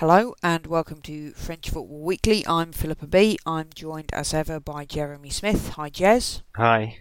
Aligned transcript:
Hello 0.00 0.34
and 0.42 0.66
welcome 0.66 1.00
to 1.00 1.30
French 1.30 1.70
Football 1.70 2.02
Weekly. 2.02 2.46
I'm 2.46 2.70
Philippa 2.72 3.06
B. 3.06 3.38
I'm 3.46 3.70
joined 3.74 4.12
as 4.12 4.34
ever 4.34 4.60
by 4.60 4.84
Jeremy 4.84 5.30
Smith. 5.30 5.70
Hi, 5.70 5.88
Jez. 5.88 6.42
Hi. 6.54 6.98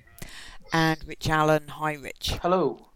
And 0.72 1.04
Rich 1.06 1.28
Allen. 1.28 1.68
Hi, 1.68 1.96
Rich. 1.96 2.38
Hello. 2.42 2.92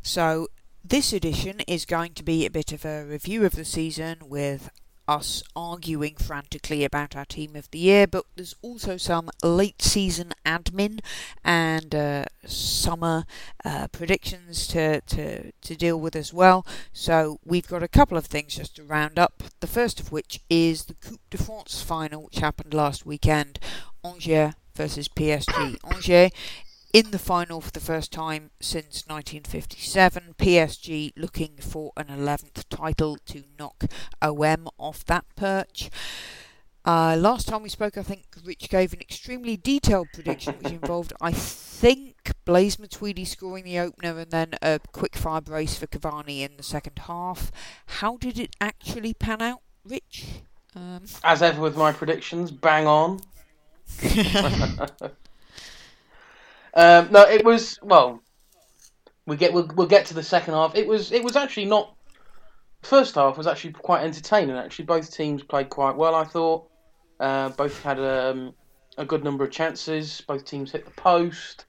So, 0.00 0.48
this 0.82 1.12
edition 1.12 1.60
is 1.68 1.84
going 1.84 2.14
to 2.14 2.22
be 2.22 2.46
a 2.46 2.50
bit 2.50 2.72
of 2.72 2.86
a 2.86 3.04
review 3.04 3.44
of 3.44 3.54
the 3.54 3.66
season 3.66 4.16
with 4.30 4.70
us 5.08 5.42
arguing 5.56 6.14
frantically 6.16 6.84
about 6.84 7.16
our 7.16 7.24
team 7.24 7.56
of 7.56 7.70
the 7.70 7.78
year, 7.78 8.06
but 8.06 8.24
there's 8.36 8.54
also 8.62 8.96
some 8.96 9.30
late 9.42 9.82
season 9.82 10.32
admin 10.46 11.00
and 11.44 11.94
uh, 11.94 12.24
summer 12.46 13.24
uh, 13.64 13.88
predictions 13.88 14.66
to, 14.68 15.00
to, 15.02 15.52
to 15.52 15.74
deal 15.74 15.98
with 15.98 16.14
as 16.16 16.32
well. 16.32 16.66
So 16.92 17.38
we've 17.44 17.68
got 17.68 17.82
a 17.82 17.88
couple 17.88 18.16
of 18.16 18.26
things 18.26 18.56
just 18.56 18.76
to 18.76 18.84
round 18.84 19.18
up. 19.18 19.42
The 19.60 19.66
first 19.66 20.00
of 20.00 20.12
which 20.12 20.40
is 20.48 20.84
the 20.84 20.94
Coupe 20.94 21.30
de 21.30 21.38
France 21.38 21.82
final, 21.82 22.24
which 22.24 22.38
happened 22.38 22.74
last 22.74 23.04
weekend. 23.04 23.58
Angers 24.04 24.54
versus 24.74 25.08
PSG. 25.08 25.76
Angers 25.84 26.30
in 26.92 27.10
the 27.10 27.18
final 27.18 27.60
for 27.60 27.70
the 27.70 27.80
first 27.80 28.12
time 28.12 28.50
since 28.60 29.04
1957. 29.06 30.34
PSG 30.38 31.12
looking 31.16 31.56
for 31.58 31.92
an 31.96 32.06
11th 32.08 32.64
title 32.68 33.16
to 33.26 33.44
knock 33.58 33.84
OM 34.20 34.68
off 34.78 35.04
that 35.06 35.24
perch. 35.34 35.90
Uh, 36.84 37.16
last 37.16 37.46
time 37.46 37.62
we 37.62 37.68
spoke, 37.68 37.96
I 37.96 38.02
think 38.02 38.24
Rich 38.44 38.68
gave 38.68 38.92
an 38.92 39.00
extremely 39.00 39.56
detailed 39.56 40.08
prediction, 40.12 40.54
which 40.58 40.72
involved, 40.72 41.12
I 41.20 41.30
think, 41.32 42.32
Blaise 42.44 42.76
Matuidi 42.76 43.26
scoring 43.26 43.64
the 43.64 43.78
opener 43.78 44.18
and 44.18 44.30
then 44.30 44.54
a 44.60 44.80
quick 44.90 45.16
fire 45.16 45.40
brace 45.40 45.78
for 45.78 45.86
Cavani 45.86 46.40
in 46.40 46.56
the 46.56 46.62
second 46.62 46.98
half. 47.06 47.52
How 47.86 48.16
did 48.16 48.38
it 48.38 48.56
actually 48.60 49.14
pan 49.14 49.40
out, 49.40 49.62
Rich? 49.84 50.26
Um... 50.74 51.04
As 51.22 51.40
ever 51.40 51.60
with 51.60 51.76
my 51.76 51.92
predictions, 51.92 52.50
bang 52.50 52.86
on. 52.86 53.20
Um, 56.74 57.08
no, 57.10 57.22
it 57.22 57.44
was 57.44 57.78
well. 57.82 58.22
We 59.26 59.36
get 59.36 59.52
we'll, 59.52 59.70
we'll 59.74 59.86
get 59.86 60.06
to 60.06 60.14
the 60.14 60.22
second 60.22 60.54
half. 60.54 60.74
It 60.74 60.86
was 60.86 61.12
it 61.12 61.22
was 61.22 61.36
actually 61.36 61.66
not. 61.66 61.94
First 62.82 63.14
half 63.14 63.36
was 63.36 63.46
actually 63.46 63.72
quite 63.72 64.02
entertaining. 64.02 64.56
Actually, 64.56 64.86
both 64.86 65.14
teams 65.14 65.42
played 65.42 65.70
quite 65.70 65.96
well. 65.96 66.14
I 66.14 66.24
thought 66.24 66.68
uh, 67.20 67.50
both 67.50 67.80
had 67.82 68.00
um, 68.00 68.54
a 68.98 69.04
good 69.04 69.22
number 69.22 69.44
of 69.44 69.50
chances. 69.50 70.20
Both 70.22 70.44
teams 70.44 70.72
hit 70.72 70.84
the 70.84 70.90
post. 70.92 71.66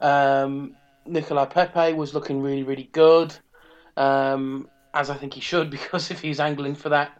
Um, 0.00 0.76
Nicolas 1.06 1.48
Pepe 1.50 1.94
was 1.94 2.12
looking 2.12 2.42
really 2.42 2.64
really 2.64 2.90
good, 2.92 3.34
um, 3.96 4.68
as 4.92 5.08
I 5.08 5.14
think 5.14 5.32
he 5.34 5.40
should 5.40 5.70
because 5.76 6.10
if 6.10 6.20
he's 6.20 6.40
angling 6.40 6.74
for 6.74 6.90
that 6.90 7.18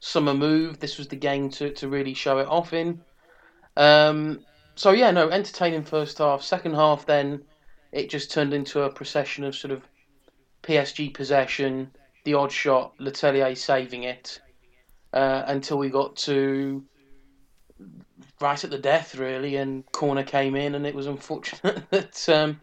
summer 0.00 0.34
move, 0.34 0.78
this 0.80 0.98
was 0.98 1.08
the 1.08 1.16
game 1.16 1.48
to, 1.48 1.70
to 1.70 1.88
really 1.88 2.14
show 2.14 2.38
it 2.38 2.46
off 2.46 2.72
in. 2.72 3.00
Um, 3.76 4.40
so 4.76 4.90
yeah, 4.92 5.10
no, 5.10 5.28
entertaining 5.30 5.84
first 5.84 6.18
half. 6.18 6.42
Second 6.42 6.74
half, 6.74 7.06
then 7.06 7.44
it 7.92 8.10
just 8.10 8.30
turned 8.30 8.52
into 8.52 8.82
a 8.82 8.90
procession 8.90 9.44
of 9.44 9.54
sort 9.54 9.72
of 9.72 9.82
PSG 10.62 11.14
possession, 11.14 11.90
the 12.24 12.34
odd 12.34 12.50
shot, 12.50 12.96
Letellier 12.98 13.56
saving 13.56 14.04
it, 14.04 14.40
uh, 15.12 15.44
until 15.46 15.78
we 15.78 15.90
got 15.90 16.16
to 16.16 16.84
right 18.40 18.62
at 18.64 18.70
the 18.70 18.78
death 18.78 19.14
really, 19.14 19.56
and 19.56 19.84
corner 19.92 20.24
came 20.24 20.56
in, 20.56 20.74
and 20.74 20.86
it 20.86 20.94
was 20.94 21.06
unfortunate 21.06 21.84
that 21.90 22.28
um, 22.28 22.60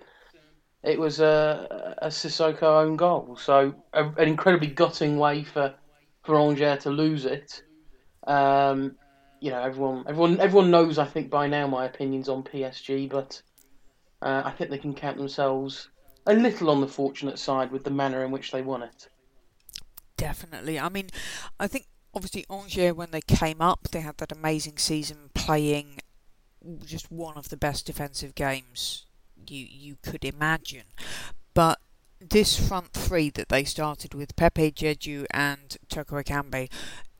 it 0.83 0.99
was 0.99 1.19
a, 1.19 1.95
a 2.01 2.07
Cissokho 2.07 2.63
own 2.63 2.97
goal. 2.97 3.37
So 3.37 3.73
a, 3.93 4.05
an 4.05 4.27
incredibly 4.27 4.67
gutting 4.67 5.17
way 5.17 5.43
for 5.43 5.73
for 6.23 6.35
Angers 6.35 6.83
to 6.83 6.89
lose 6.89 7.25
it. 7.25 7.63
Um, 8.27 8.95
you 9.41 9.49
know, 9.49 9.61
everyone, 9.61 10.05
everyone, 10.07 10.39
everyone 10.39 10.71
knows. 10.71 10.97
I 10.97 11.05
think 11.05 11.29
by 11.29 11.47
now 11.47 11.67
my 11.67 11.85
opinions 11.85 12.29
on 12.29 12.43
PSG, 12.43 13.09
but 13.09 13.41
uh, 14.21 14.43
I 14.45 14.51
think 14.51 14.69
they 14.69 14.77
can 14.77 14.93
count 14.93 15.17
themselves 15.17 15.89
a 16.27 16.33
little 16.33 16.69
on 16.69 16.79
the 16.79 16.87
fortunate 16.87 17.39
side 17.39 17.71
with 17.71 17.83
the 17.83 17.89
manner 17.89 18.23
in 18.23 18.31
which 18.31 18.51
they 18.51 18.61
won 18.61 18.83
it. 18.83 19.09
Definitely. 20.15 20.79
I 20.79 20.89
mean, 20.89 21.09
I 21.59 21.67
think 21.67 21.87
obviously 22.13 22.45
Angers 22.49 22.93
when 22.93 23.09
they 23.09 23.21
came 23.21 23.61
up, 23.61 23.87
they 23.91 24.01
had 24.01 24.17
that 24.19 24.31
amazing 24.31 24.77
season 24.77 25.31
playing 25.33 25.99
just 26.85 27.11
one 27.11 27.35
of 27.35 27.49
the 27.49 27.57
best 27.57 27.87
defensive 27.87 28.35
games 28.35 29.05
you 29.47 29.65
you 29.67 29.97
could 30.03 30.23
imagine, 30.23 30.83
but 31.55 31.79
this 32.19 32.67
front 32.67 32.93
three 32.93 33.31
that 33.31 33.49
they 33.49 33.63
started 33.63 34.13
with 34.13 34.35
Pepe 34.35 34.71
Diedhiou 34.71 35.25
and 35.31 35.77
Toko 35.89 36.21
Ekambi, 36.21 36.69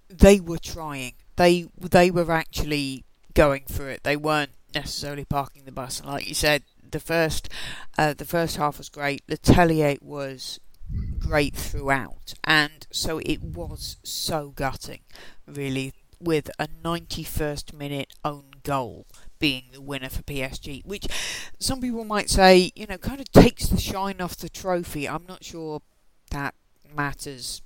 they 0.07 0.39
were 0.39 0.59
trying 0.59 1.13
they 1.41 1.65
they 1.79 2.11
were 2.11 2.31
actually 2.31 3.03
going 3.33 3.63
for 3.65 3.89
it. 3.89 4.03
They 4.03 4.15
weren't 4.15 4.51
necessarily 4.75 5.25
parking 5.25 5.65
the 5.65 5.71
bus. 5.71 5.99
And 5.99 6.07
like 6.07 6.27
you 6.27 6.35
said, 6.35 6.63
the 6.89 6.99
first 6.99 7.49
uh, 7.97 8.13
the 8.13 8.25
first 8.25 8.57
half 8.57 8.77
was 8.77 8.89
great. 8.89 9.23
The 9.27 9.37
Letellier 9.37 10.01
was 10.01 10.59
great 11.17 11.55
throughout, 11.55 12.35
and 12.43 12.85
so 12.91 13.19
it 13.19 13.41
was 13.41 13.97
so 14.03 14.49
gutting, 14.49 15.01
really, 15.47 15.93
with 16.19 16.51
a 16.59 16.67
91st 16.67 17.73
minute 17.73 18.13
own 18.23 18.51
goal 18.63 19.07
being 19.39 19.63
the 19.73 19.81
winner 19.81 20.09
for 20.09 20.21
PSG, 20.21 20.85
which 20.85 21.07
some 21.57 21.81
people 21.81 22.05
might 22.05 22.29
say, 22.29 22.71
you 22.75 22.85
know, 22.85 22.99
kind 22.99 23.19
of 23.19 23.31
takes 23.31 23.65
the 23.67 23.79
shine 23.79 24.21
off 24.21 24.37
the 24.37 24.49
trophy. 24.49 25.09
I'm 25.09 25.25
not 25.27 25.43
sure 25.43 25.81
that 26.29 26.53
matters 26.95 27.63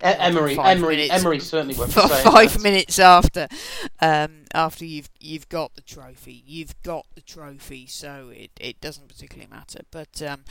Emery, 0.00 0.56
Emery, 0.58 0.96
minutes, 0.96 1.14
Emery 1.14 1.40
certainly 1.40 1.74
won't 1.74 1.92
five 1.92 2.52
that. 2.52 2.62
minutes 2.62 2.98
after, 2.98 3.48
um, 4.00 4.44
after 4.54 4.84
you've 4.84 5.10
you've 5.18 5.48
got 5.48 5.74
the 5.74 5.80
trophy, 5.80 6.42
you've 6.46 6.80
got 6.82 7.06
the 7.14 7.20
trophy, 7.20 7.86
so 7.86 8.30
it, 8.32 8.50
it 8.60 8.80
doesn't 8.80 9.08
particularly 9.08 9.50
matter. 9.50 9.80
But 9.90 10.22
um, 10.22 10.44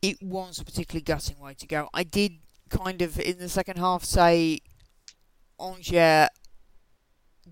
it 0.00 0.22
was 0.22 0.58
a 0.58 0.64
particularly 0.64 1.02
gutting 1.02 1.38
way 1.38 1.54
to 1.54 1.66
go. 1.66 1.88
I 1.92 2.02
did 2.02 2.38
kind 2.70 3.02
of 3.02 3.18
in 3.20 3.38
the 3.38 3.48
second 3.48 3.78
half 3.78 4.04
say, 4.04 4.60
Angers 5.60 6.28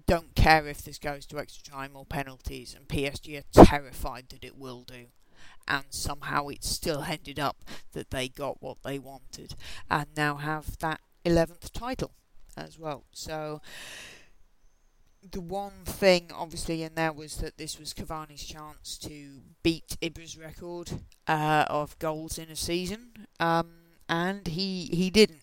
don't 0.07 0.35
care 0.35 0.67
if 0.69 0.83
this 0.83 0.99
goes 0.99 1.27
to 1.27 1.39
extra 1.39 1.71
time 1.71 1.93
or 1.95 2.07
penalties, 2.07 2.75
and 2.75 2.89
PSG 2.89 3.39
are 3.39 3.65
terrified 3.65 4.29
that 4.31 4.45
it 4.45 4.57
will 4.57 4.85
do 4.85 5.07
and 5.69 5.85
somehow 5.91 6.47
it 6.49 6.65
still 6.65 7.03
ended 7.03 7.39
up 7.41 7.65
that 7.93 8.11
they 8.11 8.29
got 8.29 8.63
what 8.63 8.79
they 8.85 8.99
wanted 8.99 9.55
and 9.91 10.07
now 10.17 10.37
have 10.37 10.79
that 10.79 11.01
11th 11.27 11.73
title 11.73 12.13
as 12.57 12.79
well. 12.79 13.05
So 13.13 13.61
the 15.33 15.41
one 15.41 15.85
thing 15.85 16.31
obviously 16.33 16.83
in 16.83 16.95
there 16.95 17.13
was 17.13 17.39
that 17.39 17.59
this 17.59 17.79
was 17.79 17.93
Cavani's 17.93 18.45
chance 18.45 18.97
to 18.99 19.41
beat 19.63 19.97
Ibra's 20.03 20.39
record 20.39 20.91
uh, 21.27 21.65
of 21.69 21.99
goals 21.99 22.39
in 22.39 22.49
a 22.49 22.57
season, 22.57 23.27
um, 23.41 23.71
and 24.09 24.47
he 24.47 24.89
he 24.93 25.11
didn't. 25.11 25.43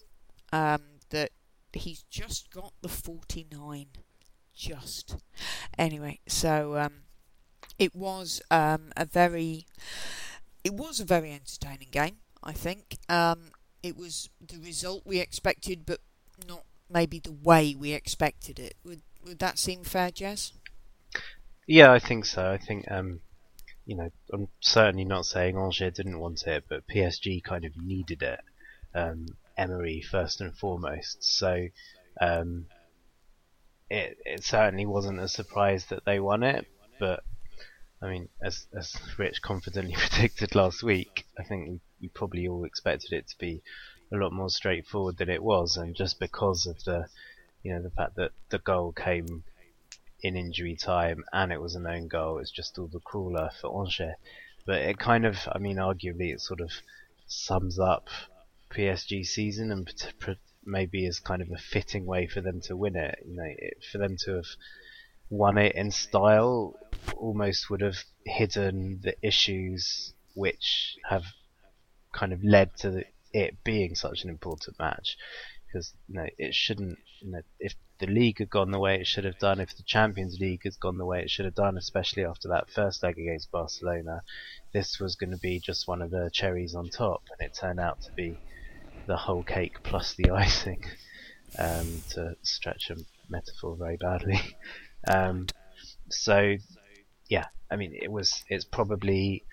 Um, 0.52 0.82
that 1.10 1.32
he's 1.74 2.04
just 2.04 2.52
got 2.52 2.74
the 2.82 2.88
49, 2.88 3.88
just. 4.54 5.18
Anyway, 5.78 6.20
so 6.28 6.78
um, 6.78 6.94
it 7.80 7.96
was 7.96 8.42
um, 8.52 8.92
a 8.96 9.06
very 9.06 9.66
it 10.64 10.74
was 10.74 11.00
a 11.00 11.06
very 11.06 11.32
entertaining 11.34 11.90
game. 11.92 12.18
I 12.42 12.54
think. 12.54 12.98
It 13.84 13.98
was 13.98 14.30
the 14.46 14.58
result 14.60 15.04
we 15.06 15.20
expected, 15.20 15.86
but 15.86 16.00
not 16.48 16.64
maybe 16.90 17.20
the 17.20 17.34
way 17.34 17.76
we 17.78 17.92
expected 17.92 18.60
it. 18.60 18.76
Would 18.84 19.02
would 19.26 19.40
that 19.40 19.60
seem 19.60 19.84
fair, 19.84 20.10
Jez? 20.10 20.54
Yeah, 21.68 21.92
I 21.92 22.00
think 22.00 22.26
so. 22.26 22.50
I 22.50 22.58
think 22.58 22.90
um, 22.90 23.20
you 23.86 23.96
know, 23.96 24.10
I'm 24.32 24.48
certainly 24.62 25.06
not 25.06 25.26
saying 25.26 25.58
Angers 25.58 25.94
didn't 25.94 26.20
want 26.20 26.48
it, 26.48 26.66
but 26.70 26.88
PSG 26.88 27.44
kind 27.44 27.66
of 27.66 27.76
needed 27.78 28.24
it. 28.24 28.40
Um, 28.96 29.28
Emery 29.58 30.02
first 30.02 30.42
and 30.42 30.58
foremost. 30.58 31.24
So 31.24 31.68
um, 32.20 32.66
it 33.90 34.18
it 34.26 34.44
certainly 34.44 34.86
wasn't 34.86 35.20
a 35.20 35.28
surprise 35.28 35.86
that 35.88 36.06
they 36.06 36.20
won 36.20 36.44
it, 36.44 36.66
but 37.00 37.24
I 38.02 38.10
mean, 38.10 38.30
as 38.42 38.66
as 38.78 38.96
Rich 39.18 39.42
confidently 39.42 39.94
predicted 39.98 40.56
last 40.56 40.84
week, 40.84 41.26
I 41.38 41.44
think 41.44 41.82
we 42.04 42.10
probably 42.10 42.48
all 42.48 42.66
expected 42.66 43.14
it 43.14 43.28
to 43.30 43.38
be 43.40 43.64
a 44.12 44.18
lot 44.18 44.34
more 44.34 44.50
straightforward 44.50 45.18
than 45.18 45.30
it 45.30 45.42
was, 45.42 45.78
and 45.78 45.96
just 45.96 46.20
because 46.20 46.68
of 46.68 46.84
the, 46.84 47.08
you 47.64 47.74
know, 47.74 47.82
the 47.82 47.90
fact 47.90 48.18
that 48.18 48.32
the 48.50 48.60
goal 48.60 48.92
came 48.92 49.44
in 50.22 50.36
injury 50.36 50.76
time 50.76 51.24
and 51.32 51.52
it 51.52 51.62
was 51.62 51.76
an 51.76 51.88
own 51.88 52.10
goal, 52.10 52.40
it's 52.40 52.52
just 52.52 52.78
all 52.78 52.88
the 52.88 53.00
crueler 53.00 53.50
for 53.60 53.82
Angers. 53.82 54.16
But 54.66 54.82
it 54.82 55.00
kind 55.00 55.26
of, 55.26 55.38
I 55.52 55.60
mean, 55.60 55.78
arguably, 55.78 56.34
it 56.34 56.42
sort 56.42 56.60
of 56.60 56.72
sums 57.26 57.80
up 57.80 58.10
PSG 58.70 59.26
season 59.26 59.72
and 59.72 59.90
maybe 60.66 61.06
is 61.06 61.20
kind 61.20 61.42
of 61.42 61.50
a 61.52 61.58
fitting 61.58 62.06
way 62.06 62.28
for 62.28 62.42
them 62.42 62.62
to 62.62 62.76
win 62.76 62.96
it. 62.98 63.20
You 63.26 63.36
know, 63.36 63.44
it, 63.46 63.78
for 63.92 63.98
them 63.98 64.18
to 64.26 64.36
have 64.36 64.48
won 65.30 65.58
it 65.58 65.76
in 65.76 65.92
style 65.92 66.76
almost 67.18 67.70
would 67.70 67.82
have 67.82 67.98
hidden 68.26 69.00
the 69.04 69.16
issues 69.26 70.14
which 70.34 70.98
have 71.10 71.26
kind 72.14 72.34
of 72.34 72.44
led 72.44 72.76
to 72.78 73.04
it 73.34 73.64
being 73.64 73.96
such 73.96 74.24
an 74.24 74.30
important 74.30 74.78
match 74.80 75.18
because 75.66 75.94
you 76.08 76.16
know 76.16 76.28
it 76.38 76.54
shouldn't. 76.54 77.00
You 77.22 77.32
know, 77.32 77.42
if 77.60 77.74
the 78.00 78.08
league 78.08 78.40
had 78.40 78.50
gone 78.50 78.72
the 78.72 78.80
way 78.80 79.00
it 79.00 79.08
should 79.08 79.24
have 79.24 79.40
done, 79.40 79.60
if 79.60 79.76
the 79.76 79.84
Champions 79.84 80.38
League 80.40 80.62
has 80.64 80.78
gone 80.78 80.98
the 80.98 81.06
way 81.06 81.22
it 81.22 81.30
should 81.30 81.46
have 81.46 81.56
done, 81.56 81.78
especially 81.78 82.26
after 82.26 82.50
that 82.50 82.70
first 82.70 83.02
leg 83.04 83.18
against 83.18 83.52
Barcelona, 83.52 84.22
this 84.74 85.00
was 85.00 85.16
going 85.16 85.32
to 85.32 85.38
be 85.38 85.60
just 85.60 85.88
one 85.88 86.02
of 86.02 86.12
the 86.12 86.30
cherries 86.34 86.76
on 86.76 86.90
top, 86.90 87.24
and 87.32 87.46
it 87.46 87.58
turned 87.60 87.80
out 87.80 88.02
to 88.02 88.12
be 88.14 88.38
the 89.08 89.18
whole 89.18 89.44
cake 89.44 89.82
plus 89.84 90.14
the 90.14 90.30
icing. 90.44 90.84
Um, 91.58 92.02
to 92.10 92.36
stretch 92.42 92.90
a 92.90 92.96
metaphor 93.30 93.76
very 93.76 93.98
badly. 93.98 94.40
Um, 95.06 95.48
so, 96.10 96.56
yeah, 97.28 97.48
I 97.70 97.76
mean, 97.76 97.92
it 97.94 98.10
was 98.10 98.42
it's 98.48 98.64
probably 98.64 99.44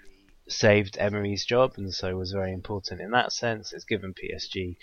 saved 0.50 0.98
Emery's 0.98 1.44
job, 1.44 1.74
and 1.76 1.92
so 1.92 2.16
was 2.16 2.32
very 2.32 2.52
important 2.52 3.00
in 3.00 3.10
that 3.12 3.32
sense. 3.32 3.72
It's 3.72 3.84
given 3.84 4.14
PSG 4.14 4.76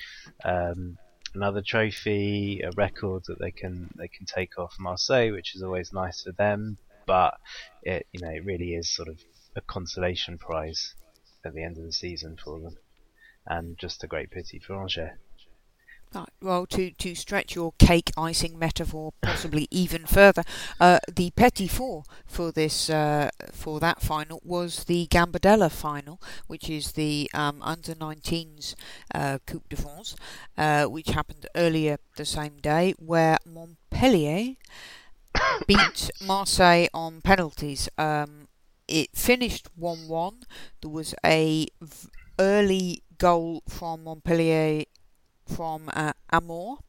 um, 0.44 0.98
another 1.34 1.62
trophy, 1.62 2.62
a 2.62 2.72
record 2.72 3.24
that 3.28 3.40
they 3.40 3.52
can 3.52 3.90
they 3.96 4.08
can 4.08 4.26
take 4.26 4.58
off 4.58 4.76
Marseille, 4.80 5.32
which 5.32 5.56
is 5.56 5.64
always 5.64 5.94
nice 5.94 6.24
for 6.24 6.32
them. 6.32 6.78
But 7.06 7.36
it 7.84 8.08
you 8.12 8.22
know 8.22 8.32
it 8.32 8.46
really 8.46 8.74
is 8.74 8.94
sort 8.94 9.10
of 9.10 9.20
a 9.56 9.62
consolation 9.62 10.38
prize 10.38 10.96
at 11.46 11.54
the 11.54 11.64
end 11.64 11.78
of 11.78 11.84
the 11.84 11.94
season 11.94 12.38
for 12.44 12.60
them, 12.60 12.78
and 13.46 13.78
just 13.78 14.04
a 14.04 14.08
great 14.08 14.32
pity 14.32 14.60
for 14.60 14.80
Angers. 14.80 15.12
Right. 16.16 16.30
Well, 16.42 16.66
to, 16.68 16.92
to 16.92 17.16
stretch 17.16 17.54
your 17.54 17.74
cake 17.78 18.12
icing 18.18 18.58
metaphor 18.58 19.12
possibly 19.22 19.68
even 19.70 20.06
further, 20.06 20.44
uh, 20.80 21.00
the 21.14 21.32
petit 21.32 21.68
four 21.68 22.04
for 22.26 22.52
this 22.52 22.90
uh, 22.90 23.30
for 23.52 23.80
that 23.82 24.02
final 24.02 24.42
was 24.44 24.86
the 24.86 25.08
Gambardella 25.08 25.70
final, 25.70 26.22
which 26.48 26.70
is 26.70 26.94
the 26.94 27.30
um, 27.34 27.62
under 27.62 27.94
19s 27.94 28.74
uh, 29.14 29.38
Coupe 29.46 29.68
de 29.70 29.76
France, 29.76 30.16
uh, 30.58 30.86
which 30.86 31.10
happened 31.10 31.46
earlier 31.56 31.98
the 32.16 32.26
same 32.26 32.58
day, 32.62 32.94
where 32.98 33.38
Montpellier 33.46 34.56
beat 35.68 36.10
Marseille 36.26 36.88
on 36.94 37.22
penalties. 37.22 37.90
Um, 37.98 38.48
it 38.88 39.10
finished 39.14 39.68
1-1. 39.78 40.44
There 40.82 40.90
was 40.90 41.14
a 41.26 41.68
v- 41.82 42.10
early 42.40 43.04
goal 43.18 43.64
from 43.68 44.06
Montpellier 44.06 44.86
from 45.48 45.90
uh, 45.94 46.14
Amour, 46.32 46.80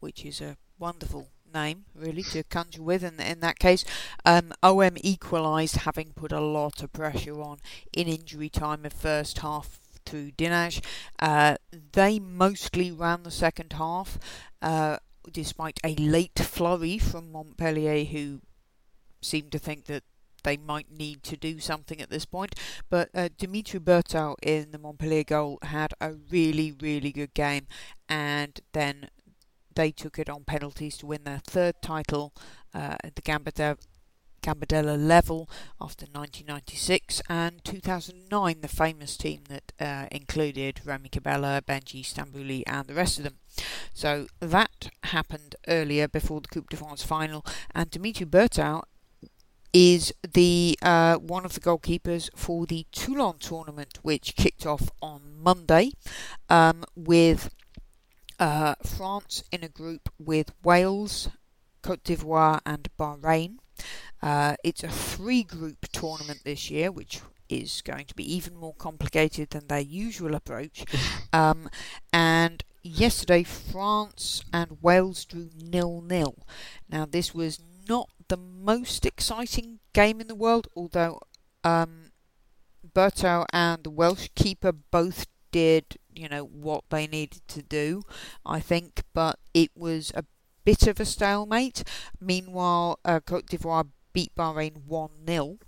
which 0.00 0.24
is 0.24 0.40
a 0.40 0.56
wonderful 0.78 1.28
name, 1.52 1.84
really, 1.94 2.22
to 2.22 2.42
conjure 2.44 2.82
with. 2.82 3.02
And 3.02 3.20
in 3.20 3.40
that 3.40 3.58
case, 3.58 3.84
um, 4.24 4.52
OM 4.62 4.96
equalised, 5.00 5.78
having 5.78 6.12
put 6.14 6.32
a 6.32 6.40
lot 6.40 6.82
of 6.82 6.92
pressure 6.92 7.40
on 7.40 7.58
in 7.92 8.08
injury 8.08 8.48
time 8.48 8.84
of 8.84 8.92
first 8.92 9.38
half 9.38 9.78
through 10.04 10.32
Dinaj. 10.32 10.82
Uh, 11.18 11.56
they 11.92 12.18
mostly 12.18 12.90
ran 12.90 13.22
the 13.22 13.30
second 13.30 13.74
half, 13.74 14.18
uh, 14.62 14.98
despite 15.30 15.80
a 15.84 15.94
late 15.96 16.38
flurry 16.38 16.98
from 16.98 17.32
Montpellier, 17.32 18.04
who 18.04 18.40
seemed 19.20 19.52
to 19.52 19.58
think 19.58 19.86
that 19.86 20.04
they 20.48 20.56
might 20.56 20.90
need 20.90 21.22
to 21.22 21.36
do 21.36 21.60
something 21.60 22.00
at 22.00 22.08
this 22.08 22.24
point. 22.24 22.54
But 22.88 23.10
uh, 23.14 23.28
Dimitry 23.36 23.80
Bertaud 23.80 24.36
in 24.42 24.70
the 24.70 24.78
Montpellier 24.78 25.24
goal 25.24 25.58
had 25.62 25.92
a 26.00 26.14
really, 26.30 26.72
really 26.72 27.12
good 27.12 27.34
game, 27.34 27.66
and 28.08 28.58
then 28.72 29.10
they 29.74 29.90
took 29.90 30.18
it 30.18 30.30
on 30.30 30.44
penalties 30.44 30.96
to 30.98 31.06
win 31.06 31.24
their 31.24 31.42
third 31.44 31.82
title 31.82 32.32
uh, 32.74 32.96
at 33.04 33.14
the 33.14 33.20
Gambardella, 33.20 33.76
Gambardella 34.42 34.96
level 34.96 35.50
after 35.78 36.06
1996 36.06 37.20
and 37.28 37.62
2009, 37.62 38.62
the 38.62 38.68
famous 38.68 39.18
team 39.18 39.42
that 39.50 39.72
uh, 39.78 40.06
included 40.10 40.80
Remy 40.82 41.10
Cabella, 41.10 41.62
Benji 41.68 42.02
Stambouli, 42.02 42.62
and 42.66 42.86
the 42.86 42.94
rest 42.94 43.18
of 43.18 43.24
them. 43.24 43.36
So 43.92 44.28
that 44.40 44.88
happened 45.04 45.56
earlier 45.66 46.08
before 46.08 46.40
the 46.40 46.48
Coupe 46.48 46.70
de 46.70 46.76
France 46.78 47.02
final, 47.02 47.44
and 47.74 47.90
Dimitry 47.90 48.24
Bertaud 48.24 48.84
is 49.72 50.12
the 50.22 50.78
uh, 50.82 51.16
one 51.16 51.44
of 51.44 51.54
the 51.54 51.60
goalkeepers 51.60 52.30
for 52.34 52.66
the 52.66 52.86
Toulon 52.92 53.38
tournament, 53.38 53.98
which 54.02 54.36
kicked 54.36 54.66
off 54.66 54.90
on 55.02 55.20
Monday 55.36 55.92
um, 56.48 56.84
with 56.96 57.50
uh, 58.38 58.74
France 58.84 59.44
in 59.50 59.64
a 59.64 59.68
group 59.68 60.08
with 60.18 60.52
Wales, 60.62 61.28
Cote 61.82 62.04
d'Ivoire, 62.04 62.60
and 62.64 62.88
Bahrain. 62.98 63.58
Uh, 64.22 64.56
it's 64.64 64.82
a 64.82 64.88
three-group 64.88 65.86
tournament 65.92 66.40
this 66.44 66.70
year, 66.70 66.90
which 66.90 67.20
is 67.48 67.82
going 67.82 68.04
to 68.06 68.14
be 68.14 68.34
even 68.34 68.56
more 68.56 68.74
complicated 68.74 69.50
than 69.50 69.66
their 69.68 69.80
usual 69.80 70.34
approach. 70.34 70.84
Um, 71.30 71.68
and 72.10 72.64
yesterday, 72.82 73.42
France 73.42 74.42
and 74.50 74.78
Wales 74.80 75.26
drew 75.26 75.50
nil-nil. 75.54 76.46
Now, 76.88 77.04
this 77.04 77.34
was 77.34 77.60
not 77.88 78.10
the 78.28 78.36
most 78.36 79.06
exciting 79.06 79.78
game 79.92 80.20
in 80.20 80.28
the 80.28 80.34
world, 80.34 80.68
although 80.76 81.20
um, 81.64 82.12
Bertaud 82.94 83.46
and 83.52 83.84
the 83.84 83.90
Welsh 83.90 84.28
keeper 84.34 84.72
both 84.72 85.26
did, 85.50 85.96
you 86.14 86.28
know, 86.28 86.44
what 86.44 86.84
they 86.90 87.06
needed 87.06 87.42
to 87.48 87.62
do, 87.62 88.02
I 88.44 88.60
think, 88.60 89.02
but 89.14 89.38
it 89.54 89.70
was 89.74 90.12
a 90.14 90.24
bit 90.64 90.86
of 90.86 91.00
a 91.00 91.04
stalemate. 91.04 91.82
Meanwhile, 92.20 92.98
uh, 93.04 93.20
Cote 93.20 93.46
d'Ivoire 93.46 93.88
beat 94.12 94.34
Bahrain 94.34 94.84
1 94.86 95.10
0 95.26 95.58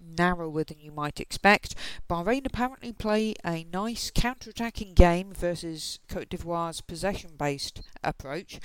narrower 0.00 0.64
than 0.64 0.80
you 0.80 0.90
might 0.92 1.20
expect. 1.20 1.74
Bahrain 2.08 2.46
apparently 2.46 2.92
play 2.92 3.34
a 3.44 3.64
nice 3.72 4.10
counter-attacking 4.14 4.94
game 4.94 5.32
versus 5.32 5.98
Cote 6.08 6.28
d'Ivoire's 6.28 6.80
possession-based 6.80 7.82
approach. 8.02 8.60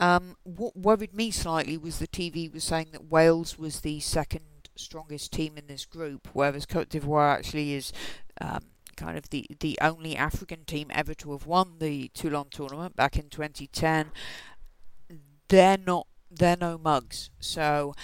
Um, 0.00 0.36
what 0.42 0.76
worried 0.76 1.14
me 1.14 1.30
slightly 1.30 1.76
was 1.76 1.98
the 1.98 2.06
TV 2.06 2.52
was 2.52 2.64
saying 2.64 2.88
that 2.92 3.10
Wales 3.10 3.58
was 3.58 3.80
the 3.80 4.00
second 4.00 4.44
strongest 4.76 5.32
team 5.32 5.56
in 5.56 5.66
this 5.66 5.84
group, 5.84 6.28
whereas 6.32 6.66
Cote 6.66 6.88
d'Ivoire 6.88 7.34
actually 7.34 7.74
is. 7.74 7.92
Um, 8.40 8.60
kind 8.94 9.16
of 9.16 9.30
the, 9.30 9.46
the 9.60 9.78
only 9.80 10.16
African 10.16 10.64
team 10.64 10.88
ever 10.90 11.14
to 11.14 11.32
have 11.32 11.46
won 11.46 11.78
the 11.78 12.08
Toulon 12.08 12.48
tournament 12.50 12.94
back 12.94 13.16
in 13.16 13.30
2010. 13.30 14.10
They're 15.48 15.78
not, 15.78 16.06
they're 16.30 16.58
no 16.58 16.78
mugs. 16.78 17.30
So 17.40 17.94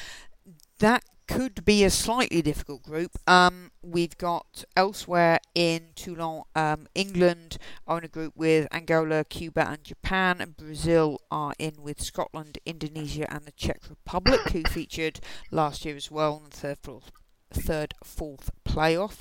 that 0.78 1.04
could 1.28 1.64
be 1.64 1.84
a 1.84 1.90
slightly 1.90 2.42
difficult 2.42 2.82
group. 2.82 3.12
Um, 3.28 3.70
we've 3.82 4.16
got 4.16 4.64
elsewhere 4.74 5.38
in 5.54 5.90
Toulon, 5.94 6.42
um, 6.56 6.88
England 6.94 7.58
are 7.86 7.98
in 7.98 8.04
a 8.04 8.08
group 8.08 8.32
with 8.34 8.66
Angola, 8.72 9.24
Cuba, 9.24 9.68
and 9.68 9.84
Japan. 9.84 10.40
And 10.40 10.56
Brazil 10.56 11.20
are 11.30 11.52
in 11.58 11.82
with 11.82 12.00
Scotland, 12.00 12.58
Indonesia, 12.64 13.30
and 13.32 13.44
the 13.44 13.52
Czech 13.52 13.82
Republic, 13.88 14.40
who 14.50 14.62
featured 14.68 15.20
last 15.50 15.84
year 15.84 15.96
as 15.96 16.10
well 16.10 16.38
in 16.38 16.50
the 16.50 16.56
third, 16.56 16.78
fourth, 16.82 17.12
third, 17.52 17.94
fourth 18.02 18.50
playoff. 18.64 19.20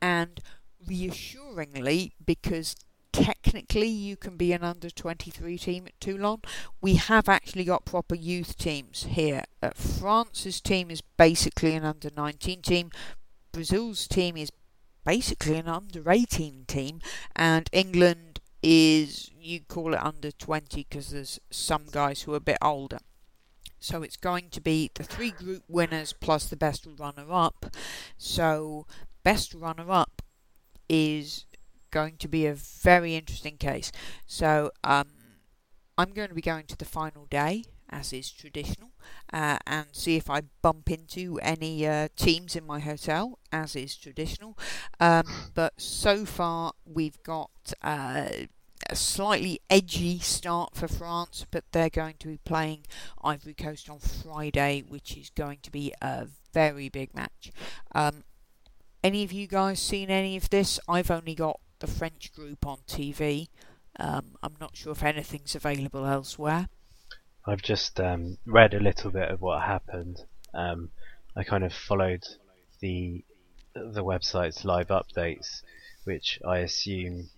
And 0.00 0.40
reassuringly, 0.84 2.14
because 2.24 2.74
technically 3.12 3.88
you 3.88 4.16
can 4.16 4.36
be 4.36 4.52
an 4.52 4.64
under 4.64 4.90
23 4.90 5.58
team 5.58 5.86
at 5.86 6.00
Toulon. 6.00 6.40
We 6.80 6.94
have 6.94 7.28
actually 7.28 7.64
got 7.64 7.84
proper 7.84 8.14
youth 8.14 8.56
teams 8.56 9.04
here. 9.10 9.44
Uh, 9.62 9.70
France's 9.74 10.60
team 10.60 10.90
is 10.90 11.02
basically 11.16 11.74
an 11.74 11.84
under 11.84 12.10
19 12.16 12.62
team. 12.62 12.90
Brazil's 13.52 14.06
team 14.08 14.36
is 14.36 14.50
basically 15.04 15.56
an 15.56 15.68
under 15.68 16.10
18 16.10 16.64
team, 16.66 17.00
and 17.36 17.68
England 17.72 18.40
is 18.62 19.30
you 19.38 19.60
call 19.60 19.92
it 19.92 20.02
under 20.02 20.30
20 20.30 20.86
because 20.88 21.10
there's 21.10 21.40
some 21.50 21.86
guys 21.90 22.22
who 22.22 22.32
are 22.32 22.36
a 22.36 22.40
bit 22.40 22.58
older. 22.62 22.98
So 23.80 24.02
it's 24.02 24.16
going 24.16 24.50
to 24.50 24.60
be 24.60 24.90
the 24.94 25.02
three 25.02 25.32
group 25.32 25.64
winners 25.68 26.12
plus 26.12 26.48
the 26.48 26.56
best 26.56 26.86
runner 26.98 27.26
up. 27.28 27.66
So 28.16 28.86
best 29.24 29.54
runner 29.54 29.90
up 29.90 30.22
is 30.88 31.46
going 31.92 32.16
to 32.16 32.26
be 32.26 32.46
a 32.46 32.54
very 32.54 33.14
interesting 33.14 33.56
case. 33.56 33.92
So 34.26 34.72
um, 34.82 35.10
I'm 35.96 36.10
going 36.10 36.30
to 36.30 36.34
be 36.34 36.42
going 36.42 36.66
to 36.66 36.76
the 36.76 36.84
final 36.84 37.26
day, 37.26 37.64
as 37.88 38.12
is 38.12 38.32
traditional, 38.32 38.90
uh, 39.32 39.58
and 39.66 39.86
see 39.92 40.16
if 40.16 40.28
I 40.28 40.42
bump 40.62 40.90
into 40.90 41.38
any 41.42 41.86
uh, 41.86 42.08
teams 42.16 42.56
in 42.56 42.66
my 42.66 42.80
hotel, 42.80 43.38
as 43.52 43.76
is 43.76 43.96
traditional. 43.96 44.58
Um, 44.98 45.52
but 45.54 45.80
so 45.80 46.24
far, 46.24 46.72
we've 46.84 47.22
got. 47.22 47.50
Uh, 47.80 48.28
a 48.90 48.96
slightly 48.96 49.60
edgy 49.70 50.18
start 50.18 50.74
for 50.74 50.88
France, 50.88 51.46
but 51.52 51.62
they're 51.70 51.88
going 51.88 52.16
to 52.18 52.26
be 52.26 52.38
playing 52.38 52.84
Ivory 53.22 53.54
Coast 53.54 53.88
on 53.88 54.00
Friday, 54.00 54.82
which 54.86 55.16
is 55.16 55.30
going 55.30 55.58
to 55.62 55.70
be 55.70 55.94
a 56.02 56.26
very 56.52 56.88
big 56.88 57.14
match. 57.14 57.52
Um, 57.94 58.24
any 59.04 59.24
of 59.24 59.32
you 59.32 59.46
guys 59.46 59.80
seen 59.80 60.10
any 60.10 60.36
of 60.36 60.50
this? 60.50 60.78
I've 60.88 61.10
only 61.10 61.34
got 61.34 61.60
the 61.82 61.88
French 61.88 62.32
group 62.32 62.64
on 62.64 62.78
TV. 62.86 63.48
Um, 63.98 64.36
I'm 64.42 64.54
not 64.60 64.76
sure 64.76 64.92
if 64.92 65.02
anything's 65.02 65.54
available 65.54 66.06
elsewhere. 66.06 66.68
I've 67.44 67.60
just 67.60 68.00
um, 68.00 68.38
read 68.46 68.72
a 68.72 68.80
little 68.80 69.10
bit 69.10 69.28
of 69.28 69.42
what 69.42 69.62
happened. 69.62 70.20
Um, 70.54 70.90
I 71.36 71.42
kind 71.42 71.64
of 71.64 71.74
followed 71.74 72.24
the 72.80 73.24
the 73.74 74.04
website's 74.04 74.64
live 74.64 74.88
updates, 74.88 75.62
which 76.04 76.38
I 76.46 76.58
assume 76.58 77.30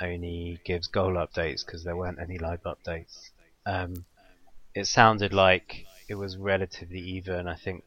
only 0.00 0.60
gives 0.64 0.86
goal 0.86 1.14
updates 1.14 1.66
because 1.66 1.82
there 1.82 1.96
weren't 1.96 2.20
any 2.20 2.38
live 2.38 2.62
updates. 2.62 3.30
Um, 3.66 4.04
it 4.74 4.86
sounded 4.86 5.32
like 5.32 5.86
it 6.08 6.14
was 6.14 6.36
relatively 6.36 7.00
even. 7.00 7.48
I 7.48 7.56
think 7.56 7.82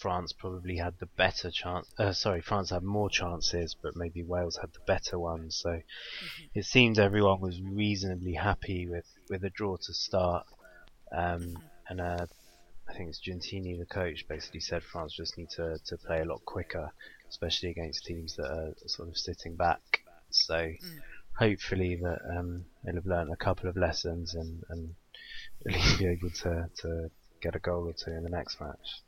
France 0.00 0.32
probably 0.32 0.76
had 0.76 0.98
the 0.98 1.06
better 1.16 1.50
chance. 1.50 1.86
Uh, 1.98 2.12
sorry, 2.12 2.40
France 2.40 2.70
had 2.70 2.82
more 2.82 3.10
chances, 3.10 3.76
but 3.80 3.96
maybe 3.96 4.22
Wales 4.22 4.56
had 4.56 4.72
the 4.72 4.80
better 4.86 5.18
ones. 5.18 5.56
So 5.56 5.70
mm-hmm. 5.70 6.44
it 6.54 6.64
seems 6.64 6.98
everyone 6.98 7.40
was 7.40 7.60
reasonably 7.60 8.34
happy 8.34 8.86
with, 8.88 9.06
with 9.28 9.44
a 9.44 9.50
draw 9.50 9.76
to 9.76 9.94
start. 9.94 10.46
Um, 11.12 11.58
and 11.88 12.00
uh, 12.00 12.26
I 12.88 12.92
think 12.94 13.08
it's 13.10 13.20
Gentini, 13.20 13.78
the 13.78 13.86
coach, 13.86 14.26
basically 14.28 14.60
said 14.60 14.82
France 14.82 15.14
just 15.14 15.38
need 15.38 15.50
to, 15.50 15.78
to 15.86 15.96
play 15.98 16.20
a 16.20 16.24
lot 16.24 16.44
quicker, 16.44 16.90
especially 17.28 17.70
against 17.70 18.04
teams 18.04 18.36
that 18.36 18.46
are 18.46 18.74
sort 18.86 19.08
of 19.08 19.16
sitting 19.16 19.56
back. 19.56 20.02
So 20.30 20.54
mm. 20.54 20.98
hopefully 21.38 21.96
that 21.96 22.20
um, 22.36 22.64
they'll 22.84 22.96
have 22.96 23.06
learned 23.06 23.32
a 23.32 23.36
couple 23.36 23.68
of 23.68 23.76
lessons 23.76 24.34
and, 24.34 24.62
and 24.68 24.94
at 25.66 25.72
least 25.72 25.98
be 25.98 26.06
able 26.06 26.30
to, 26.30 26.68
to 26.82 27.10
get 27.40 27.56
a 27.56 27.58
goal 27.58 27.88
or 27.88 27.92
two 27.92 28.10
in 28.10 28.22
the 28.22 28.30
next 28.30 28.60
match. 28.60 29.02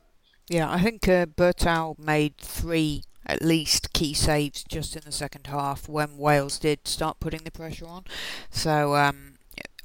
Yeah, 0.51 0.69
I 0.69 0.81
think 0.81 1.07
uh, 1.07 1.27
Bertaud 1.27 2.01
made 2.01 2.37
three 2.37 3.05
at 3.25 3.41
least 3.41 3.93
key 3.93 4.13
saves 4.13 4.65
just 4.65 4.97
in 4.97 5.03
the 5.05 5.13
second 5.13 5.47
half 5.47 5.89
when 5.89 6.19
Wales 6.19 6.59
did 6.59 6.89
start 6.89 7.21
putting 7.21 7.45
the 7.45 7.53
pressure 7.53 7.87
on. 7.87 8.03
So 8.51 8.97
um, 8.97 9.35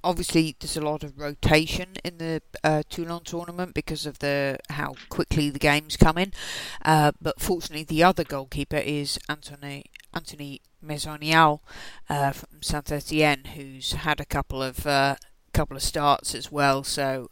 obviously 0.03 0.55
there's 0.59 0.75
a 0.75 0.81
lot 0.81 1.03
of 1.03 1.19
rotation 1.19 1.97
in 2.03 2.17
the 2.17 2.41
uh, 2.63 2.81
Toulon 2.89 3.23
tournament 3.23 3.75
because 3.75 4.07
of 4.07 4.17
the 4.17 4.57
how 4.71 4.95
quickly 5.09 5.51
the 5.51 5.59
games 5.59 5.97
come 5.97 6.17
in. 6.17 6.33
Uh, 6.83 7.11
but 7.21 7.39
fortunately, 7.39 7.83
the 7.83 8.03
other 8.03 8.23
goalkeeper 8.23 8.77
is 8.77 9.19
Anthony 9.29 9.83
Anthony 10.15 10.61
Maisonnial 10.81 11.61
uh, 12.09 12.31
from 12.31 12.63
Saint 12.63 12.91
Etienne, 12.91 13.43
who's 13.53 13.91
had 13.91 14.19
a 14.19 14.25
couple 14.25 14.63
of 14.63 14.87
uh, 14.87 15.17
couple 15.53 15.77
of 15.77 15.83
starts 15.83 16.33
as 16.33 16.51
well. 16.51 16.83
So. 16.83 17.29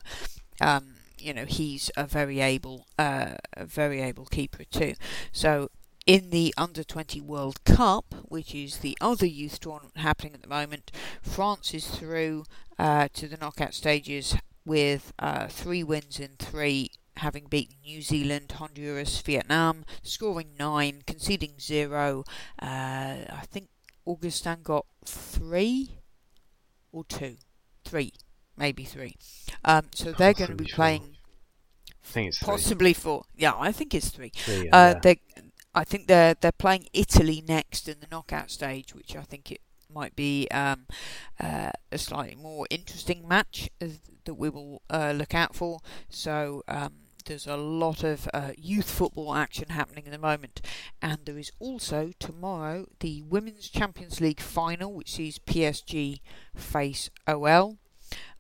Um, 0.62 0.93
you 1.24 1.34
know 1.34 1.46
he's 1.46 1.90
a 1.96 2.06
very 2.06 2.40
able, 2.42 2.88
uh, 3.00 3.36
a 3.54 3.66
very 3.66 4.02
able 4.02 4.26
keeper 4.26 4.64
too. 4.64 4.94
So 5.32 5.70
in 6.06 6.32
the 6.32 6.54
Under 6.58 6.84
20 6.84 7.22
World 7.22 7.64
Cup, 7.64 8.14
which 8.26 8.54
is 8.54 8.80
the 8.80 8.98
other 9.00 9.26
youth 9.26 9.60
tournament 9.60 9.98
happening 9.98 10.34
at 10.34 10.42
the 10.42 10.48
moment, 10.48 10.92
France 11.22 11.74
is 11.74 11.88
through 11.88 12.44
uh, 12.78 13.08
to 13.14 13.28
the 13.28 13.38
knockout 13.38 13.74
stages 13.74 14.36
with 14.66 15.14
uh, 15.20 15.48
three 15.48 15.84
wins 15.84 16.20
in 16.20 16.32
three, 16.40 16.92
having 17.18 17.46
beaten 17.46 17.76
New 17.84 18.02
Zealand, 18.02 18.52
Honduras, 18.54 19.22
Vietnam, 19.22 19.86
scoring 20.02 20.52
nine, 20.60 21.04
conceding 21.06 21.54
zero. 21.60 22.24
Uh, 22.62 23.24
I 23.30 23.44
think 23.50 23.70
Augustin 24.06 24.60
got 24.64 24.86
three 25.06 26.00
or 26.92 27.04
two, 27.06 27.38
three, 27.86 28.14
maybe 28.58 28.84
three. 28.84 29.18
Um, 29.66 29.88
so 29.94 30.12
they're 30.12 30.34
going 30.34 30.52
to 30.52 30.56
be 30.56 30.66
playing 30.66 31.14
I 32.04 32.08
think 32.08 32.28
it's 32.30 32.40
possibly 32.40 32.94
four. 32.94 33.24
Yeah, 33.36 33.54
I 33.58 33.72
think 33.72 33.94
it's 33.94 34.10
three. 34.10 34.32
three 34.36 34.70
uh. 34.72 34.96
They, 35.02 35.20
I 35.74 35.84
think 35.84 36.08
they're 36.08 36.36
they're 36.36 36.52
playing 36.52 36.88
Italy 36.94 37.44
next 37.48 37.88
in 37.88 38.00
the 38.00 38.08
knockout 38.12 38.52
stage, 38.52 38.94
which 38.94 39.16
I 39.16 39.22
think 39.22 39.52
it 39.52 39.62
might 39.94 40.16
be 40.16 40.48
um, 40.52 40.88
uh, 41.40 41.72
a 41.92 41.98
slightly 41.98 42.36
more 42.36 42.68
interesting 42.70 43.28
match 43.28 43.70
uh, 43.82 43.88
that 44.26 44.34
we 44.36 44.50
will 44.50 44.82
uh, 44.90 45.14
look 45.16 45.34
out 45.34 45.56
for. 45.56 45.80
So. 46.10 46.64
Um, 46.68 46.94
there's 47.26 47.48
a 47.48 47.56
lot 47.56 48.04
of 48.04 48.28
uh, 48.34 48.52
youth 48.58 48.90
football 48.90 49.34
action 49.34 49.70
happening 49.70 50.04
at 50.06 50.12
the 50.12 50.18
moment, 50.18 50.60
and 51.02 51.20
there 51.24 51.38
is 51.38 51.54
also 51.58 52.12
tomorrow 52.20 52.86
the 53.00 53.22
Women's 53.22 53.70
Champions 53.70 54.20
League 54.20 54.42
final, 54.42 54.94
which 54.94 55.14
sees 55.14 55.40
PSG 55.40 56.20
face 56.54 57.10
OL. 57.26 57.78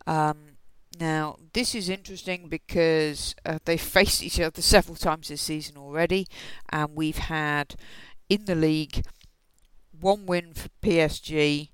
Um, 0.06 0.58
now, 1.00 1.38
this 1.54 1.74
is 1.74 1.90
interesting 1.90 2.50
because 2.50 3.36
uh, 3.46 3.60
they 3.66 3.78
faced 3.78 4.22
each 4.22 4.40
other 4.40 4.62
several 4.62 4.96
times 4.96 5.30
this 5.30 5.42
season 5.42 5.78
already, 5.78 6.28
and 6.70 6.96
we've 6.96 7.18
had 7.18 7.76
in 8.30 8.46
the 8.46 8.56
league 8.56 9.04
one 10.00 10.26
win 10.26 10.54
for 10.54 10.70
PSG, 10.82 11.70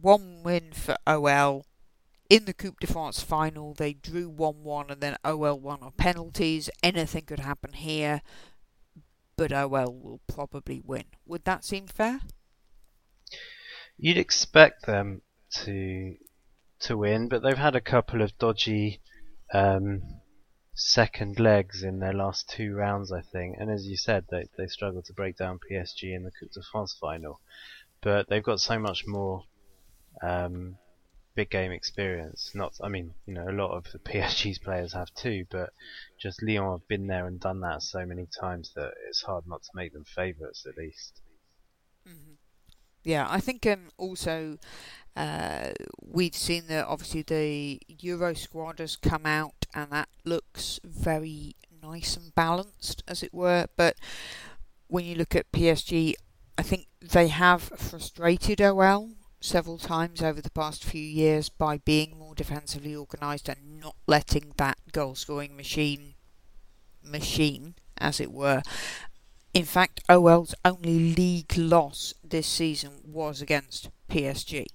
one 0.00 0.42
win 0.42 0.72
for 0.72 0.96
OL. 1.06 1.64
In 2.28 2.44
the 2.46 2.54
Coupe 2.54 2.80
de 2.80 2.86
France 2.86 3.20
final, 3.20 3.74
they 3.74 3.92
drew 3.92 4.28
1 4.28 4.64
1 4.64 4.90
and 4.90 5.00
then 5.00 5.16
OL 5.24 5.60
won 5.60 5.82
on 5.82 5.92
penalties. 5.92 6.70
Anything 6.82 7.24
could 7.24 7.40
happen 7.40 7.74
here, 7.74 8.22
but 9.36 9.52
OL 9.52 9.92
will 9.92 10.20
probably 10.26 10.80
win. 10.82 11.04
Would 11.26 11.44
that 11.44 11.64
seem 11.64 11.86
fair? 11.86 12.20
You'd 13.98 14.16
expect 14.16 14.86
them 14.86 15.20
to 15.64 16.16
to 16.82 16.96
win, 16.96 17.28
but 17.28 17.42
they've 17.42 17.56
had 17.56 17.76
a 17.76 17.80
couple 17.80 18.22
of 18.22 18.36
dodgy 18.38 19.00
um, 19.52 20.02
second 20.74 21.38
legs 21.38 21.82
in 21.82 21.98
their 21.98 22.12
last 22.12 22.48
two 22.48 22.74
rounds, 22.74 23.12
I 23.12 23.20
think. 23.20 23.56
And 23.58 23.70
as 23.70 23.86
you 23.86 23.96
said, 23.96 24.24
they 24.30 24.46
they 24.56 24.66
struggled 24.66 25.04
to 25.06 25.12
break 25.12 25.36
down 25.36 25.58
PSG 25.58 26.14
in 26.14 26.24
the 26.24 26.30
Coupe 26.30 26.52
de 26.52 26.62
France 26.70 26.96
final, 27.00 27.40
but 28.00 28.28
they've 28.28 28.42
got 28.42 28.60
so 28.60 28.78
much 28.78 29.06
more 29.06 29.44
um, 30.22 30.76
big 31.34 31.50
game 31.50 31.72
experience. 31.72 32.50
Not, 32.54 32.74
I 32.82 32.88
mean, 32.88 33.14
you 33.26 33.34
know, 33.34 33.48
a 33.48 33.52
lot 33.52 33.76
of 33.76 33.84
the 33.92 33.98
PSG's 34.10 34.58
players 34.58 34.92
have 34.92 35.12
too, 35.14 35.46
but 35.50 35.70
just 36.20 36.42
Lyon 36.42 36.72
have 36.72 36.88
been 36.88 37.06
there 37.06 37.26
and 37.26 37.40
done 37.40 37.60
that 37.60 37.82
so 37.82 38.04
many 38.04 38.26
times 38.40 38.72
that 38.74 38.92
it's 39.08 39.22
hard 39.22 39.44
not 39.46 39.62
to 39.62 39.70
make 39.74 39.92
them 39.92 40.04
favourites 40.04 40.66
at 40.66 40.76
least. 40.76 41.20
Mm-hmm. 42.08 42.34
Yeah, 43.04 43.26
I 43.28 43.40
think 43.40 43.66
um, 43.66 43.90
also 43.96 44.58
uh, 45.16 45.70
we've 46.00 46.34
seen 46.34 46.64
that 46.68 46.86
obviously 46.86 47.22
the 47.22 47.80
Euro 48.00 48.34
squad 48.34 48.78
has 48.78 48.96
come 48.96 49.26
out 49.26 49.66
and 49.74 49.90
that 49.90 50.08
looks 50.24 50.80
very 50.84 51.56
nice 51.82 52.16
and 52.16 52.34
balanced, 52.34 53.02
as 53.06 53.22
it 53.22 53.34
were. 53.34 53.66
But 53.76 53.96
when 54.88 55.04
you 55.04 55.14
look 55.14 55.34
at 55.34 55.52
PSG, 55.52 56.14
I 56.56 56.62
think 56.62 56.86
they 57.00 57.28
have 57.28 57.62
frustrated 57.62 58.60
OL 58.60 59.10
several 59.40 59.78
times 59.78 60.22
over 60.22 60.40
the 60.40 60.50
past 60.50 60.84
few 60.84 61.02
years 61.02 61.48
by 61.48 61.78
being 61.78 62.16
more 62.16 62.34
defensively 62.34 62.94
organised 62.94 63.48
and 63.48 63.80
not 63.80 63.96
letting 64.06 64.52
that 64.56 64.78
goal 64.92 65.14
scoring 65.16 65.56
machine 65.56 66.14
machine 67.02 67.74
as 67.98 68.20
it 68.20 68.30
were 68.30 68.62
in 69.52 69.64
fact 69.64 70.00
OL's 70.08 70.54
only 70.64 71.12
league 71.14 71.56
loss 71.56 72.14
this 72.22 72.46
season 72.46 72.92
was 73.04 73.42
against 73.42 73.90
PSG 74.08 74.66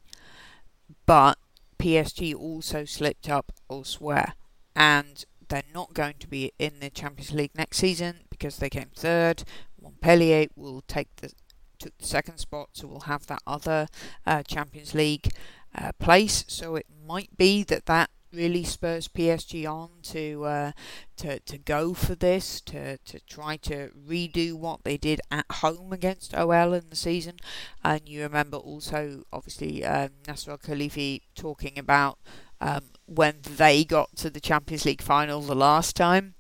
but 1.07 1.39
PSG 1.79 2.35
also 2.35 2.85
slipped 2.85 3.27
up 3.27 3.51
elsewhere, 3.71 4.35
and 4.75 5.25
they're 5.49 5.63
not 5.73 5.95
going 5.95 6.15
to 6.19 6.27
be 6.27 6.51
in 6.59 6.79
the 6.79 6.91
Champions 6.91 7.31
League 7.31 7.55
next 7.55 7.77
season 7.77 8.19
because 8.29 8.57
they 8.57 8.69
came 8.69 8.91
third. 8.95 9.43
Montpellier 9.81 10.47
will 10.55 10.83
take 10.87 11.07
the 11.15 11.31
took 11.79 11.97
the 11.97 12.05
second 12.05 12.37
spot, 12.39 12.69
so 12.73 12.87
we'll 12.87 13.01
have 13.01 13.27
that 13.27 13.41
other 13.47 13.87
uh, 14.25 14.43
Champions 14.43 14.93
League 14.93 15.31
uh, 15.75 15.91
place. 15.99 16.43
So 16.47 16.75
it 16.75 16.87
might 17.05 17.37
be 17.37 17.63
that 17.63 17.85
that 17.85 18.09
really 18.37 18.63
spurs 18.63 19.07
PSG 19.07 19.69
on 19.69 19.89
to 20.03 20.45
uh, 20.45 20.71
to 21.17 21.39
to 21.39 21.57
go 21.57 21.93
for 21.93 22.15
this, 22.15 22.61
to 22.61 22.97
to 22.99 23.19
try 23.21 23.57
to 23.57 23.89
redo 24.07 24.53
what 24.53 24.83
they 24.83 24.97
did 24.97 25.19
at 25.31 25.45
home 25.51 25.91
against 25.91 26.35
OL 26.35 26.73
in 26.73 26.89
the 26.89 26.95
season. 26.95 27.37
And 27.83 28.07
you 28.07 28.21
remember 28.21 28.57
also, 28.57 29.23
obviously, 29.33 29.83
um, 29.83 30.09
Nasser 30.27 30.51
Al 30.51 30.57
Khelaifi 30.59 31.21
talking 31.35 31.77
about 31.77 32.19
um, 32.61 32.85
when 33.05 33.39
they 33.41 33.83
got 33.83 34.15
to 34.17 34.29
the 34.29 34.39
Champions 34.39 34.85
League 34.85 35.01
final 35.01 35.41
the 35.41 35.55
last 35.55 35.95
time, 35.95 36.35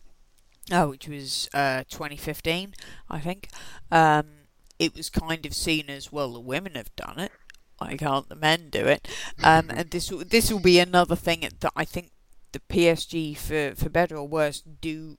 uh, 0.71 0.85
which 0.85 1.07
was 1.07 1.49
uh, 1.53 1.83
2015, 1.89 2.73
I 3.09 3.19
think. 3.19 3.49
Um, 3.91 4.25
it 4.79 4.95
was 4.95 5.09
kind 5.09 5.43
of 5.45 5.55
seen 5.55 5.89
as 5.89 6.11
well. 6.11 6.33
The 6.33 6.39
women 6.39 6.75
have 6.75 6.95
done 6.95 7.17
it 7.19 7.31
why 7.77 7.95
can't 7.97 8.29
the 8.29 8.35
men 8.35 8.69
do 8.69 8.85
it? 8.85 9.07
Um, 9.43 9.69
and 9.69 9.89
this 9.91 10.11
this 10.29 10.51
will 10.51 10.59
be 10.59 10.79
another 10.79 11.15
thing 11.15 11.41
that 11.41 11.71
I 11.75 11.85
think 11.85 12.11
the 12.51 12.59
PSG, 12.59 13.37
for 13.37 13.75
for 13.75 13.89
better 13.89 14.17
or 14.17 14.27
worse, 14.27 14.61
do 14.61 15.17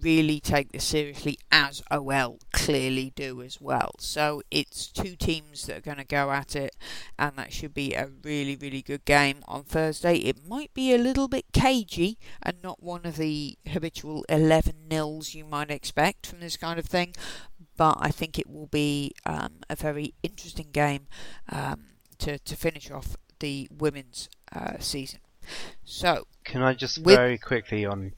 really 0.00 0.40
take 0.40 0.72
this 0.72 0.84
seriously, 0.84 1.38
as 1.50 1.82
OL 1.90 2.38
clearly 2.52 3.12
do 3.14 3.42
as 3.42 3.60
well. 3.60 3.92
So 3.98 4.42
it's 4.50 4.88
two 4.88 5.16
teams 5.16 5.66
that 5.66 5.78
are 5.78 5.80
going 5.80 5.98
to 5.98 6.04
go 6.04 6.30
at 6.30 6.56
it, 6.56 6.76
and 7.18 7.36
that 7.36 7.52
should 7.52 7.74
be 7.74 7.94
a 7.94 8.08
really, 8.22 8.56
really 8.56 8.82
good 8.82 9.04
game 9.04 9.42
on 9.46 9.64
Thursday. 9.64 10.16
It 10.16 10.46
might 10.46 10.74
be 10.74 10.92
a 10.92 10.98
little 10.98 11.28
bit 11.28 11.46
cagey 11.52 12.18
and 12.42 12.62
not 12.62 12.82
one 12.82 13.04
of 13.04 13.16
the 13.16 13.58
habitual 13.68 14.24
11 14.28 14.88
nils 14.88 15.34
you 15.34 15.44
might 15.44 15.70
expect 15.70 16.26
from 16.26 16.40
this 16.40 16.56
kind 16.56 16.78
of 16.78 16.86
thing, 16.86 17.14
but 17.82 17.98
I 18.00 18.12
think 18.12 18.38
it 18.38 18.48
will 18.48 18.68
be 18.68 19.12
um, 19.26 19.54
a 19.68 19.74
very 19.74 20.14
interesting 20.22 20.68
game 20.70 21.08
um, 21.48 21.86
to, 22.18 22.38
to 22.38 22.54
finish 22.54 22.92
off 22.92 23.16
the 23.40 23.68
women's 23.76 24.28
uh, 24.54 24.78
season. 24.78 25.18
So, 25.82 26.28
can 26.44 26.62
I 26.62 26.74
just 26.74 26.98
very 26.98 27.38
quickly 27.38 27.84
on 27.84 28.12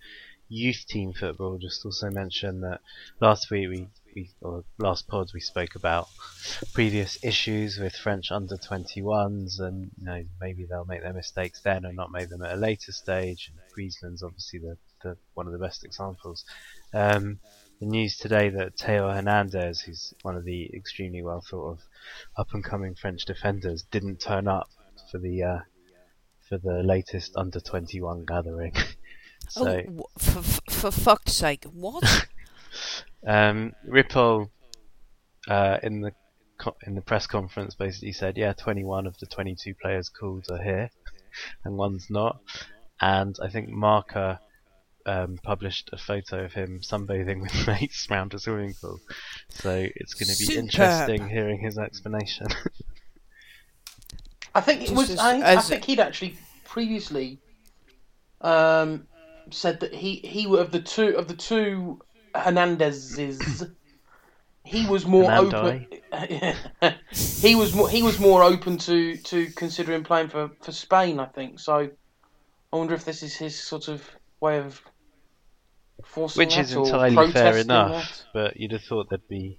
youth 0.50 0.85
team 0.87 1.14
football 1.14 1.56
just 1.56 1.83
also 1.83 2.11
mention 2.11 2.61
that 2.61 2.83
last 3.23 3.50
week 3.50 3.71
we, 3.71 3.88
we 4.14 4.30
or 4.42 4.64
last 4.76 5.09
pod 5.09 5.30
we 5.33 5.40
spoke 5.40 5.76
about 5.76 6.09
previous 6.75 7.16
issues 7.25 7.78
with 7.78 7.97
French 7.97 8.30
under 8.30 8.59
21s, 8.59 9.61
and 9.61 9.90
you 9.99 10.04
know 10.04 10.25
maybe 10.42 10.66
they'll 10.66 10.85
make 10.85 11.00
their 11.00 11.14
mistakes 11.14 11.62
then 11.62 11.87
and 11.87 11.97
not 11.97 12.12
make 12.12 12.28
them 12.28 12.42
at 12.42 12.52
a 12.52 12.56
later 12.56 12.92
stage. 12.92 13.50
And 13.50 13.59
Friesland's 13.73 14.23
obviously 14.23 14.59
the, 14.59 14.76
the 15.02 15.16
one 15.33 15.47
of 15.47 15.54
the 15.54 15.59
best 15.59 15.85
examples. 15.85 16.44
Um, 16.92 17.38
the 17.84 17.90
news 17.90 18.16
today 18.16 18.48
that 18.48 18.78
Theo 18.78 19.10
Hernandez, 19.10 19.82
who's 19.82 20.14
one 20.22 20.36
of 20.36 20.44
the 20.44 20.70
extremely 20.74 21.22
well 21.22 21.42
thought 21.42 21.72
of 21.72 21.78
up 22.36 22.48
and 22.54 22.64
coming 22.64 22.94
French 22.94 23.26
defenders, 23.26 23.84
didn't 23.90 24.20
turn 24.20 24.48
up 24.48 24.70
for 25.10 25.18
the 25.18 25.42
uh, 25.42 25.58
for 26.48 26.56
the 26.58 26.82
latest 26.82 27.36
under 27.36 27.60
21 27.60 28.24
gathering. 28.24 28.72
so 29.48 29.82
Oh, 29.86 30.06
for, 30.18 30.42
for, 30.42 30.60
for 30.70 30.90
fuck's 30.90 31.32
sake, 31.32 31.64
what? 31.64 32.26
um, 33.26 33.74
Ripoll 33.86 34.48
uh, 35.46 35.78
in 35.82 36.00
the 36.00 36.12
co- 36.56 36.76
in 36.86 36.94
the 36.94 37.02
press 37.02 37.26
conference 37.26 37.74
basically 37.74 38.12
said, 38.12 38.38
yeah, 38.38 38.54
21 38.54 39.06
of 39.06 39.18
the 39.18 39.26
22 39.26 39.74
players 39.74 40.08
called 40.08 40.46
are 40.50 40.62
here, 40.62 40.90
and 41.64 41.76
one's 41.76 42.08
not. 42.08 42.40
And 43.00 43.36
I 43.42 43.50
think 43.50 43.68
Marca 43.68 44.40
um, 45.06 45.38
published 45.42 45.90
a 45.92 45.99
photo 45.99 46.44
of 46.44 46.52
him 46.52 46.80
sunbathing 46.82 47.42
with 47.42 47.66
mates 47.66 48.08
around 48.11 48.34
a 48.34 48.38
swimming 48.38 48.75
pool. 48.80 48.99
So 49.50 49.70
it's 49.94 50.14
going 50.14 50.32
to 50.32 50.38
be 50.38 50.44
Superb. 50.46 50.64
interesting 50.64 51.28
hearing 51.28 51.61
his 51.61 51.78
explanation. 51.78 52.46
I 54.54 54.61
think 54.61 54.82
it 54.82 54.90
was. 54.92 55.11
as- 55.11 55.18
I, 55.18 55.38
I 55.38 55.54
as- 55.56 55.68
think 55.68 55.84
he'd 55.84 56.00
actually 56.00 56.37
previously 56.64 57.38
um, 58.40 59.06
said 59.50 59.80
that 59.80 59.94
he 59.94 60.16
he 60.16 60.46
of 60.46 60.70
the 60.70 60.80
two 60.80 61.16
of 61.16 61.28
the 61.28 61.34
two 61.34 62.00
Hernandezes, 62.34 63.70
he 64.64 64.87
was 64.87 65.06
more 65.06 65.30
open. 65.32 65.87
he 67.12 67.54
was 67.54 67.75
more 67.75 67.88
he 67.88 68.02
was 68.02 68.18
more 68.20 68.42
open 68.42 68.78
to 68.78 69.16
to 69.16 69.46
considering 69.56 70.04
playing 70.04 70.28
for 70.28 70.50
for 70.62 70.73
Spain. 70.73 71.18
I 71.18 71.26
think 71.26 71.58
so. 71.58 71.90
I 72.73 72.76
wonder 72.76 72.94
if 72.94 73.04
this 73.04 73.23
is 73.23 73.34
his 73.37 73.61
sort 73.61 73.88
of 73.88 74.08
way 74.40 74.58
of 74.58 74.80
forcing 76.06 76.40
Which 76.40 76.54
that 76.56 76.64
is 76.66 76.76
or 76.76 76.84
entirely 76.87 77.32
fair 77.32 77.56
enough, 77.58 78.08
that. 78.08 78.25
but 78.32 78.56
you'd 78.56 78.73
have 78.73 78.82
thought 78.82 79.08
there'd 79.08 79.28
be 79.28 79.58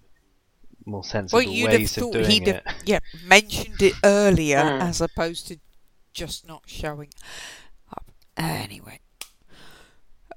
more 0.86 1.04
sensible 1.04 1.40
well, 1.44 1.48
you'd 1.54 1.72
have 1.72 1.80
ways 1.82 1.98
of 1.98 2.04
thought 2.04 2.14
doing 2.14 2.30
he'd 2.30 2.48
it. 2.48 2.64
have 2.68 2.76
yeah, 2.86 3.00
mentioned 3.26 3.82
it 3.82 3.94
earlier 4.04 4.58
Mm. 4.60 4.82
as 4.82 5.02
opposed 5.02 5.48
to 5.48 5.58
just 6.14 6.48
not 6.48 6.64
showing 6.68 7.10
up. 7.92 8.12
Anyway. 8.38 9.00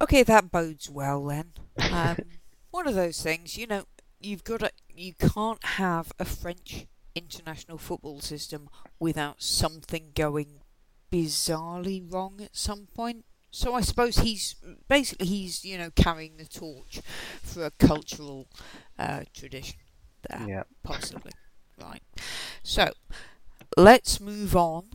Okay, 0.00 0.22
that 0.22 0.50
bodes 0.50 0.88
well 0.88 1.24
then. 1.26 1.52
Um, 1.90 2.16
one 2.70 2.86
of 2.86 2.94
those 2.94 3.20
things, 3.22 3.56
you 3.56 3.66
know, 3.66 3.84
you've 4.20 4.44
got 4.44 4.60
to, 4.60 4.70
you 4.94 5.12
can't 5.14 5.62
have 5.64 6.12
a 6.18 6.24
French 6.24 6.86
international 7.14 7.78
football 7.78 8.20
system 8.20 8.68
without 9.00 9.42
something 9.42 10.12
going 10.14 10.60
bizarrely 11.12 12.02
wrong 12.12 12.40
at 12.40 12.56
some 12.56 12.86
point. 12.94 13.24
So 13.50 13.74
I 13.74 13.80
suppose 13.80 14.18
he's 14.18 14.56
basically 14.88 15.26
he's 15.26 15.64
you 15.64 15.78
know 15.78 15.90
carrying 15.96 16.36
the 16.36 16.44
torch 16.46 17.00
for 17.42 17.64
a 17.66 17.70
cultural 17.70 18.46
uh, 18.98 19.22
tradition 19.34 19.78
there 20.28 20.46
Yeah. 20.48 20.62
possibly. 20.82 21.32
Right. 21.80 22.02
So, 22.62 22.90
let's 23.76 24.20
move 24.20 24.56
on 24.56 24.90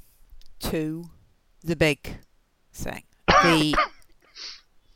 to 0.60 1.10
the 1.64 1.76
big 1.76 2.18
thing. 2.74 3.04
The 3.28 3.76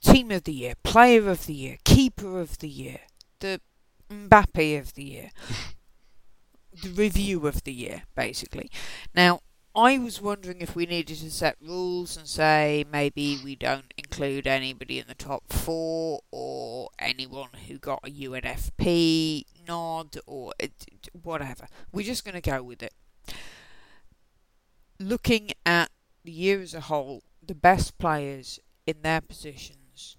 team 0.01 0.31
of 0.31 0.43
the 0.43 0.53
year, 0.53 0.73
player 0.83 1.29
of 1.29 1.45
the 1.45 1.53
year, 1.53 1.77
keeper 1.83 2.39
of 2.39 2.59
the 2.59 2.69
year, 2.69 2.99
the 3.39 3.61
Mbappe 4.09 4.79
of 4.79 4.93
the 4.93 5.03
year, 5.03 5.31
the 6.81 6.89
review 6.89 7.47
of 7.47 7.63
the 7.63 7.73
year, 7.73 8.03
basically. 8.15 8.69
Now, 9.13 9.41
I 9.77 9.99
was 9.99 10.19
wondering 10.19 10.61
if 10.61 10.75
we 10.75 10.87
needed 10.87 11.19
to 11.19 11.29
set 11.29 11.55
rules 11.61 12.17
and 12.17 12.25
say 12.25 12.83
maybe 12.91 13.39
we 13.43 13.55
don't 13.55 13.93
include 13.95 14.47
anybody 14.47 14.97
in 14.97 15.05
the 15.07 15.13
top 15.13 15.53
four 15.53 16.21
or 16.31 16.89
anyone 16.97 17.49
who 17.67 17.77
got 17.77 17.99
a 18.03 18.09
UNFP 18.09 19.45
nod 19.67 20.17
or 20.25 20.53
whatever. 21.21 21.67
We're 21.91 22.07
just 22.07 22.25
going 22.25 22.33
to 22.33 22.41
go 22.41 22.63
with 22.63 22.81
it. 22.81 22.95
Looking 24.99 25.51
at 25.63 25.91
the 26.23 26.31
year 26.31 26.59
as 26.59 26.73
a 26.73 26.81
whole, 26.81 27.21
the 27.45 27.53
best 27.53 27.99
players 27.99 28.59
in 28.87 29.03
their 29.03 29.21
positions, 29.21 30.17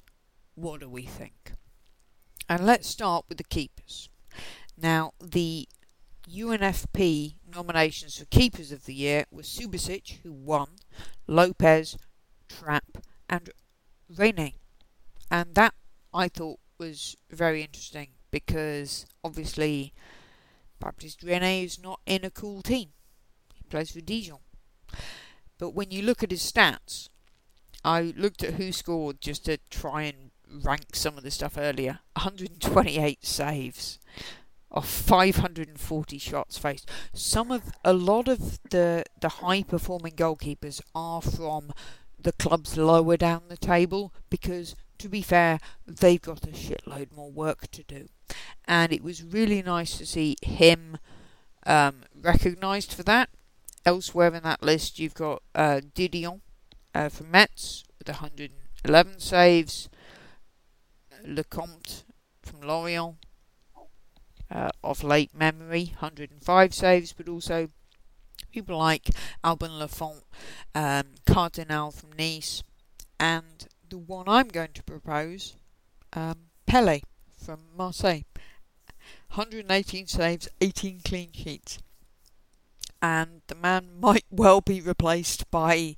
what 0.55 0.79
do 0.79 0.89
we 0.89 1.03
think? 1.03 1.55
And 2.49 2.65
let's 2.65 2.87
start 2.87 3.25
with 3.29 3.39
the 3.39 3.45
keepers. 3.45 4.09
Now, 4.81 5.15
the 5.21 5.69
UNFP 6.29 7.35
nominations 7.55 8.19
for 8.19 8.25
Keepers 8.27 8.73
of 8.73 8.85
the 8.85 8.95
Year 8.95 9.25
were 9.31 9.43
Subasic, 9.43 10.19
who 10.23 10.33
won, 10.33 10.69
Lopes, 11.27 11.97
Trapp, 12.49 12.99
and 13.29 13.51
Reynet. 14.15 14.55
And 15.31 15.55
that 15.55 15.75
I 16.13 16.29
thought 16.29 16.61
was 16.79 17.17
very 17.31 17.63
interesting 17.63 18.09
because 18.31 19.07
obviously 19.25 19.93
Baptiste 20.81 21.23
Reynet 21.23 21.65
is 21.65 21.83
not 21.83 22.01
in 22.07 22.25
a 22.25 22.31
cool 22.31 22.63
team. 22.63 22.91
He 23.55 23.65
plays 23.65 23.91
for 23.91 24.01
Dijon. 24.01 24.39
But 25.59 25.71
when 25.71 25.91
you 25.91 26.03
look 26.03 26.23
at 26.23 26.31
his 26.31 26.41
stats, 26.51 27.09
I 27.85 28.15
looked 28.17 28.43
at 28.45 28.55
who 28.55 28.73
scored 28.73 29.21
just 29.21 29.45
to 29.47 29.59
try 29.71 30.03
and 30.03 30.31
rank 30.65 30.95
some 30.95 31.17
of 31.17 31.25
the 31.25 31.31
stuff 31.31 31.57
earlier. 31.59 32.01
128 32.17 33.25
saves 33.25 33.99
of 34.79 34.87
540 34.87 36.19
shots 36.19 36.57
faced. 36.57 36.89
Some 37.13 37.51
of 37.51 37.73
a 37.85 37.93
lot 37.93 38.29
of 38.29 38.59
the 38.71 39.05
the 39.21 39.29
high 39.29 39.63
performing 39.63 40.13
goalkeepers 40.13 40.81
are 40.95 41.21
from 41.21 41.73
the 42.21 42.33
clubs 42.33 42.77
lower 42.77 43.17
down 43.17 43.43
the 43.49 43.57
table 43.57 44.13
because 44.31 44.75
to 44.99 45.09
be 45.09 45.23
fair, 45.23 45.61
they've 45.87 46.21
got 46.21 46.45
a 46.45 46.51
shitload 46.51 47.15
more 47.15 47.31
work 47.31 47.71
to 47.71 47.83
do. 47.85 48.09
And 48.67 48.93
it 48.93 49.03
was 49.03 49.23
really 49.23 49.63
nice 49.63 49.97
to 49.99 50.07
see 50.07 50.37
him 50.43 50.99
um, 51.67 52.03
recognised 52.21 52.93
for 52.93 53.03
that. 53.05 53.31
Elsewhere 53.85 54.35
in 54.35 54.43
that 54.43 54.63
list, 54.63 54.99
you've 54.99 55.15
got 55.15 55.43
uh, 55.55 55.81
Didillon 55.95 56.41
uh, 56.95 57.09
from 57.09 57.31
Metz 57.31 57.85
with 57.99 58.09
111 58.09 59.21
saves, 59.21 59.89
Lecomte 61.25 62.03
from 62.43 62.61
Lorient 62.61 63.17
uh, 64.51 64.71
of 64.83 65.05
late 65.05 65.35
memory, 65.35 65.93
105 65.99 66.75
saves, 66.75 67.13
but 67.13 67.29
also 67.29 67.69
people 68.53 68.79
like 68.79 69.11
Alban 69.45 69.79
Lafont, 69.79 70.25
um, 70.75 71.15
Cardinale 71.27 71.91
from 71.91 72.11
Nice, 72.19 72.63
and 73.21 73.69
the 73.89 73.99
one 73.99 74.29
I'm 74.29 74.49
going 74.49 74.73
to 74.75 74.83
propose, 74.83 75.57
um, 76.13 76.49
Pele 76.67 77.01
from 77.37 77.61
Marseille. 77.77 78.23
118 79.35 80.07
saves, 80.07 80.49
18 80.61 81.01
clean 81.05 81.31
sheets. 81.33 81.79
And 83.01 83.43
the 83.47 83.55
man 83.55 83.91
might 84.01 84.25
well 84.31 84.61
be 84.61 84.81
replaced 84.81 85.51
by 85.51 85.97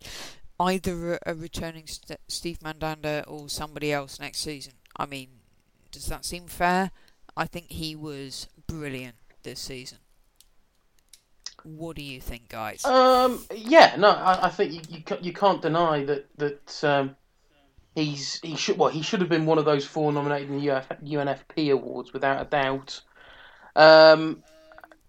either 0.59 1.19
a, 1.25 1.35
returning 1.35 1.87
St- 1.87 2.21
Steve 2.29 2.59
Mandanda 2.61 3.25
or 3.27 3.49
somebody 3.49 3.93
else 3.93 4.21
next 4.21 4.41
season. 4.41 4.75
I 4.97 5.07
mean, 5.07 5.29
does 5.91 6.07
that 6.07 6.25
seem 6.25 6.47
fair? 6.47 6.91
I 7.41 7.47
think 7.47 7.73
he 7.73 7.97
was 7.97 8.49
brilliant 8.67 9.17
this 9.45 9.61
season. 9.61 9.97
What 11.63 11.97
do 11.97 12.03
you 12.03 12.21
think, 12.21 12.51
guys? 12.51 12.85
Um, 12.85 13.43
yeah, 13.55 13.95
no, 13.97 14.11
I, 14.11 14.47
I 14.47 14.49
think 14.51 14.75
you, 14.75 14.81
you 14.91 15.19
you 15.23 15.33
can't 15.33 15.63
deny 15.63 16.05
that 16.05 16.27
that 16.37 16.85
um, 16.85 17.17
he's 17.95 18.41
he 18.43 18.57
should 18.57 18.77
well 18.77 18.91
he 18.91 19.01
should 19.01 19.21
have 19.21 19.31
been 19.31 19.47
one 19.47 19.57
of 19.57 19.65
those 19.65 19.87
four 19.87 20.13
nominated 20.13 20.51
in 20.51 20.61
the 20.61 20.67
UNFP 20.67 21.73
awards 21.73 22.13
without 22.13 22.43
a 22.43 22.45
doubt. 22.45 23.01
Um, 23.75 24.43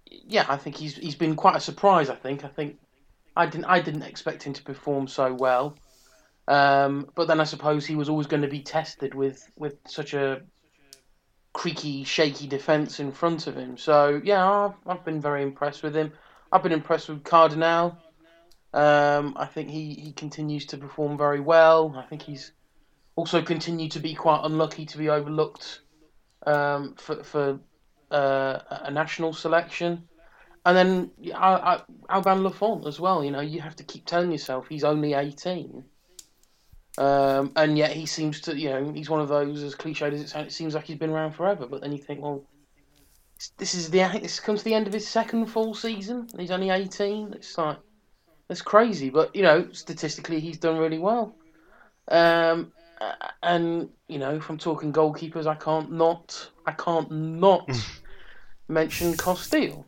yeah, 0.10 0.46
I 0.48 0.56
think 0.56 0.78
he's 0.78 0.96
he's 0.96 1.16
been 1.16 1.36
quite 1.36 1.58
a 1.58 1.62
surprise. 1.62 2.10
I 2.10 2.16
think 2.16 2.46
I 2.46 2.48
think 2.48 2.80
I 3.36 3.46
didn't 3.46 3.66
I 3.66 3.82
didn't 3.82 4.04
expect 4.04 4.44
him 4.44 4.54
to 4.54 4.64
perform 4.64 5.10
so 5.10 5.34
well. 5.34 5.78
Um, 6.48 7.10
but 7.14 7.28
then 7.28 7.42
I 7.42 7.44
suppose 7.44 7.86
he 7.86 7.96
was 7.96 8.08
always 8.08 8.28
going 8.28 8.44
to 8.44 8.48
be 8.48 8.62
tested 8.62 9.14
with 9.14 9.46
with 9.58 9.76
such 9.86 10.14
a 10.14 10.44
creaky, 11.54 12.04
shaky 12.04 12.48
defence 12.48 13.00
in 13.00 13.12
front 13.12 13.48
of 13.48 13.56
him. 13.56 13.78
So 13.78 14.22
yeah, 14.24 14.72
I've, 14.86 15.04
been 15.04 15.22
very 15.22 15.44
impressed 15.44 15.84
with 15.84 15.96
him. 15.96 16.14
I've 16.52 16.64
been 16.64 16.72
impressed 16.72 17.10
with 17.10 17.24
Cardinale. 17.24 17.98
Um, 18.74 19.36
I 19.38 19.46
think 19.46 19.70
he, 19.70 19.94
he 19.94 20.14
continues 20.14 20.66
to 20.68 20.78
perform 20.78 21.18
very 21.18 21.42
well. 21.42 21.94
I 21.98 22.04
think 22.04 22.22
he's 22.22 22.52
also 23.16 23.42
continued 23.42 23.92
to 23.92 24.00
be 24.00 24.16
quite 24.16 24.42
unlucky 24.44 24.86
to 24.86 24.98
be 24.98 25.10
overlooked 25.10 25.82
um, 26.46 26.96
for 26.96 27.24
for 27.24 27.60
uh, 28.10 28.60
a 28.70 28.92
national 28.92 29.34
selection. 29.34 30.08
And 30.66 30.78
then 30.78 31.12
I, 31.36 31.54
I, 31.54 31.82
Alban 32.10 32.44
Lafont 32.44 32.86
as 32.88 33.00
well. 33.00 33.24
You 33.24 33.32
know, 33.32 33.42
you 33.42 33.62
have 33.62 33.76
to 33.78 33.84
keep 33.84 34.06
telling 34.06 34.32
yourself 34.32 34.68
he's 34.70 34.84
only 34.84 35.14
eighteen, 35.14 35.84
um, 36.98 37.52
and 37.56 37.78
yet 37.78 37.92
he 37.92 38.06
seems 38.06 38.42
to. 38.42 38.58
You 38.58 38.70
know, 38.70 38.92
he's 38.92 39.10
one 39.10 39.22
of 39.22 39.30
those 39.30 39.64
as 39.64 39.76
cliched 39.76 40.14
as 40.14 40.22
it 40.22 40.30
sounds. 40.30 40.48
It 40.48 40.54
seems 40.54 40.76
like 40.76 40.86
he's 40.86 40.98
been 40.98 41.10
around 41.10 41.34
forever. 41.34 41.66
But 41.68 41.82
then 41.82 41.92
you 41.92 41.98
think, 41.98 42.22
well, 42.22 42.44
this 43.58 43.74
is 43.74 43.90
the 43.90 44.00
this 44.22 44.40
comes 44.40 44.60
to 44.60 44.66
the 44.66 44.74
end 44.74 44.88
of 44.88 44.94
his 44.94 45.08
second 45.08 45.48
full 45.48 45.74
season. 45.74 46.28
He's 46.38 46.52
only 46.52 46.70
eighteen. 46.70 47.34
It's 47.34 47.58
like 47.58 47.78
that's 48.48 48.62
crazy, 48.62 49.10
but 49.10 49.36
you 49.36 49.42
know 49.44 49.72
statistically 49.72 50.40
he's 50.40 50.58
done 50.58 50.78
really 50.78 51.00
well. 51.00 51.36
Um, 52.08 52.72
and 53.42 53.90
you 54.08 54.20
know 54.20 54.40
from 54.40 54.58
talking 54.58 54.92
goalkeepers, 54.92 55.48
I 55.48 55.56
can't 55.56 55.92
not 55.92 56.50
I 56.66 56.74
can't 56.74 57.10
not 57.10 57.70
mention 58.68 59.14
Costil. 59.14 59.86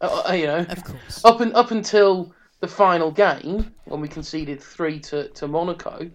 Uh, 0.00 0.24
uh, 0.28 0.32
you 0.32 0.46
know, 0.46 0.58
Of 0.58 0.84
course. 0.84 1.24
up 1.24 1.40
and 1.40 1.54
up 1.54 1.70
until 1.70 2.34
the 2.60 2.68
final 2.68 3.10
game 3.10 3.72
when 3.84 4.00
we 4.00 4.08
conceded 4.08 4.60
three 4.62 4.98
to, 5.00 5.28
to 5.30 5.48
Monaco, 5.48 6.10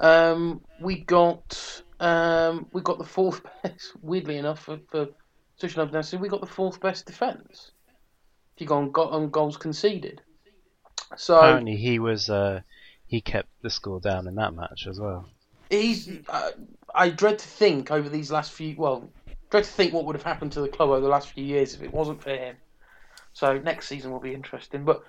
um, 0.00 0.60
we 0.80 1.00
got 1.00 1.82
um, 2.00 2.66
we 2.72 2.80
got 2.82 2.98
the 2.98 3.04
fourth 3.04 3.42
best. 3.62 3.92
Weirdly 4.02 4.36
enough, 4.38 4.60
for, 4.60 4.78
for 4.90 5.08
such 5.56 5.76
an 5.76 6.20
we 6.20 6.28
got 6.28 6.40
the 6.40 6.46
fourth 6.46 6.80
best 6.80 7.06
defence. 7.06 7.70
If 8.56 8.62
you 8.62 8.66
go 8.66 8.76
on, 8.76 8.90
got 8.90 9.12
on 9.12 9.30
goals 9.30 9.56
conceded, 9.56 10.22
so 11.16 11.36
Apparently, 11.38 11.76
he 11.76 11.98
was 11.98 12.30
uh, 12.30 12.60
he 13.06 13.20
kept 13.20 13.48
the 13.62 13.70
score 13.70 14.00
down 14.00 14.26
in 14.26 14.34
that 14.36 14.54
match 14.54 14.86
as 14.86 14.98
well. 14.98 15.28
he's. 15.70 16.08
Uh, 16.28 16.52
I 16.94 17.10
dread 17.10 17.38
to 17.38 17.46
think 17.46 17.90
over 17.90 18.08
these 18.08 18.30
last 18.30 18.52
few. 18.52 18.74
Well, 18.76 19.10
dread 19.50 19.64
to 19.64 19.70
think 19.70 19.92
what 19.92 20.04
would 20.06 20.16
have 20.16 20.22
happened 20.22 20.52
to 20.52 20.60
the 20.60 20.68
club 20.68 20.90
over 20.90 21.00
the 21.00 21.08
last 21.08 21.28
few 21.28 21.44
years 21.44 21.74
if 21.74 21.82
it 21.82 21.92
wasn't 21.92 22.22
for 22.22 22.30
him. 22.30 22.56
So 23.32 23.58
next 23.58 23.88
season 23.88 24.10
will 24.10 24.20
be 24.20 24.32
interesting, 24.32 24.84
but 24.84 25.04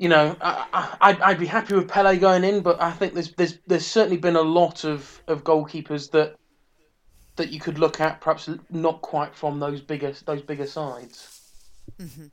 you 0.00 0.08
know, 0.08 0.34
I, 0.40 0.66
I, 0.72 0.96
I'd, 1.10 1.20
I'd 1.20 1.38
be 1.38 1.46
happy 1.46 1.74
with 1.74 1.88
Pele 1.88 2.16
going 2.18 2.42
in, 2.42 2.62
but 2.62 2.80
I 2.80 2.90
think 2.90 3.12
there's 3.14 3.32
there's 3.34 3.58
there's 3.66 3.86
certainly 3.86 4.16
been 4.16 4.36
a 4.36 4.42
lot 4.42 4.84
of, 4.84 5.22
of 5.28 5.44
goalkeepers 5.44 6.10
that 6.12 6.36
that 7.36 7.50
you 7.50 7.60
could 7.60 7.78
look 7.78 8.00
at, 8.00 8.20
perhaps 8.20 8.48
not 8.70 9.02
quite 9.02 9.34
from 9.34 9.60
those 9.60 9.82
bigger 9.82 10.14
those 10.24 10.42
bigger 10.42 10.66
sides. 10.66 11.28
hmm 11.98 12.26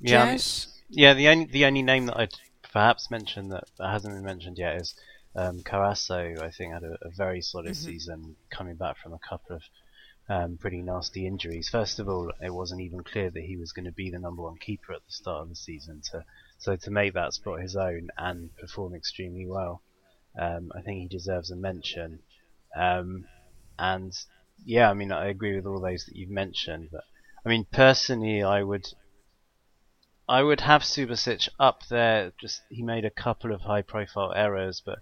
Yeah, 0.00 0.24
I 0.24 0.38
yeah. 0.90 1.14
The 1.14 1.28
only 1.28 1.46
the 1.46 1.64
only 1.64 1.82
name 1.82 2.06
that 2.06 2.18
I'd 2.18 2.34
perhaps 2.72 3.10
mention 3.10 3.48
that, 3.50 3.64
that 3.78 3.90
hasn't 3.90 4.14
been 4.14 4.24
mentioned 4.24 4.58
yet 4.58 4.76
is 4.76 4.94
um, 5.36 5.60
Carrasso. 5.60 6.40
I 6.40 6.50
think 6.50 6.72
had 6.72 6.84
a, 6.84 6.96
a 7.02 7.10
very 7.10 7.42
solid 7.42 7.74
Mhm. 7.74 7.84
season, 7.84 8.36
coming 8.50 8.76
back 8.76 8.96
from 8.98 9.12
a 9.12 9.18
couple 9.18 9.56
of 9.56 9.62
um, 10.28 10.56
pretty 10.56 10.82
nasty 10.82 11.26
injuries. 11.26 11.68
First 11.68 11.98
of 11.98 12.08
all, 12.08 12.32
it 12.40 12.54
wasn't 12.54 12.80
even 12.82 13.02
clear 13.02 13.30
that 13.30 13.42
he 13.44 13.56
was 13.56 13.72
going 13.72 13.86
to 13.86 13.92
be 13.92 14.10
the 14.10 14.18
number 14.18 14.42
one 14.42 14.56
keeper 14.56 14.92
at 14.92 15.04
the 15.06 15.12
start 15.12 15.42
of 15.42 15.48
the 15.48 15.56
season. 15.56 16.00
To, 16.12 16.24
so 16.62 16.76
to 16.76 16.90
make 16.92 17.14
that 17.14 17.34
spot 17.34 17.60
his 17.60 17.74
own 17.74 18.08
and 18.16 18.56
perform 18.56 18.94
extremely 18.94 19.46
well, 19.46 19.82
um, 20.40 20.70
I 20.76 20.80
think 20.80 21.00
he 21.00 21.08
deserves 21.08 21.50
a 21.50 21.56
mention. 21.56 22.20
Um, 22.76 23.24
and 23.80 24.12
yeah, 24.64 24.88
I 24.88 24.94
mean, 24.94 25.10
I 25.10 25.26
agree 25.26 25.56
with 25.56 25.66
all 25.66 25.80
those 25.80 26.04
that 26.04 26.14
you've 26.14 26.30
mentioned. 26.30 26.90
But 26.92 27.02
I 27.44 27.48
mean, 27.48 27.66
personally, 27.72 28.44
I 28.44 28.62
would 28.62 28.86
I 30.28 30.44
would 30.44 30.60
have 30.60 30.82
Subasic 30.82 31.48
up 31.58 31.80
there. 31.90 32.32
Just 32.40 32.62
he 32.70 32.84
made 32.84 33.04
a 33.04 33.10
couple 33.10 33.52
of 33.52 33.62
high-profile 33.62 34.32
errors, 34.36 34.80
but 34.86 35.00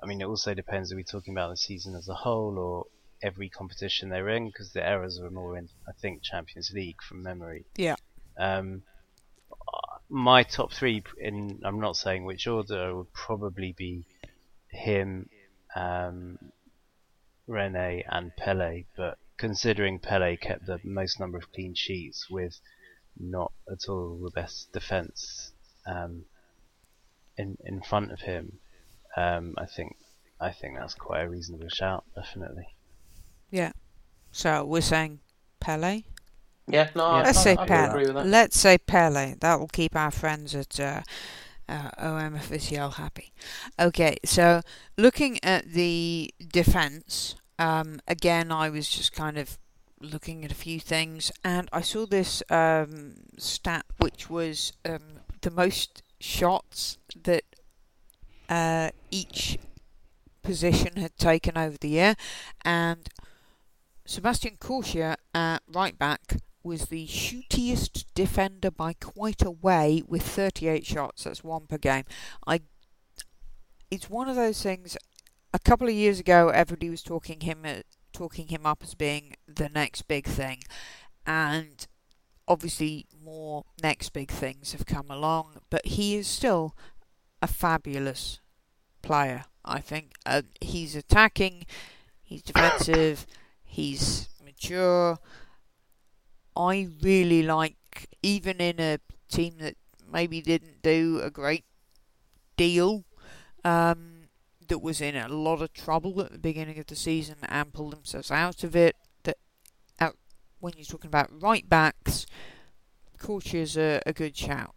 I 0.00 0.06
mean, 0.06 0.20
it 0.20 0.26
also 0.26 0.54
depends. 0.54 0.92
Are 0.92 0.96
we 0.96 1.02
talking 1.02 1.34
about 1.34 1.50
the 1.50 1.56
season 1.56 1.96
as 1.96 2.08
a 2.08 2.14
whole 2.14 2.58
or 2.58 2.86
every 3.20 3.48
competition 3.48 4.08
they're 4.08 4.28
in? 4.28 4.46
Because 4.46 4.72
the 4.72 4.86
errors 4.86 5.18
are 5.18 5.30
more 5.30 5.58
in, 5.58 5.68
I 5.88 5.92
think, 6.00 6.22
Champions 6.22 6.70
League 6.72 7.02
from 7.02 7.24
memory. 7.24 7.64
Yeah. 7.76 7.96
Um, 8.38 8.84
my 10.12 10.42
top 10.42 10.72
three, 10.72 11.02
in 11.18 11.60
I'm 11.64 11.80
not 11.80 11.96
saying 11.96 12.24
which 12.24 12.46
order, 12.46 12.94
would 12.94 13.12
probably 13.14 13.72
be 13.72 14.04
him, 14.68 15.30
um, 15.74 16.38
Reynet, 17.48 18.04
and 18.08 18.36
Pele. 18.36 18.84
But 18.94 19.16
considering 19.38 19.98
Pele 19.98 20.36
kept 20.36 20.66
the 20.66 20.78
most 20.84 21.18
number 21.18 21.38
of 21.38 21.50
clean 21.50 21.74
sheets 21.74 22.28
with 22.28 22.60
not 23.18 23.52
at 23.70 23.88
all 23.88 24.18
the 24.22 24.30
best 24.30 24.70
defence 24.72 25.52
um, 25.86 26.26
in 27.38 27.56
in 27.64 27.80
front 27.80 28.12
of 28.12 28.20
him, 28.20 28.58
um, 29.16 29.54
I 29.56 29.64
think 29.64 29.96
I 30.38 30.52
think 30.52 30.76
that's 30.76 30.94
quite 30.94 31.22
a 31.22 31.28
reasonable 31.30 31.70
shout, 31.70 32.04
definitely. 32.14 32.68
Yeah. 33.50 33.72
So 34.30 34.64
we're 34.66 34.82
saying 34.82 35.20
Pele. 35.58 36.02
Yeah, 36.68 36.88
no, 36.94 37.04
I, 37.04 37.22
Let's 37.22 37.38
I, 37.38 37.42
say 37.42 37.56
I, 37.58 37.66
can 37.66 37.90
agree 37.90 38.04
Pele. 38.04 38.14
with 38.14 38.24
that. 38.24 38.26
Let's 38.26 38.58
say 38.58 38.78
Pele. 38.78 39.34
That 39.40 39.58
will 39.58 39.68
keep 39.68 39.96
our 39.96 40.10
friends 40.10 40.54
at 40.54 40.78
uh, 40.78 41.02
uh, 41.68 41.90
OM 41.98 42.34
Official 42.34 42.90
happy. 42.90 43.32
Okay, 43.78 44.16
so 44.24 44.62
looking 44.96 45.38
at 45.42 45.72
the 45.72 46.32
defence, 46.46 47.34
um, 47.58 48.00
again, 48.06 48.52
I 48.52 48.70
was 48.70 48.88
just 48.88 49.12
kind 49.12 49.38
of 49.38 49.58
looking 50.00 50.44
at 50.44 50.52
a 50.52 50.54
few 50.54 50.80
things, 50.80 51.32
and 51.44 51.68
I 51.72 51.80
saw 51.80 52.06
this 52.06 52.42
um, 52.50 53.14
stat, 53.38 53.84
which 53.98 54.28
was 54.30 54.72
um, 54.84 55.20
the 55.40 55.50
most 55.50 56.02
shots 56.20 56.98
that 57.22 57.44
uh, 58.48 58.90
each 59.10 59.58
position 60.42 60.96
had 60.96 61.16
taken 61.16 61.56
over 61.56 61.76
the 61.78 61.88
year, 61.88 62.14
and 62.64 63.08
Sebastien 64.04 64.56
Corsia 64.58 65.16
at 65.34 65.62
right 65.68 65.98
back 65.98 66.36
was 66.64 66.86
the 66.86 67.06
shootiest 67.06 68.04
defender 68.14 68.70
by 68.70 68.92
quite 68.94 69.42
a 69.42 69.50
way 69.50 70.02
with 70.06 70.22
38 70.22 70.86
shots. 70.86 71.24
That's 71.24 71.44
one 71.44 71.66
per 71.66 71.78
game. 71.78 72.04
I. 72.46 72.60
It's 73.90 74.08
one 74.08 74.28
of 74.28 74.36
those 74.36 74.62
things. 74.62 74.96
A 75.52 75.58
couple 75.58 75.86
of 75.86 75.94
years 75.94 76.18
ago, 76.18 76.48
everybody 76.48 76.88
was 76.88 77.02
talking 77.02 77.40
him 77.40 77.62
uh, 77.64 77.80
talking 78.12 78.48
him 78.48 78.64
up 78.64 78.82
as 78.82 78.94
being 78.94 79.34
the 79.46 79.68
next 79.68 80.02
big 80.08 80.26
thing, 80.26 80.62
and 81.26 81.86
obviously 82.48 83.06
more 83.22 83.64
next 83.82 84.10
big 84.10 84.30
things 84.30 84.72
have 84.72 84.86
come 84.86 85.10
along. 85.10 85.58
But 85.70 85.86
he 85.86 86.16
is 86.16 86.26
still 86.26 86.74
a 87.40 87.46
fabulous 87.46 88.40
player. 89.02 89.44
I 89.64 89.80
think 89.80 90.12
uh, 90.26 90.42
he's 90.60 90.96
attacking, 90.96 91.66
he's 92.22 92.42
defensive, 92.42 93.26
he's 93.64 94.28
mature. 94.44 95.18
I 96.56 96.88
really 97.02 97.42
like, 97.42 98.08
even 98.22 98.58
in 98.58 98.80
a 98.80 98.98
team 99.28 99.54
that 99.60 99.76
maybe 100.10 100.40
didn't 100.40 100.82
do 100.82 101.20
a 101.22 101.30
great 101.30 101.64
deal, 102.56 103.04
um, 103.64 104.28
that 104.68 104.78
was 104.78 105.00
in 105.00 105.16
a 105.16 105.28
lot 105.28 105.60
of 105.62 105.72
trouble 105.72 106.20
at 106.20 106.32
the 106.32 106.38
beginning 106.38 106.78
of 106.78 106.86
the 106.86 106.96
season 106.96 107.36
and 107.42 107.72
pulled 107.72 107.92
themselves 107.92 108.30
out 108.30 108.64
of 108.64 108.76
it. 108.76 108.96
That 109.24 109.36
out 110.00 110.16
when 110.60 110.74
you're 110.76 110.84
talking 110.84 111.08
about 111.08 111.30
right 111.42 111.68
backs, 111.68 112.26
Corsia's 113.18 113.76
a, 113.76 114.00
a 114.06 114.12
good 114.12 114.36
shout. 114.36 114.74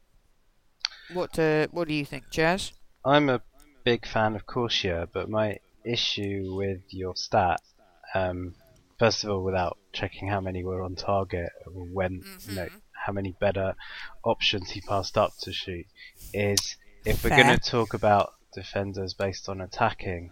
What 1.13 1.37
uh, 1.37 1.67
what 1.71 1.87
do 1.87 1.93
you 1.93 2.05
think, 2.05 2.29
Jazz? 2.29 2.71
I'm 3.03 3.29
a 3.29 3.41
big 3.83 4.07
fan 4.07 4.35
of 4.35 4.45
Corsia, 4.45 5.07
but 5.13 5.29
my 5.29 5.59
issue 5.83 6.55
with 6.55 6.81
your 6.89 7.15
stat, 7.15 7.61
um, 8.13 8.55
first 8.97 9.23
of 9.23 9.29
all, 9.29 9.43
without 9.43 9.77
checking 9.93 10.27
how 10.27 10.41
many 10.41 10.63
were 10.63 10.81
on 10.81 10.95
target 10.95 11.49
or 11.65 11.85
when, 11.85 12.23
you 12.45 12.55
know, 12.55 12.65
Mhm. 12.65 12.81
how 13.05 13.13
many 13.13 13.33
better 13.39 13.75
options 14.23 14.71
he 14.71 14.81
passed 14.81 15.17
up 15.17 15.33
to 15.41 15.53
shoot, 15.53 15.85
is 16.33 16.77
if 17.05 17.23
we're 17.23 17.29
going 17.29 17.47
to 17.47 17.57
talk 17.57 17.93
about 17.93 18.33
defenders 18.53 19.13
based 19.13 19.49
on 19.49 19.61
attacking, 19.61 20.31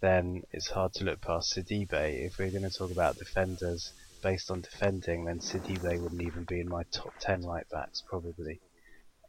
then 0.00 0.42
it's 0.52 0.70
hard 0.70 0.92
to 0.94 1.04
look 1.04 1.20
past 1.20 1.54
Sidibe. 1.54 1.92
If 1.92 2.38
we're 2.38 2.50
going 2.50 2.68
to 2.68 2.70
talk 2.70 2.90
about 2.90 3.18
defenders 3.18 3.92
based 4.22 4.50
on 4.50 4.60
defending, 4.60 5.24
then 5.24 5.38
Sidibe 5.40 6.00
wouldn't 6.00 6.22
even 6.22 6.44
be 6.44 6.60
in 6.60 6.68
my 6.68 6.84
top 6.92 7.12
10 7.20 7.42
right 7.42 7.68
backs, 7.70 8.02
probably. 8.08 8.60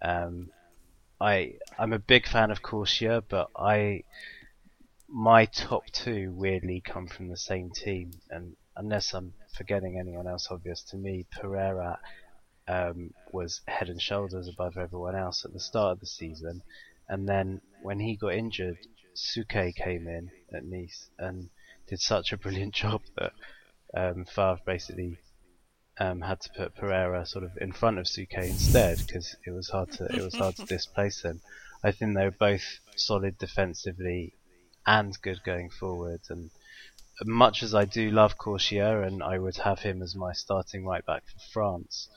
Um, 0.02 0.50
I 1.22 1.56
I'm 1.78 1.94
a 1.94 2.00
big 2.00 2.28
fan 2.28 2.50
of 2.50 2.62
Corsia, 2.62 3.24
but 3.28 3.50
I 3.56 4.04
my 5.10 5.46
top 5.46 5.86
two 5.92 6.32
weirdly 6.32 6.82
come 6.82 7.08
from 7.08 7.28
the 7.30 7.38
same 7.38 7.72
team, 7.72 8.12
and 8.30 8.56
unless 8.80 9.14
I'm 9.14 9.34
forgetting 9.58 10.00
anyone 10.00 10.26
else 10.26 10.48
obvious 10.50 10.82
to 10.90 10.98
me, 10.98 11.26
Pereira 11.32 12.00
um, 12.68 13.14
was 13.32 13.62
head 13.68 13.90
and 13.90 14.02
shoulders 14.02 14.48
above 14.48 14.78
everyone 14.78 15.16
else 15.16 15.44
at 15.44 15.52
the 15.52 15.60
start 15.60 15.92
of 15.92 16.00
the 16.00 16.08
season, 16.08 16.64
and 17.10 17.28
then 17.28 17.62
when 17.84 18.00
he 18.00 18.16
got 18.16 18.34
injured, 18.34 18.78
Souquet 19.14 19.76
came 19.76 20.08
in 20.08 20.32
at 20.54 20.64
Nice 20.64 21.10
and 21.20 21.50
did 21.88 22.00
such 22.00 22.32
a 22.32 22.38
brilliant 22.38 22.74
job 22.84 23.02
that 23.18 23.34
um, 23.94 24.24
Favre 24.24 24.62
basically 24.66 25.18
um, 26.00 26.22
had 26.22 26.40
to 26.40 26.50
put 26.56 26.76
Pereira 26.76 27.26
sort 27.26 27.44
of 27.44 27.52
in 27.60 27.74
front 27.74 28.00
of 28.00 28.06
Souquet 28.06 28.50
instead 28.50 29.00
because 29.06 29.36
it 29.46 29.52
was 29.52 29.70
hard 29.70 29.92
to 29.94 30.06
it 30.06 30.24
was 30.24 30.36
hard 30.36 30.56
to 30.56 30.66
displace 30.78 31.22
him. 31.22 31.42
I 31.84 31.92
think 31.92 32.16
they 32.16 32.26
were 32.26 32.32
both 32.32 32.64
solid 32.96 33.38
defensively 33.38 34.34
and 34.86 35.14
good 35.22 35.44
going 35.44 35.70
forward. 35.70 36.22
And 36.30 36.50
much 37.26 37.64
as 37.64 37.76
I 37.76 37.86
do 37.86 38.12
love 38.12 38.38
Corsia 38.38 39.02
and 39.02 39.22
I 39.22 39.38
would 39.40 39.58
have 39.58 39.80
him 39.80 40.02
as 40.02 40.16
my 40.16 40.34
starting 40.34 40.86
right 40.86 41.06
back 41.06 41.24
for 41.26 41.40
France, 41.52 42.10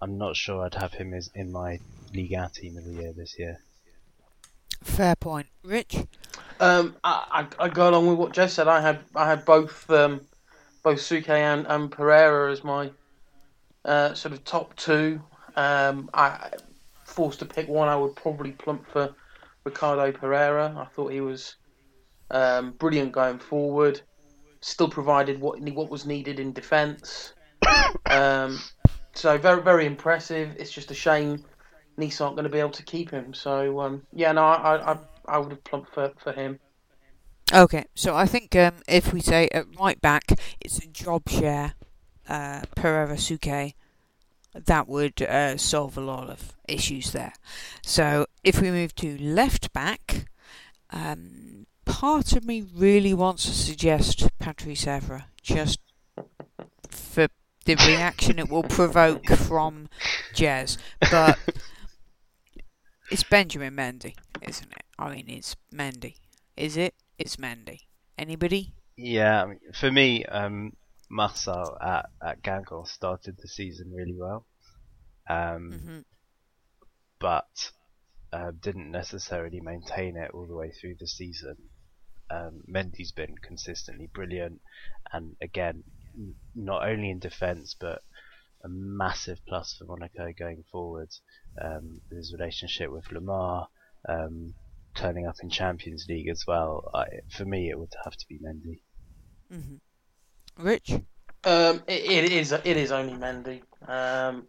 I'm 0.00 0.18
not 0.18 0.36
sure 0.36 0.64
I'd 0.64 0.74
have 0.74 0.92
him 0.92 1.14
as 1.14 1.30
in 1.34 1.52
my 1.52 1.80
Liga 2.14 2.50
team 2.52 2.76
of 2.76 2.84
the 2.84 2.92
year 2.92 3.12
this 3.12 3.38
year. 3.38 3.60
Fair 4.82 5.16
point, 5.16 5.46
Rich. 5.62 5.96
Um, 6.60 6.96
I, 7.02 7.46
I 7.58 7.64
I 7.64 7.68
go 7.68 7.88
along 7.88 8.06
with 8.06 8.18
what 8.18 8.32
Jez 8.32 8.50
said. 8.50 8.68
I 8.68 8.80
had 8.80 9.00
I 9.14 9.26
had 9.26 9.44
both 9.44 9.88
um, 9.90 10.20
both 10.82 10.98
Souquet 10.98 11.40
and, 11.40 11.66
and 11.66 11.90
Pereira 11.90 12.52
as 12.52 12.62
my 12.62 12.90
uh, 13.84 14.14
sort 14.14 14.34
of 14.34 14.44
top 14.44 14.76
two. 14.76 15.22
Um, 15.56 16.10
I 16.12 16.50
forced 17.04 17.38
to 17.40 17.46
pick 17.46 17.68
one. 17.68 17.88
I 17.88 17.96
would 17.96 18.14
probably 18.14 18.52
plump 18.52 18.86
for 18.88 19.14
Ricardo 19.64 20.12
Pereira. 20.12 20.74
I 20.76 20.84
thought 20.84 21.12
he 21.12 21.20
was 21.20 21.56
um, 22.30 22.72
brilliant 22.72 23.12
going 23.12 23.38
forward. 23.38 24.00
Still 24.66 24.88
provided 24.88 25.42
what 25.42 25.60
what 25.60 25.90
was 25.90 26.06
needed 26.06 26.40
in 26.40 26.54
defence. 26.54 27.34
Um, 28.06 28.58
so 29.12 29.36
very 29.36 29.60
very 29.60 29.84
impressive. 29.84 30.56
It's 30.58 30.72
just 30.72 30.90
a 30.90 30.94
shame 30.94 31.44
Nice 31.98 32.18
aren't 32.22 32.34
going 32.34 32.44
to 32.44 32.50
be 32.50 32.60
able 32.60 32.70
to 32.70 32.82
keep 32.82 33.10
him. 33.10 33.34
So 33.34 33.80
um, 33.80 34.02
yeah, 34.10 34.32
no, 34.32 34.42
I, 34.42 34.92
I 34.92 34.98
I 35.26 35.38
would 35.38 35.50
have 35.50 35.64
plumped 35.64 35.92
for, 35.92 36.12
for 36.16 36.32
him. 36.32 36.58
Okay, 37.52 37.84
so 37.94 38.16
I 38.16 38.24
think 38.24 38.56
um, 38.56 38.76
if 38.88 39.12
we 39.12 39.20
say 39.20 39.50
at 39.52 39.66
right 39.78 40.00
back, 40.00 40.32
it's 40.60 40.78
a 40.78 40.86
job 40.86 41.28
share, 41.28 41.74
uh, 42.26 42.62
Pereira 42.74 43.16
Souquet, 43.16 43.74
that 44.54 44.88
would 44.88 45.20
uh, 45.20 45.58
solve 45.58 45.98
a 45.98 46.00
lot 46.00 46.30
of 46.30 46.54
issues 46.66 47.12
there. 47.12 47.34
So 47.82 48.26
if 48.42 48.62
we 48.62 48.70
move 48.70 48.94
to 48.96 49.18
left 49.18 49.74
back, 49.74 50.26
um, 50.88 51.66
part 51.84 52.32
of 52.32 52.44
me 52.44 52.64
really 52.74 53.12
wants 53.12 53.44
to 53.44 53.52
suggest 53.52 54.28
Patrice 54.44 54.84
Evra, 54.84 55.24
just 55.40 55.80
for 56.90 57.28
the 57.64 57.76
reaction 57.76 58.38
it 58.38 58.50
will 58.50 58.62
provoke 58.62 59.26
from 59.26 59.88
Jez, 60.34 60.76
but 61.10 61.38
it's 63.10 63.22
Benjamin 63.22 63.74
Mendy, 63.74 64.14
isn't 64.42 64.70
it? 64.70 64.84
I 64.98 65.14
mean, 65.14 65.24
it's 65.28 65.56
Mendy. 65.72 66.16
Is 66.58 66.76
it? 66.76 66.92
It's 67.18 67.36
Mendy. 67.36 67.78
Anybody? 68.18 68.74
Yeah, 68.98 69.46
for 69.72 69.90
me, 69.90 70.26
um, 70.26 70.74
Marcel 71.08 71.78
at, 71.80 72.10
at 72.22 72.42
started 72.86 73.38
the 73.40 73.48
season 73.48 73.92
really 73.94 74.14
well, 74.14 74.44
um, 75.26 75.72
hmm 75.72 75.98
but 77.18 77.70
uh, 78.30 78.50
didn't 78.60 78.90
necessarily 78.90 79.60
maintain 79.62 80.18
it 80.18 80.32
all 80.34 80.46
the 80.46 80.54
way 80.54 80.70
through 80.70 80.96
the 81.00 81.08
season. 81.08 81.56
Um, 82.30 82.62
Mendy's 82.68 83.12
been 83.12 83.36
consistently 83.38 84.08
brilliant, 84.14 84.60
and 85.12 85.36
again, 85.40 85.84
n- 86.16 86.34
not 86.54 86.88
only 86.88 87.10
in 87.10 87.18
defence 87.18 87.74
but 87.78 88.02
a 88.64 88.68
massive 88.68 89.38
plus 89.46 89.74
for 89.74 89.84
Monaco 89.84 90.32
going 90.38 90.64
forward. 90.72 91.10
Um, 91.60 92.00
his 92.10 92.32
relationship 92.32 92.90
with 92.90 93.04
Lemar, 93.08 93.68
um, 94.08 94.54
turning 94.96 95.26
up 95.26 95.36
in 95.42 95.50
Champions 95.50 96.06
League 96.08 96.28
as 96.28 96.44
well. 96.46 96.90
I, 96.94 97.06
for 97.30 97.44
me, 97.44 97.70
it 97.70 97.78
would 97.78 97.92
have 98.04 98.16
to 98.16 98.26
be 98.28 98.38
Mendy. 98.38 98.80
hmm 99.50 99.76
Rich? 100.58 100.92
Um, 101.44 101.82
it, 101.86 102.24
it 102.24 102.32
is 102.32 102.52
it 102.52 102.66
is 102.76 102.92
only 102.92 103.14
Mendy. 103.14 103.62
Um, 103.86 104.46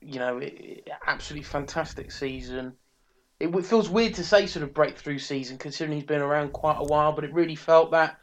you 0.00 0.18
know, 0.18 0.38
it, 0.38 0.54
it- 0.54 0.88
absolutely 1.06 1.44
fantastic 1.44 2.10
season. 2.12 2.74
It, 3.40 3.66
feels 3.66 3.88
weird 3.88 4.14
to 4.14 4.24
say 4.24 4.46
sort 4.46 4.64
of 4.64 4.74
breakthrough 4.74 5.18
season 5.18 5.58
considering 5.58 5.96
he's 5.96 6.06
been 6.06 6.20
around 6.20 6.52
quite 6.52 6.78
a 6.78 6.84
while, 6.84 7.12
but 7.12 7.24
it 7.24 7.32
really 7.32 7.54
felt 7.54 7.92
that. 7.92 8.18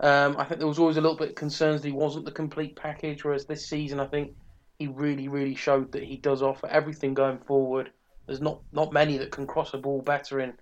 Um, 0.00 0.36
I 0.38 0.44
think 0.44 0.58
there 0.58 0.68
was 0.68 0.78
always 0.78 0.96
a 0.96 1.00
little 1.00 1.16
bit 1.16 1.30
of 1.30 1.34
concerns 1.34 1.82
that 1.82 1.88
he 1.88 1.94
wasn't 1.94 2.24
the 2.24 2.32
complete 2.32 2.74
package, 2.74 3.24
whereas 3.24 3.44
this 3.44 3.68
season 3.68 4.00
I 4.00 4.06
think 4.06 4.32
he 4.78 4.86
really, 4.86 5.28
really 5.28 5.54
showed 5.54 5.92
that 5.92 6.02
he 6.02 6.16
does 6.16 6.42
offer 6.42 6.66
everything 6.66 7.14
going 7.14 7.38
forward. 7.38 7.90
There's 8.26 8.40
not, 8.40 8.60
not 8.72 8.92
many 8.92 9.18
that 9.18 9.30
can 9.30 9.46
cross 9.46 9.74
a 9.74 9.78
ball 9.78 10.00
better 10.00 10.40
in 10.40 10.54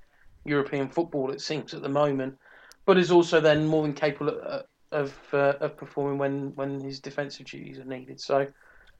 European 0.44 0.88
football, 0.88 1.30
it 1.30 1.40
seems, 1.40 1.72
at 1.72 1.82
the 1.82 1.88
moment, 1.88 2.36
but 2.84 2.98
is 2.98 3.12
also 3.12 3.40
then 3.40 3.66
more 3.66 3.82
than 3.82 3.94
capable 3.94 4.30
of, 4.30 4.64
of, 4.90 5.16
uh, 5.32 5.54
of 5.60 5.76
performing 5.76 6.18
when, 6.18 6.52
when 6.56 6.80
his 6.80 7.00
defensive 7.00 7.46
duties 7.46 7.78
are 7.78 7.84
needed. 7.84 8.20
So, 8.20 8.48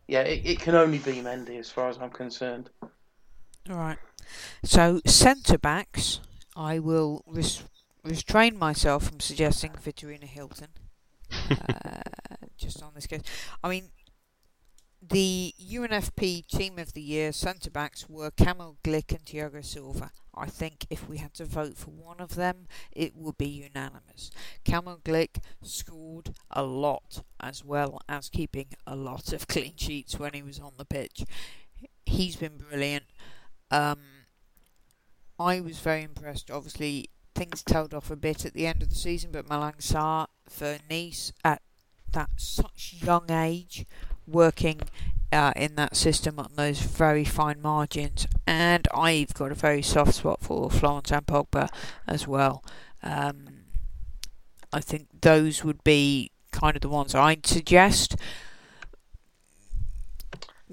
yeah, 0.07 0.21
it, 0.21 0.43
it 0.45 0.61
can 0.61 0.77
only 0.77 0.99
be 0.99 1.15
Mendy 1.15 1.59
as 1.59 1.71
far 1.71 1.89
as 1.89 1.99
I'm 1.99 2.11
concerned. 2.11 2.71
All 3.71 3.77
right. 3.77 3.99
So 4.65 5.01
centre 5.07 5.59
backs, 5.59 6.21
I 6.57 6.79
will 6.79 7.23
res- 7.27 7.65
restrain 8.05 8.59
myself 8.59 9.05
from 9.05 9.21
suggesting 9.21 9.73
Vitorino 9.73 10.25
Hilton. 10.25 10.69
uh, 11.51 12.03
just 12.57 12.83
on 12.83 12.93
this 12.95 13.07
case, 13.07 13.23
I 13.63 13.69
mean, 13.69 13.91
the 15.01 15.53
UNFP 15.61 16.47
team 16.47 16.79
of 16.79 16.93
the 16.93 17.03
year 17.03 17.33
centre 17.33 17.71
backs 17.71 18.09
were 18.09 18.31
Kamil 18.31 18.77
Glik 18.85 19.11
and 19.11 19.25
Thiago 19.25 19.65
Silva. 19.65 20.13
I 20.35 20.47
think 20.47 20.87
if 20.91 21.09
we 21.09 21.19
had 21.19 21.35
to 21.35 21.45
vote 21.45 21.77
for 21.77 21.91
one 21.91 22.21
of 22.21 22.37
them, 22.37 22.67
it 22.93 23.15
would 23.17 23.37
be 23.37 23.49
unanimous. 23.49 24.31
Kamil 24.65 25.01
Glik 25.05 25.43
scored 25.63 26.35
a 26.51 26.63
lot, 26.63 27.23
as 27.41 27.65
well 27.65 28.01
as 28.09 28.29
keeping 28.29 28.69
a 28.87 28.95
lot 28.97 29.33
of 29.33 29.49
clean 29.49 29.75
sheets 29.77 30.19
when 30.19 30.33
he 30.35 30.43
was 30.43 30.61
on 30.61 30.75
the 30.79 30.85
pitch. 30.85 31.25
He's 32.07 32.37
been 32.37 32.59
brilliant. 32.59 33.05
Um, 33.73 33.99
I 35.39 35.61
was 35.61 35.79
very 35.79 36.03
impressed. 36.03 36.51
Obviously, 36.51 37.09
things 37.35 37.63
tailed 37.63 37.95
off 37.95 38.11
a 38.11 38.17
bit 38.17 38.45
at 38.45 38.53
the 38.53 38.67
end 38.67 38.83
of 38.83 38.91
the 38.91 38.95
season, 38.95 39.33
but 39.33 39.49
Malang 39.49 39.79
Sarr 39.79 40.27
for 40.49 40.79
Nice 40.89 41.33
at 41.43 41.63
that 42.13 42.31
such 42.37 42.97
young 43.03 43.31
age, 43.31 43.87
working 44.27 44.83
uh, 45.33 45.53
in 45.57 45.75
that 45.77 45.97
system 45.97 46.39
on 46.39 46.51
those 46.57 46.81
very 46.81 47.25
fine 47.25 47.61
margins, 47.63 48.27
and 48.47 48.87
I've 48.95 49.33
got 49.33 49.51
a 49.51 49.55
very 49.55 49.81
soft 49.81 50.17
spot 50.17 50.43
for 50.43 50.71
Florentin 50.71 51.23
Pogba 51.23 51.69
as 52.07 52.29
well. 52.29 52.63
Um, 53.03 53.49
I 54.73 54.81
think 54.81 55.09
those 55.23 55.65
would 55.65 55.83
be 55.83 56.31
kind 56.51 56.77
of 56.77 56.83
the 56.83 56.89
ones 56.91 57.15
I'd 57.15 57.47
suggest. 57.47 58.17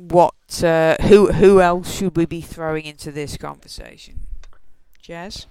What? 0.07 0.63
Uh, 0.63 0.95
who? 1.01 1.31
Who 1.33 1.59
else 1.59 1.93
should 1.93 2.15
we 2.15 2.25
be 2.25 2.39
throwing 2.39 2.85
into 2.85 3.11
this 3.11 3.35
conversation? 3.35 4.21
Jazz. 5.01 5.45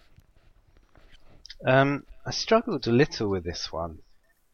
Um, 1.67 2.05
I 2.25 2.31
struggled 2.31 2.87
a 2.87 2.91
little 2.93 3.29
with 3.29 3.45
this 3.45 3.71
one. 3.71 3.99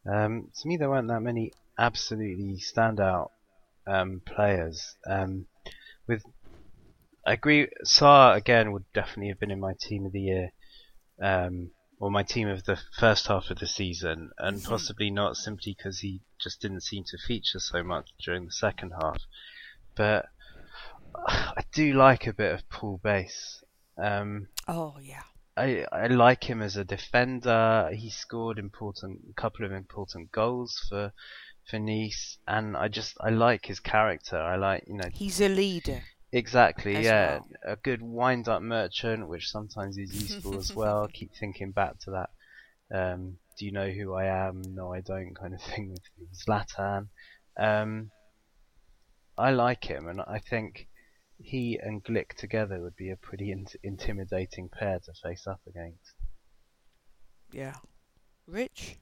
Um, 0.05 0.51
to 0.61 0.69
me, 0.69 0.77
there 0.77 0.91
weren't 0.91 1.09
that 1.09 1.21
many 1.21 1.53
absolutely 1.79 2.57
standout 2.57 3.31
um, 3.87 4.21
players. 4.27 4.97
Um, 5.07 5.47
with, 6.09 6.25
I 7.25 7.35
agree. 7.35 7.69
Sarr 7.87 8.37
again 8.37 8.73
would 8.73 8.85
definitely 8.95 9.29
have 9.29 9.39
been 9.39 9.53
in 9.53 9.61
my 9.61 9.75
team 9.81 10.07
of 10.07 10.13
the 10.13 10.23
year, 10.23 10.51
um, 11.23 11.71
or 12.01 12.11
my 12.11 12.25
team 12.25 12.49
of 12.49 12.65
the 12.65 12.81
first 12.99 13.29
half 13.29 13.51
of 13.51 13.61
the 13.61 13.67
season, 13.69 14.31
and 14.39 14.57
Mhm. 14.59 14.69
possibly 14.69 15.11
not 15.11 15.37
simply 15.37 15.75
because 15.77 16.01
he 16.01 16.21
just 16.43 16.61
didn't 16.61 16.83
seem 16.83 17.05
to 17.05 17.19
feature 17.19 17.61
so 17.61 17.85
much 17.85 18.11
during 18.25 18.47
the 18.47 18.53
second 18.53 18.93
half. 19.01 19.19
But 19.97 20.27
I 21.27 21.63
do 21.73 21.93
like 21.95 22.27
a 22.27 22.33
bit 22.33 22.53
of 22.53 22.69
Paul 22.69 23.01
Baysse. 23.03 23.63
Um, 23.97 24.49
Oh 24.67 24.97
yeah. 25.01 25.23
I 25.57 25.87
I 25.93 26.09
like 26.09 26.43
him 26.45 26.63
as 26.63 26.77
a 26.77 26.85
defender. 26.85 27.91
He 27.95 28.11
scored 28.11 28.59
important 28.59 29.21
a 29.31 29.41
couple 29.41 29.65
of 29.65 29.73
important 29.73 30.33
goals 30.33 30.85
for 30.89 31.13
for 31.71 31.79
Nice, 31.79 32.39
and 32.47 32.77
I 32.77 32.89
just 32.89 33.17
I 33.21 33.31
like 33.31 33.67
his 33.67 33.81
character. 33.81 34.37
I 34.37 34.57
like 34.57 34.85
you 34.87 34.95
know 34.95 35.09
He's 35.13 35.41
a 35.41 35.49
leader. 35.49 36.03
exactly 36.33 37.01
yeah 37.03 37.39
well. 37.39 37.49
a 37.75 37.77
good 37.77 38.03
wind 38.03 38.49
up 38.49 38.63
merchant, 38.63 39.29
which 39.29 39.49
sometimes 39.49 39.97
is 39.97 40.13
useful 40.13 40.59
as 40.59 40.75
well. 40.81 41.09
Keep 41.13 41.31
thinking 41.39 41.71
back 41.71 41.99
to 42.01 42.11
that. 42.11 42.31
Um, 42.93 43.39
do 43.57 43.65
you 43.65 43.71
know 43.73 43.89
who 43.89 44.13
I 44.15 44.25
am? 44.27 44.61
No, 44.75 44.93
I 44.93 45.01
don't. 45.01 45.35
Kind 45.35 45.55
of 45.55 45.63
thing 45.63 45.91
with 45.93 46.03
Zlatan. 46.37 47.07
Um, 47.57 48.11
I 49.37 49.51
like 49.51 49.85
him, 49.85 50.09
and 50.09 50.21
I 50.21 50.39
think 50.39 50.89
he 51.43 51.79
and 51.83 52.03
Glik 52.05 52.35
together 52.35 52.81
would 52.81 52.97
be 52.97 53.11
a 53.11 53.17
pretty 53.17 53.51
int- 53.51 53.77
intimidating 53.83 54.69
pair 54.69 55.01
to 55.01 55.13
face 55.23 55.47
up 55.47 55.61
against. 55.69 56.15
Yeah. 57.53 57.75
Rich. 58.47 58.97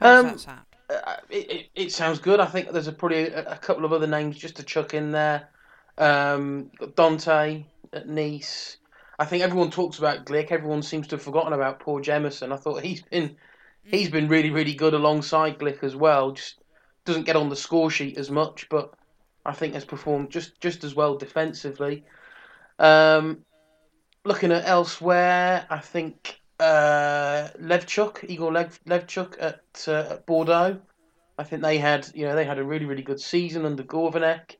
How 0.00 0.20
Um, 0.20 0.26
does 0.26 0.32
that 0.32 0.40
sound? 0.40 0.66
Uh, 0.90 1.16
it, 1.30 1.50
it, 1.50 1.66
it 1.74 1.92
sounds 1.92 2.18
good. 2.18 2.40
I 2.40 2.46
think 2.46 2.70
there's 2.70 2.88
a 2.88 2.92
probably 2.92 3.28
a, 3.28 3.52
a 3.52 3.56
couple 3.56 3.84
of 3.84 3.92
other 3.92 4.06
names 4.06 4.36
just 4.36 4.56
to 4.56 4.62
chuck 4.62 4.94
in 4.94 5.12
there. 5.12 5.48
Um, 5.96 6.70
got 6.78 6.94
Dante 6.94 7.64
at 7.92 8.08
Nice. 8.08 8.76
I 9.18 9.24
think 9.24 9.42
everyone 9.42 9.70
talks 9.70 9.98
about 9.98 10.26
Glik. 10.26 10.50
Everyone 10.50 10.82
seems 10.82 11.06
to 11.08 11.16
have 11.16 11.22
forgotten 11.22 11.52
about 11.52 11.80
poor 11.80 12.02
Jemerson. 12.02 12.52
I 12.52 12.56
thought 12.56 12.82
he's 12.82 13.02
been 13.02 13.36
he's 13.84 14.10
been 14.10 14.28
really 14.28 14.50
really 14.50 14.74
good 14.74 14.92
alongside 14.92 15.58
Glik 15.58 15.82
as 15.82 15.94
well. 15.96 16.32
Just 16.32 16.60
doesn't 17.04 17.26
get 17.26 17.36
on 17.36 17.48
the 17.48 17.56
score 17.56 17.90
sheet 17.90 18.18
as 18.18 18.30
much, 18.30 18.68
but 18.68 18.92
I 19.44 19.52
think 19.52 19.74
has 19.74 19.84
performed 19.84 20.30
just 20.30 20.60
just 20.60 20.84
as 20.84 20.94
well 20.94 21.16
defensively. 21.16 22.04
Um, 22.78 23.44
looking 24.24 24.52
at 24.52 24.66
elsewhere, 24.66 25.66
I 25.68 25.78
think 25.78 26.40
uh, 26.58 27.48
Lewczuk, 27.60 28.28
Igor 28.28 28.52
Lev, 28.52 28.80
Lewczuk 28.86 29.36
at, 29.40 29.84
uh, 29.88 30.12
at 30.14 30.26
Bordeaux. 30.26 30.80
I 31.36 31.44
think 31.44 31.62
they 31.62 31.78
had, 31.78 32.08
you 32.14 32.26
know, 32.26 32.36
they 32.36 32.44
had 32.44 32.58
a 32.58 32.64
really, 32.64 32.86
really 32.86 33.02
good 33.02 33.20
season 33.20 33.64
under 33.66 33.82
Gourvennec. 33.82 34.56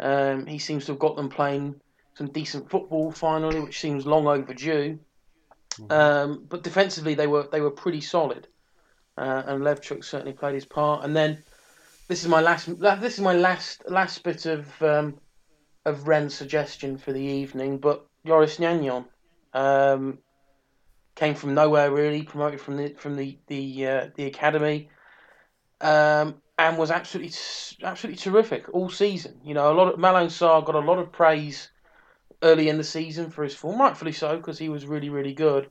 Um, 0.00 0.46
he 0.46 0.58
seems 0.58 0.86
to 0.86 0.92
have 0.92 0.98
got 0.98 1.16
them 1.16 1.28
playing 1.28 1.80
some 2.14 2.28
decent 2.28 2.68
football 2.68 3.12
finally, 3.12 3.60
which 3.60 3.80
seems 3.80 4.06
long 4.06 4.26
overdue. 4.26 4.98
Um, 5.90 6.46
but 6.48 6.62
defensively, 6.62 7.14
they 7.14 7.26
were 7.26 7.48
they 7.50 7.60
were 7.60 7.70
pretty 7.70 8.00
solid, 8.00 8.46
uh, 9.16 9.42
and 9.46 9.62
Lewczuk 9.62 10.04
certainly 10.04 10.32
played 10.32 10.54
his 10.54 10.64
part. 10.64 11.04
And 11.04 11.14
then 11.14 11.42
this 12.08 12.22
is 12.22 12.28
my 12.28 12.40
last. 12.40 12.66
This 12.78 13.14
is 13.14 13.20
my 13.20 13.34
last 13.34 13.88
last 13.88 14.22
bit 14.22 14.46
of 14.46 14.82
um, 14.82 15.18
of 15.84 16.06
Rennes 16.06 16.34
suggestion 16.34 16.98
for 16.98 17.12
the 17.12 17.20
evening. 17.20 17.78
But 17.78 18.06
Joris 18.26 18.58
Gnagnon 18.58 19.06
um, 19.54 20.18
came 21.14 21.34
from 21.34 21.54
nowhere, 21.54 21.90
really 21.90 22.22
promoted 22.22 22.60
from 22.60 22.76
the 22.76 22.94
from 22.94 23.16
the 23.16 23.38
the 23.46 23.86
uh, 23.86 24.08
the 24.16 24.26
academy, 24.26 24.90
um, 25.80 26.42
and 26.58 26.76
was 26.76 26.90
absolutely 26.90 27.32
absolutely 27.82 28.18
terrific 28.18 28.72
all 28.74 28.90
season. 28.90 29.40
You 29.42 29.54
know, 29.54 29.72
a 29.72 29.74
lot 29.74 29.92
of 29.92 29.98
Malang 29.98 30.26
Sarr 30.26 30.64
got 30.64 30.74
a 30.74 30.80
lot 30.80 30.98
of 30.98 31.12
praise 31.12 31.70
early 32.42 32.68
in 32.68 32.76
the 32.76 32.84
season 32.84 33.30
for 33.30 33.44
his 33.44 33.54
form, 33.54 33.80
rightfully 33.80 34.12
so, 34.12 34.36
because 34.36 34.58
he 34.58 34.68
was 34.68 34.86
really 34.86 35.08
really 35.08 35.34
good. 35.34 35.70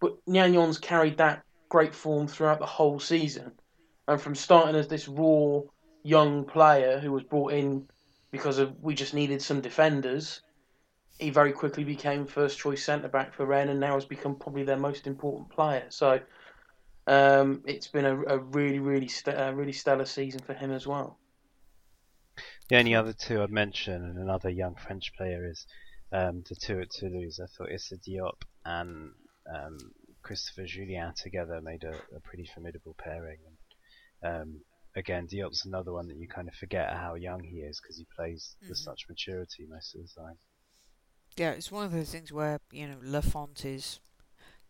But 0.00 0.16
Gnagnon's 0.26 0.78
carried 0.78 1.18
that 1.18 1.42
great 1.68 1.94
form 1.94 2.28
throughout 2.28 2.60
the 2.60 2.66
whole 2.66 3.00
season, 3.00 3.52
and 4.08 4.20
from 4.20 4.34
starting 4.34 4.76
as 4.76 4.88
this 4.88 5.08
raw 5.08 5.60
young 6.02 6.44
player 6.44 6.98
who 6.98 7.12
was 7.12 7.24
brought 7.24 7.52
in 7.52 7.88
because 8.30 8.58
of 8.58 8.80
we 8.80 8.94
just 8.94 9.14
needed 9.14 9.42
some 9.42 9.60
defenders. 9.60 10.40
He 11.18 11.30
very 11.30 11.52
quickly 11.52 11.84
became 11.84 12.26
first 12.26 12.58
choice 12.58 12.84
centre 12.84 13.08
back 13.08 13.34
for 13.34 13.46
Rennes 13.46 13.70
and 13.70 13.80
now 13.80 13.94
has 13.94 14.04
become 14.04 14.36
probably 14.36 14.64
their 14.64 14.76
most 14.76 15.06
important 15.06 15.48
player. 15.48 15.86
So 15.88 16.20
um, 17.06 17.62
it's 17.66 17.88
been 17.88 18.04
a, 18.04 18.22
a 18.22 18.38
really, 18.38 18.78
really, 18.78 19.08
st- 19.08 19.36
a 19.38 19.54
really 19.54 19.72
stellar 19.72 20.04
season 20.04 20.40
for 20.40 20.52
him 20.52 20.72
as 20.72 20.86
well. 20.86 21.18
The 22.68 22.76
only 22.76 22.94
other 22.94 23.12
two 23.12 23.42
I'd 23.42 23.50
mention, 23.50 23.94
and 23.94 24.18
another 24.18 24.50
young 24.50 24.74
French 24.74 25.12
player, 25.16 25.48
is 25.48 25.66
um, 26.12 26.42
the 26.48 26.56
two 26.56 26.80
at 26.80 26.90
Toulouse. 26.90 27.40
I 27.42 27.46
thought 27.46 27.72
Issa 27.72 27.96
Diop 27.96 28.42
and 28.64 29.12
um, 29.52 29.78
Christopher 30.22 30.66
Julien 30.66 31.14
together 31.14 31.60
made 31.62 31.84
a, 31.84 31.94
a 32.14 32.20
pretty 32.20 32.48
formidable 32.52 32.94
pairing. 32.98 33.38
And, 33.46 33.55
um, 34.22 34.60
again, 34.96 35.26
Diop's 35.26 35.64
another 35.66 35.92
one 35.92 36.08
that 36.08 36.16
you 36.16 36.26
kind 36.26 36.48
of 36.48 36.54
forget 36.54 36.92
how 36.92 37.14
young 37.14 37.42
he 37.42 37.58
is 37.58 37.80
because 37.80 37.96
he 37.96 38.06
plays 38.16 38.56
mm-hmm. 38.58 38.70
with 38.70 38.78
such 38.78 39.06
maturity 39.08 39.66
most 39.68 39.94
of 39.94 40.02
the 40.02 40.20
time. 40.20 40.38
Yeah, 41.36 41.50
it's 41.50 41.70
one 41.70 41.84
of 41.84 41.92
those 41.92 42.10
things 42.10 42.32
where 42.32 42.60
you 42.72 42.86
know 42.88 42.96
Lafont 43.02 43.64
is 43.64 44.00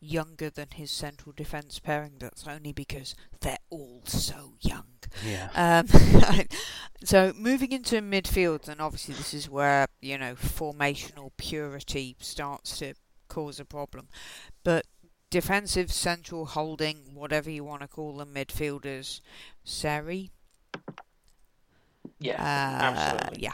younger 0.00 0.50
than 0.50 0.68
his 0.74 0.90
central 0.90 1.32
defence 1.34 1.78
pairing. 1.78 2.14
That's 2.18 2.46
only 2.46 2.72
because 2.72 3.14
they're 3.40 3.58
all 3.70 4.02
so 4.04 4.54
young. 4.60 4.84
Yeah. 5.24 5.48
Um, 5.54 5.86
so 7.04 7.32
moving 7.36 7.72
into 7.72 8.02
midfield, 8.02 8.68
and 8.68 8.80
obviously 8.80 9.14
this 9.14 9.32
is 9.32 9.48
where 9.48 9.86
you 10.00 10.18
know 10.18 10.34
formational 10.34 11.30
purity 11.36 12.16
starts 12.18 12.78
to 12.78 12.94
cause 13.28 13.60
a 13.60 13.64
problem. 13.64 14.08
But 14.64 14.86
defensive 15.30 15.92
central 15.92 16.46
holding, 16.46 17.14
whatever 17.14 17.50
you 17.50 17.64
want 17.64 17.82
to 17.82 17.88
call 17.88 18.16
them, 18.16 18.34
midfielders, 18.34 19.20
Seri. 19.64 20.30
Yeah, 22.18 22.42
uh, 22.42 22.82
absolutely. 22.82 23.42
Yeah. 23.42 23.52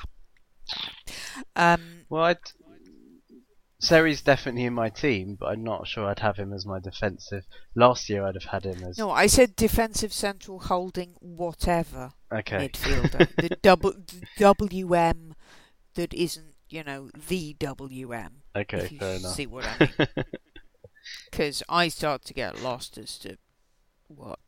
Um, 1.56 2.04
well, 2.08 2.24
I'd, 2.24 2.38
Seri's 3.82 4.22
definitely 4.22 4.64
in 4.64 4.74
my 4.74 4.90
team, 4.90 5.36
but 5.38 5.46
I'm 5.46 5.64
not 5.64 5.88
sure 5.88 6.06
I'd 6.06 6.20
have 6.20 6.36
him 6.36 6.52
as 6.52 6.64
my 6.64 6.78
defensive. 6.78 7.44
Last 7.74 8.08
year, 8.08 8.24
I'd 8.24 8.36
have 8.36 8.44
had 8.44 8.64
him 8.64 8.84
as. 8.84 8.96
No, 8.96 9.10
I 9.10 9.26
said 9.26 9.56
defensive 9.56 10.12
central 10.12 10.60
holding 10.60 11.16
whatever 11.20 12.12
okay. 12.32 12.68
midfielder. 12.68 13.28
the 13.36 13.56
double 13.62 13.94
WM 14.38 15.34
that 15.94 16.14
isn't, 16.14 16.54
you 16.68 16.84
know, 16.84 17.10
the 17.28 17.54
WM. 17.58 18.42
Okay, 18.54 18.86
fair 19.00 19.16
enough. 19.16 19.34
See 19.34 19.46
what 19.46 19.66
I 19.66 19.90
mean? 19.98 20.08
Because 21.30 21.62
I 21.68 21.88
start 21.88 22.24
to 22.26 22.34
get 22.34 22.62
lost 22.62 22.98
as 22.98 23.18
to 23.18 23.36
what 24.08 24.38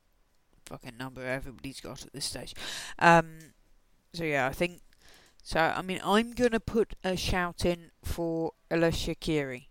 fucking 0.66 0.96
number 0.98 1.26
everybody's 1.26 1.80
got 1.80 2.04
at 2.04 2.12
this 2.12 2.24
stage. 2.24 2.54
Um, 2.98 3.38
so 4.12 4.24
yeah, 4.24 4.46
I 4.46 4.52
think. 4.52 4.80
So 5.42 5.60
I 5.60 5.82
mean, 5.82 6.00
I'm 6.04 6.32
gonna 6.32 6.60
put 6.60 6.94
a 7.04 7.16
shout 7.16 7.64
in 7.64 7.90
for 8.02 8.52
Ellyes 8.70 9.14
Skhiri 9.14 9.66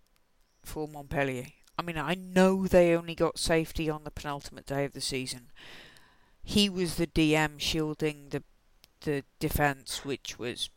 for 0.63 0.87
Montpellier. 0.87 1.47
I 1.77 1.81
mean, 1.81 1.97
I 1.97 2.13
know 2.13 2.67
they 2.67 2.95
only 2.95 3.15
got 3.15 3.39
safety 3.39 3.89
on 3.89 4.03
the 4.03 4.11
penultimate 4.11 4.67
day 4.67 4.85
of 4.85 4.93
the 4.93 5.01
season. 5.01 5.51
He 6.43 6.69
was 6.69 6.95
the 6.95 7.07
DM 7.07 7.59
shielding 7.59 8.29
the 8.29 8.43
the 9.01 9.23
defense, 9.39 10.05
which 10.05 10.37
was 10.39 10.69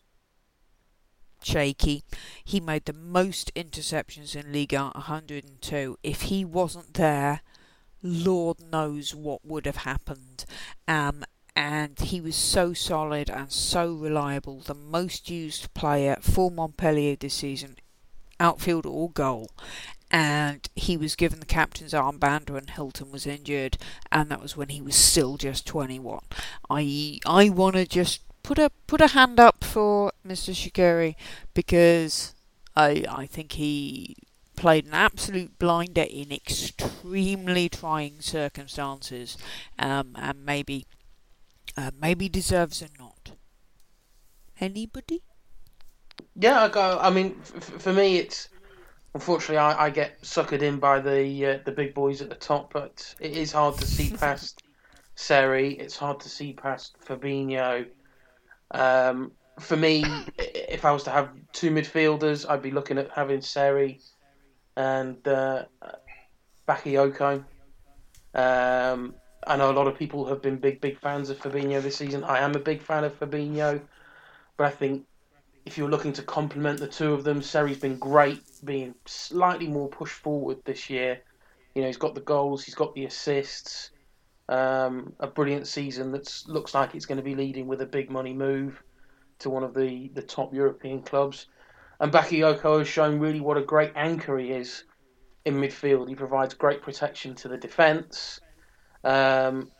shaky. 1.46 2.02
He 2.44 2.60
made 2.60 2.84
the 2.84 2.92
most 2.92 3.54
interceptions 3.54 4.34
in 4.34 4.52
Liga 4.52 4.90
102. 4.94 5.98
If 6.02 6.22
he 6.22 6.44
wasn't 6.44 6.94
there, 6.94 7.40
Lord 8.02 8.58
knows 8.60 9.14
what 9.14 9.44
would 9.44 9.66
have 9.66 9.78
happened. 9.78 10.44
Um, 10.86 11.24
and 11.54 11.98
he 11.98 12.20
was 12.20 12.36
so 12.36 12.74
solid 12.74 13.30
and 13.30 13.50
so 13.50 13.92
reliable, 13.94 14.60
the 14.60 14.74
most 14.74 15.30
used 15.30 15.72
player 15.72 16.18
for 16.20 16.50
Montpellier 16.50 17.16
this 17.16 17.34
season, 17.34 17.76
outfield 18.38 18.84
or 18.84 19.10
goal. 19.10 19.50
And 20.10 20.68
he 20.76 20.96
was 20.96 21.16
given 21.16 21.40
the 21.40 21.46
captain's 21.46 21.92
armband 21.92 22.50
when 22.50 22.66
Hilton 22.66 23.10
was 23.10 23.26
injured, 23.26 23.78
and 24.12 24.30
that 24.30 24.42
was 24.42 24.56
when 24.56 24.68
he 24.68 24.80
was 24.80 24.94
still 24.94 25.36
just 25.36 25.66
21. 25.66 26.20
I 26.70 27.18
I 27.26 27.48
want 27.48 27.74
to 27.74 27.86
just 27.86 28.20
put 28.46 28.60
a 28.60 28.70
put 28.86 29.00
a 29.00 29.08
hand 29.08 29.40
up 29.40 29.64
for 29.64 30.12
Mr. 30.26 30.54
Skhiri 30.54 31.16
because 31.52 32.32
I 32.76 33.04
I 33.08 33.26
think 33.26 33.52
he 33.52 34.16
played 34.54 34.86
an 34.86 34.94
absolute 34.94 35.58
blinder 35.58 36.06
in 36.08 36.30
extremely 36.32 37.68
trying 37.68 38.20
circumstances, 38.20 39.36
um, 39.78 40.14
and 40.16 40.46
maybe 40.46 40.86
uh, 41.76 41.90
maybe 42.00 42.28
deserves 42.28 42.80
a 42.80 42.88
nod. 42.98 43.36
Anybody? 44.60 45.22
Yeah, 46.36 46.62
I 46.62 46.68
go. 46.68 46.98
I 47.02 47.10
mean, 47.10 47.36
f- 47.42 47.82
for 47.82 47.92
me, 47.92 48.18
it's 48.18 48.48
unfortunately 49.12 49.58
I, 49.58 49.86
I 49.86 49.90
get 49.90 50.22
suckered 50.22 50.62
in 50.62 50.78
by 50.78 51.00
the 51.00 51.46
uh, 51.46 51.58
the 51.64 51.72
big 51.72 51.94
boys 51.94 52.22
at 52.22 52.30
the 52.30 52.36
top, 52.36 52.72
but 52.72 53.12
it 53.18 53.32
is 53.36 53.50
hard 53.50 53.76
to 53.78 53.86
see 53.86 54.10
past 54.20 54.62
Seri. 55.16 55.72
It's 55.74 55.96
hard 55.96 56.20
to 56.20 56.28
see 56.28 56.52
past 56.52 56.96
Fabinho. 57.04 57.86
Um, 58.70 59.32
for 59.60 59.76
me, 59.76 60.04
if 60.38 60.84
I 60.84 60.92
was 60.92 61.04
to 61.04 61.10
have 61.10 61.30
two 61.52 61.70
midfielders, 61.70 62.48
I'd 62.48 62.62
be 62.62 62.70
looking 62.70 62.98
at 62.98 63.10
having 63.10 63.40
Seri 63.40 64.00
and 64.76 65.26
uh, 65.26 65.64
Bakayoko. 66.68 67.44
Um, 68.34 69.14
I 69.46 69.56
know 69.56 69.70
a 69.70 69.72
lot 69.72 69.86
of 69.86 69.96
people 69.96 70.26
have 70.26 70.42
been 70.42 70.56
big, 70.56 70.80
big 70.80 70.98
fans 70.98 71.30
of 71.30 71.38
Fabinho 71.38 71.80
this 71.80 71.96
season. 71.96 72.24
I 72.24 72.40
am 72.40 72.54
a 72.54 72.58
big 72.58 72.82
fan 72.82 73.04
of 73.04 73.18
Fabinho, 73.18 73.80
but 74.56 74.66
I 74.66 74.70
think 74.70 75.06
if 75.64 75.78
you're 75.78 75.88
looking 75.88 76.12
to 76.14 76.22
complement 76.22 76.78
the 76.78 76.88
two 76.88 77.12
of 77.12 77.24
them, 77.24 77.42
Seri's 77.42 77.78
been 77.78 77.98
great, 77.98 78.42
being 78.64 78.94
slightly 79.06 79.68
more 79.68 79.88
pushed 79.88 80.16
forward 80.16 80.58
this 80.64 80.90
year. 80.90 81.20
You 81.74 81.82
know, 81.82 81.88
he's 81.88 81.96
got 81.96 82.14
the 82.14 82.20
goals, 82.20 82.64
he's 82.64 82.74
got 82.74 82.94
the 82.94 83.04
assists. 83.04 83.90
Um, 84.48 85.12
a 85.18 85.26
brilliant 85.26 85.66
season 85.66 86.12
that 86.12 86.42
looks 86.46 86.72
like 86.72 86.94
it's 86.94 87.06
going 87.06 87.18
to 87.18 87.24
be 87.24 87.34
leading 87.34 87.66
with 87.66 87.80
a 87.80 87.86
big 87.86 88.10
money 88.10 88.32
move 88.32 88.80
to 89.40 89.50
one 89.50 89.64
of 89.64 89.74
the, 89.74 90.08
the 90.14 90.22
top 90.22 90.54
European 90.54 91.02
clubs. 91.02 91.46
And 91.98 92.12
Bakayoko 92.12 92.78
has 92.78 92.88
shown 92.88 93.18
really 93.18 93.40
what 93.40 93.56
a 93.56 93.62
great 93.62 93.92
anchor 93.96 94.38
he 94.38 94.52
is 94.52 94.84
in 95.44 95.54
midfield. 95.56 96.08
He 96.08 96.14
provides 96.14 96.54
great 96.54 96.82
protection 96.82 97.34
to 97.36 97.48
the 97.48 97.56
defence. 97.56 98.40
Um, 99.02 99.70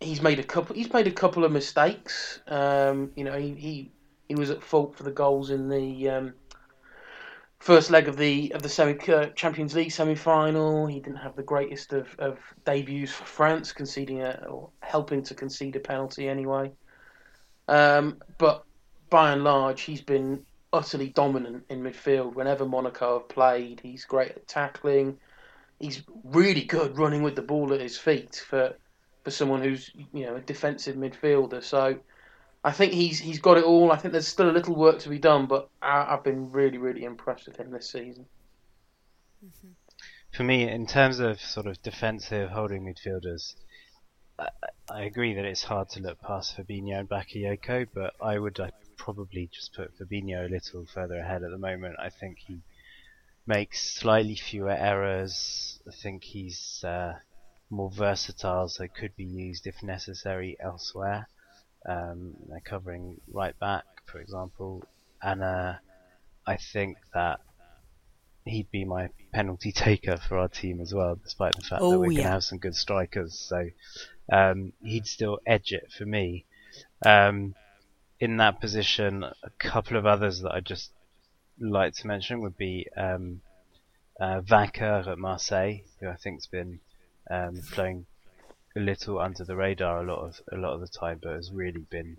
he's 0.00 0.20
made 0.22 0.38
a 0.38 0.44
couple. 0.44 0.76
He's 0.76 0.92
made 0.92 1.06
a 1.06 1.12
couple 1.12 1.44
of 1.44 1.52
mistakes. 1.52 2.40
Um, 2.46 3.12
you 3.16 3.24
know, 3.24 3.38
he, 3.38 3.54
he 3.54 3.92
he 4.28 4.34
was 4.34 4.50
at 4.50 4.62
fault 4.62 4.96
for 4.96 5.04
the 5.04 5.10
goals 5.10 5.50
in 5.50 5.68
the 5.68 6.08
um, 6.10 6.34
first 7.58 7.90
leg 7.90 8.08
of 8.08 8.16
the 8.16 8.52
of 8.54 8.62
the 8.62 8.68
semi 8.68 8.98
uh, 9.08 9.26
Champions 9.30 9.74
League 9.74 9.92
semi 9.92 10.14
final. 10.14 10.86
He 10.86 11.00
didn't 11.00 11.18
have 11.18 11.36
the 11.36 11.42
greatest 11.42 11.92
of, 11.92 12.14
of 12.18 12.38
debuts 12.64 13.12
for 13.12 13.24
France, 13.24 13.72
conceding 13.72 14.22
a 14.22 14.46
or 14.48 14.70
helping 14.80 15.22
to 15.24 15.34
concede 15.34 15.76
a 15.76 15.80
penalty 15.80 16.28
anyway. 16.28 16.72
Um, 17.66 18.22
but 18.38 18.64
by 19.10 19.32
and 19.32 19.44
large, 19.44 19.82
he's 19.82 20.00
been 20.00 20.44
utterly 20.72 21.08
dominant 21.08 21.64
in 21.68 21.82
midfield. 21.82 22.34
Whenever 22.34 22.64
Monaco 22.64 23.18
have 23.18 23.28
played, 23.28 23.80
he's 23.80 24.04
great 24.04 24.30
at 24.30 24.46
tackling. 24.46 25.18
He's 25.80 26.02
really 26.24 26.64
good 26.64 26.98
running 26.98 27.22
with 27.22 27.36
the 27.36 27.42
ball 27.42 27.72
at 27.72 27.80
his 27.80 27.98
feet 27.98 28.44
for 28.48 28.74
for 29.24 29.30
someone 29.30 29.62
who's 29.62 29.90
you 30.12 30.26
know 30.26 30.36
a 30.36 30.40
defensive 30.40 30.96
midfielder. 30.96 31.62
So 31.62 31.98
I 32.68 32.72
think 32.72 32.92
he's 32.92 33.18
he's 33.18 33.38
got 33.40 33.56
it 33.56 33.64
all. 33.64 33.90
I 33.90 33.96
think 33.96 34.12
there's 34.12 34.28
still 34.28 34.50
a 34.50 34.52
little 34.52 34.76
work 34.76 34.98
to 34.98 35.08
be 35.08 35.18
done, 35.18 35.46
but 35.46 35.70
I, 35.80 36.04
have 36.10 36.22
been 36.22 36.52
really 36.52 36.76
really 36.76 37.04
impressed 37.04 37.46
with 37.46 37.56
him 37.56 37.70
this 37.70 37.90
season. 37.90 38.26
For 40.34 40.44
me, 40.44 40.68
in 40.68 40.86
terms 40.86 41.18
of 41.18 41.40
sort 41.40 41.66
of 41.66 41.80
defensive 41.82 42.50
holding 42.50 42.84
midfielders, 42.84 43.54
I, 44.38 44.48
I 44.90 45.02
agree 45.04 45.32
that 45.32 45.46
it's 45.46 45.62
hard 45.62 45.88
to 45.90 46.00
look 46.00 46.20
past 46.20 46.58
Fabinho 46.58 47.00
and 47.00 47.08
Bakayoko, 47.08 47.86
but 47.94 48.12
I 48.20 48.38
would 48.38 48.60
uh, 48.60 48.68
probably 48.98 49.48
just 49.50 49.72
put 49.72 49.98
Fabinho 49.98 50.46
a 50.46 50.50
little 50.50 50.84
further 50.84 51.16
ahead 51.16 51.42
at 51.42 51.50
the 51.50 51.56
moment. 51.56 51.96
I 51.98 52.10
think 52.10 52.36
he 52.38 52.60
makes 53.46 53.94
slightly 53.94 54.36
fewer 54.36 54.72
errors. 54.72 55.80
I 55.88 55.92
think 55.92 56.22
he's 56.22 56.84
uh, 56.84 57.14
more 57.70 57.90
versatile, 57.90 58.68
so 58.68 58.86
could 58.88 59.16
be 59.16 59.24
used 59.24 59.66
if 59.66 59.82
necessary 59.82 60.58
elsewhere. 60.60 61.28
Um, 61.86 62.34
they're 62.48 62.60
covering 62.60 63.20
right 63.32 63.58
back, 63.58 63.84
for 64.06 64.20
example, 64.20 64.84
and 65.22 65.42
uh, 65.42 65.74
I 66.46 66.56
think 66.56 66.98
that 67.14 67.40
he'd 68.44 68.70
be 68.70 68.84
my 68.84 69.10
penalty 69.32 69.72
taker 69.72 70.16
for 70.16 70.38
our 70.38 70.48
team 70.48 70.80
as 70.80 70.94
well, 70.94 71.16
despite 71.22 71.54
the 71.54 71.62
fact 71.62 71.82
Oh, 71.82 71.92
that 71.92 71.98
we're 71.98 72.06
going 72.06 72.16
to 72.16 72.28
have 72.28 72.44
some 72.44 72.58
good 72.58 72.74
strikers. 72.74 73.38
So 73.38 73.68
um, 74.32 74.72
he'd 74.82 75.06
still 75.06 75.38
edge 75.46 75.72
it 75.72 75.92
for 75.96 76.06
me. 76.06 76.46
Um, 77.04 77.54
in 78.20 78.38
that 78.38 78.60
position, 78.60 79.24
a 79.24 79.50
couple 79.58 79.96
of 79.96 80.06
others 80.06 80.40
that 80.40 80.52
I'd 80.52 80.64
just 80.64 80.90
like 81.60 81.94
to 81.94 82.06
mention 82.06 82.40
would 82.40 82.56
be 82.56 82.88
um, 82.96 83.40
uh, 84.20 84.40
Vainqueur 84.40 85.06
at 85.06 85.18
Marseille, 85.18 85.82
who 86.00 86.08
I 86.08 86.16
think's 86.16 86.46
been 86.46 86.80
um, 87.30 87.56
flowing 87.56 88.06
a 88.76 88.80
little 88.80 89.18
under 89.18 89.44
the 89.44 89.56
radar 89.56 90.02
a 90.02 90.06
lot 90.06 90.20
of 90.20 90.40
a 90.52 90.56
lot 90.56 90.74
of 90.74 90.80
the 90.80 90.88
time, 90.88 91.20
but 91.22 91.34
has 91.34 91.50
really 91.52 91.86
been 91.90 92.18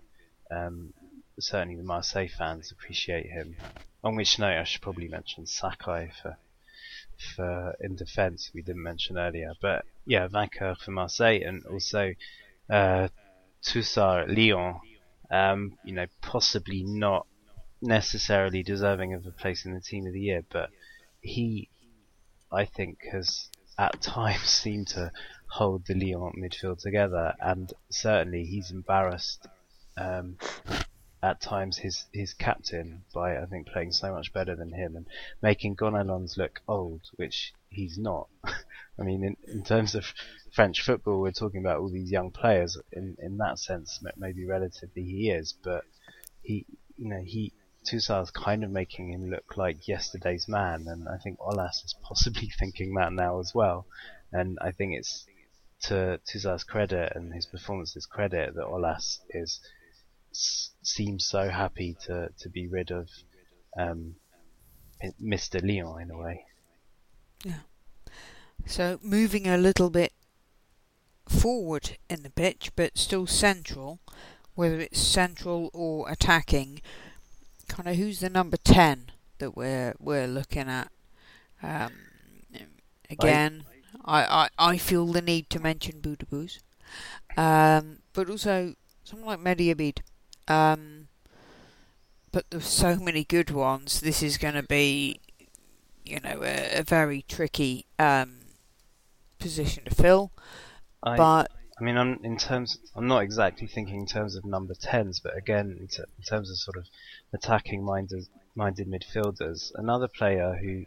um, 0.50 0.92
certainly 1.38 1.76
the 1.76 1.82
Marseille 1.82 2.28
fans 2.28 2.72
appreciate 2.72 3.26
him. 3.26 3.56
On 4.02 4.16
which 4.16 4.38
note, 4.38 4.58
I 4.58 4.64
should 4.64 4.82
probably 4.82 5.08
mention 5.08 5.46
Sakai 5.46 6.10
for 6.22 6.36
for 7.36 7.76
in 7.80 7.96
defence 7.96 8.50
we 8.54 8.62
didn't 8.62 8.82
mention 8.82 9.18
earlier, 9.18 9.52
but 9.60 9.84
yeah, 10.06 10.26
Vainqueur 10.26 10.76
for 10.76 10.90
Marseille 10.90 11.42
and 11.44 11.64
also 11.66 12.14
uh, 12.68 13.08
Tousart 13.62 14.34
Lyon. 14.34 14.80
Um, 15.30 15.78
you 15.84 15.92
know, 15.92 16.06
possibly 16.22 16.82
not 16.82 17.26
necessarily 17.80 18.62
deserving 18.62 19.14
of 19.14 19.26
a 19.26 19.30
place 19.30 19.64
in 19.64 19.74
the 19.74 19.80
team 19.80 20.06
of 20.06 20.12
the 20.12 20.20
year, 20.20 20.42
but 20.50 20.70
he, 21.20 21.68
I 22.50 22.64
think, 22.64 22.98
has 23.12 23.48
at 23.78 24.00
times 24.02 24.42
seemed 24.42 24.88
to 24.88 25.12
hold 25.50 25.84
the 25.86 25.94
Lyon 25.94 26.32
midfield 26.38 26.80
together, 26.80 27.34
and 27.40 27.72
certainly 27.90 28.44
he's 28.44 28.70
embarrassed 28.70 29.46
um, 29.96 30.38
at 31.22 31.40
times 31.40 31.76
his 31.76 32.06
his 32.12 32.32
captain 32.32 33.02
by 33.12 33.36
I 33.36 33.44
think 33.46 33.66
playing 33.66 33.92
so 33.92 34.12
much 34.12 34.32
better 34.32 34.56
than 34.56 34.72
him 34.72 34.96
and 34.96 35.06
making 35.42 35.76
Gonalons 35.76 36.36
look 36.36 36.60
old, 36.68 37.02
which 37.16 37.52
he's 37.68 37.98
not. 37.98 38.28
I 38.98 39.02
mean, 39.02 39.24
in, 39.24 39.36
in 39.48 39.62
terms 39.62 39.94
of 39.94 40.04
French 40.52 40.82
football, 40.82 41.20
we're 41.20 41.32
talking 41.32 41.60
about 41.60 41.80
all 41.80 41.90
these 41.90 42.10
young 42.10 42.30
players. 42.30 42.78
In 42.92 43.16
in 43.18 43.36
that 43.38 43.58
sense, 43.58 44.02
maybe 44.16 44.46
relatively 44.46 45.02
he 45.02 45.30
is, 45.30 45.54
but 45.64 45.84
he, 46.42 46.64
you 46.96 47.08
know, 47.08 47.22
he 47.24 47.52
Tousart's 47.84 48.30
kind 48.30 48.62
of 48.62 48.70
making 48.70 49.10
him 49.12 49.30
look 49.30 49.56
like 49.56 49.88
yesterday's 49.88 50.46
man, 50.48 50.86
and 50.86 51.08
I 51.08 51.16
think 51.16 51.38
Aulas 51.38 51.84
is 51.84 51.94
possibly 52.02 52.50
thinking 52.58 52.94
that 52.94 53.12
now 53.12 53.40
as 53.40 53.54
well. 53.54 53.86
And 54.32 54.58
I 54.60 54.70
think 54.70 54.94
it's 54.94 55.26
to 55.82 56.20
Tousart's 56.26 56.64
credit 56.64 57.12
and 57.14 57.32
his 57.32 57.46
performance's 57.46 58.06
credit 58.06 58.54
that 58.54 58.66
Aulas 58.66 59.18
is 59.30 59.60
seems 60.32 61.26
so 61.26 61.48
happy 61.48 61.96
to 62.06 62.28
to 62.38 62.48
be 62.48 62.68
rid 62.68 62.90
of 62.90 63.08
um, 63.78 64.14
Mr. 65.22 65.62
Leon 65.62 66.02
in 66.02 66.10
a 66.10 66.18
way. 66.18 66.44
Yeah. 67.44 67.60
So 68.66 68.98
moving 69.02 69.46
a 69.46 69.56
little 69.56 69.90
bit 69.90 70.12
forward 71.28 71.96
in 72.08 72.22
the 72.22 72.30
pitch, 72.30 72.72
but 72.76 72.98
still 72.98 73.26
central, 73.26 74.00
whether 74.54 74.80
it's 74.80 75.00
central 75.00 75.70
or 75.72 76.10
attacking. 76.10 76.82
Kind 77.68 77.88
of 77.88 77.96
who's 77.96 78.20
the 78.20 78.28
number 78.28 78.56
ten 78.56 79.12
that 79.38 79.56
we're 79.56 79.94
we're 79.98 80.26
looking 80.26 80.68
at? 80.68 80.90
Um, 81.62 81.92
again, 83.08 83.64
I, 84.04 84.22
I, 84.22 84.48
I 84.58 84.78
feel 84.78 85.06
the 85.06 85.22
need 85.22 85.50
to 85.50 85.60
mention 85.60 86.00
Boudebouz, 86.00 86.58
um, 87.36 87.98
but 88.12 88.28
also 88.30 88.74
someone 89.04 89.42
like 89.42 89.58
Mediabid. 89.58 90.00
Um, 90.48 91.08
but 92.32 92.44
there's 92.50 92.66
so 92.66 92.96
many 92.96 93.24
good 93.24 93.50
ones. 93.50 94.00
This 94.00 94.22
is 94.22 94.38
going 94.38 94.54
to 94.54 94.62
be, 94.62 95.20
you 96.04 96.20
know, 96.20 96.42
a, 96.42 96.80
a 96.80 96.82
very 96.82 97.22
tricky 97.22 97.86
um, 97.98 98.36
position 99.38 99.84
to 99.84 99.94
fill. 99.94 100.32
I, 101.02 101.16
but 101.16 101.50
I 101.80 101.82
mean, 101.82 101.96
I'm, 101.96 102.20
in 102.22 102.36
terms, 102.36 102.78
I'm 102.94 103.08
not 103.08 103.22
exactly 103.22 103.66
thinking 103.66 104.00
in 104.00 104.06
terms 104.06 104.36
of 104.36 104.44
number 104.44 104.74
tens, 104.74 105.18
but 105.20 105.36
again, 105.36 105.76
in, 105.80 105.88
ter- 105.88 106.06
in 106.18 106.24
terms 106.24 106.50
of 106.50 106.58
sort 106.58 106.76
of 106.76 106.86
attacking 107.32 107.84
minded, 107.84 108.26
minded 108.54 108.86
midfielders, 108.86 109.72
another 109.74 110.06
player 110.06 110.58
who 110.60 110.84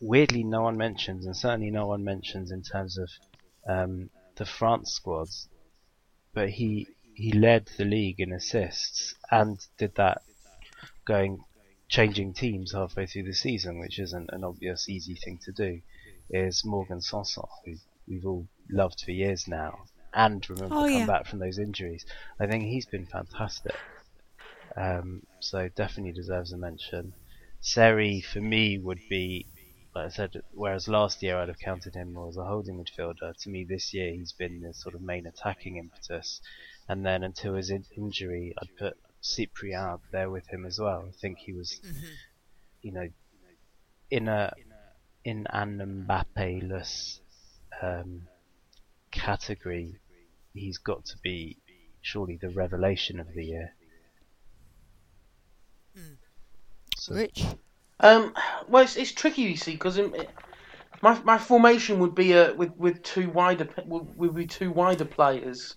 weirdly 0.00 0.44
no 0.44 0.62
one 0.62 0.76
mentions, 0.76 1.26
and 1.26 1.36
certainly 1.36 1.70
no 1.70 1.86
one 1.86 2.04
mentions 2.04 2.50
in 2.50 2.62
terms 2.62 2.98
of 2.98 3.08
um, 3.68 4.10
the 4.36 4.46
France 4.46 4.92
squads, 4.92 5.48
but 6.34 6.48
he 6.48 6.86
he 7.14 7.32
led 7.32 7.68
the 7.76 7.84
league 7.84 8.20
in 8.20 8.32
assists 8.32 9.14
and 9.30 9.58
did 9.78 9.94
that 9.96 10.22
going 11.06 11.38
changing 11.88 12.32
teams 12.32 12.72
halfway 12.72 13.04
through 13.06 13.24
the 13.24 13.34
season, 13.34 13.78
which 13.78 13.98
isn't 13.98 14.30
an 14.32 14.44
obvious 14.44 14.88
easy 14.88 15.14
thing 15.16 15.38
to 15.44 15.52
do. 15.52 15.80
Is 16.30 16.64
Morgan 16.64 17.00
Sanson, 17.00 17.42
who 17.64 17.74
we've 18.06 18.24
all 18.24 18.46
loved 18.70 19.00
for 19.00 19.10
years 19.10 19.48
now, 19.48 19.84
and 20.14 20.48
remember 20.48 20.76
Oh, 20.76 20.86
come 20.86 21.00
yeah. 21.00 21.06
back 21.06 21.26
from 21.26 21.40
those 21.40 21.58
injuries. 21.58 22.04
I 22.38 22.46
think 22.46 22.64
he's 22.64 22.86
been 22.86 23.06
fantastic. 23.06 23.74
Um, 24.76 25.22
so 25.40 25.68
definitely 25.74 26.12
deserves 26.12 26.52
a 26.52 26.56
mention. 26.56 27.12
Seri 27.60 28.20
for 28.20 28.40
me 28.40 28.78
would 28.78 29.00
be, 29.08 29.46
like 29.94 30.06
I 30.06 30.08
said, 30.08 30.42
whereas 30.52 30.86
last 30.88 31.22
year 31.22 31.36
I'd 31.38 31.48
have 31.48 31.58
counted 31.58 31.94
him 31.94 32.12
more 32.12 32.28
as 32.28 32.36
a 32.36 32.44
holding 32.44 32.76
midfielder. 32.82 33.36
To 33.42 33.50
me, 33.50 33.64
this 33.64 33.92
year 33.92 34.12
he's 34.12 34.32
been 34.32 34.60
the 34.60 34.72
sort 34.72 34.94
of 34.94 35.02
main 35.02 35.26
attacking 35.26 35.76
impetus. 35.76 36.40
And 36.88 37.04
then 37.04 37.22
until 37.24 37.54
his 37.54 37.70
in- 37.70 37.84
injury, 37.96 38.54
I'd 38.60 38.76
put 38.78 38.96
Cyprien 39.22 39.94
up 39.94 40.02
there 40.12 40.30
with 40.30 40.46
him 40.48 40.64
as 40.64 40.78
well. 40.78 41.04
I 41.08 41.12
think 41.20 41.38
he 41.38 41.52
was, 41.52 41.80
you 42.82 42.92
know, 42.92 43.08
in 44.10 44.28
a 44.28 44.52
in 45.24 45.46
an 45.50 46.06
Mbappe-less 46.08 47.20
um, 47.82 48.22
category, 49.10 49.96
he's 50.54 50.78
got 50.78 51.04
to 51.06 51.18
be 51.22 51.58
surely 52.00 52.36
the 52.40 52.48
revelation 52.48 53.20
of 53.20 53.26
the 53.34 53.44
year. 53.44 53.74
So- 56.96 57.14
Rich, 57.14 57.44
Um, 58.00 58.34
well, 58.68 58.82
it's, 58.82 58.96
it's 58.96 59.12
tricky, 59.12 59.42
you 59.42 59.56
see, 59.56 59.72
because 59.72 60.00
my 61.02 61.20
my 61.22 61.38
formation 61.38 61.98
would 62.00 62.14
be 62.14 62.34
uh, 62.34 62.54
with 62.54 62.76
with 62.76 63.02
two 63.02 63.30
wider 63.30 63.68
would, 63.86 64.16
would 64.16 64.34
be 64.34 64.46
two 64.46 64.70
wider 64.70 65.04
players. 65.04 65.76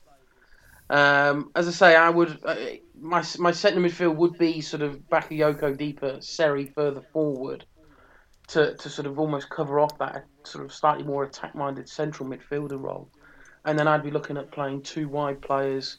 Um, 0.89 1.51
as 1.55 1.67
I 1.67 1.71
say, 1.71 1.95
I 1.95 2.09
would 2.09 2.39
uh, 2.45 2.55
my 2.99 3.23
my 3.39 3.51
centre 3.51 3.81
midfield 3.81 4.15
would 4.15 4.37
be 4.37 4.61
sort 4.61 4.83
of 4.83 4.99
Bakayoko 5.09 5.77
deeper, 5.77 6.17
Seri 6.21 6.67
further 6.67 7.01
forward, 7.13 7.65
to 8.47 8.75
to 8.75 8.89
sort 8.89 9.07
of 9.07 9.19
almost 9.19 9.49
cover 9.49 9.79
off 9.79 9.97
that 9.99 10.25
sort 10.43 10.65
of 10.65 10.73
slightly 10.73 11.03
more 11.03 11.23
attack 11.23 11.55
minded 11.55 11.89
central 11.89 12.29
midfielder 12.29 12.81
role, 12.81 13.09
and 13.65 13.77
then 13.77 13.87
I'd 13.87 14.03
be 14.03 14.11
looking 14.11 14.37
at 14.37 14.51
playing 14.51 14.83
two 14.83 15.07
wide 15.07 15.41
players, 15.41 15.97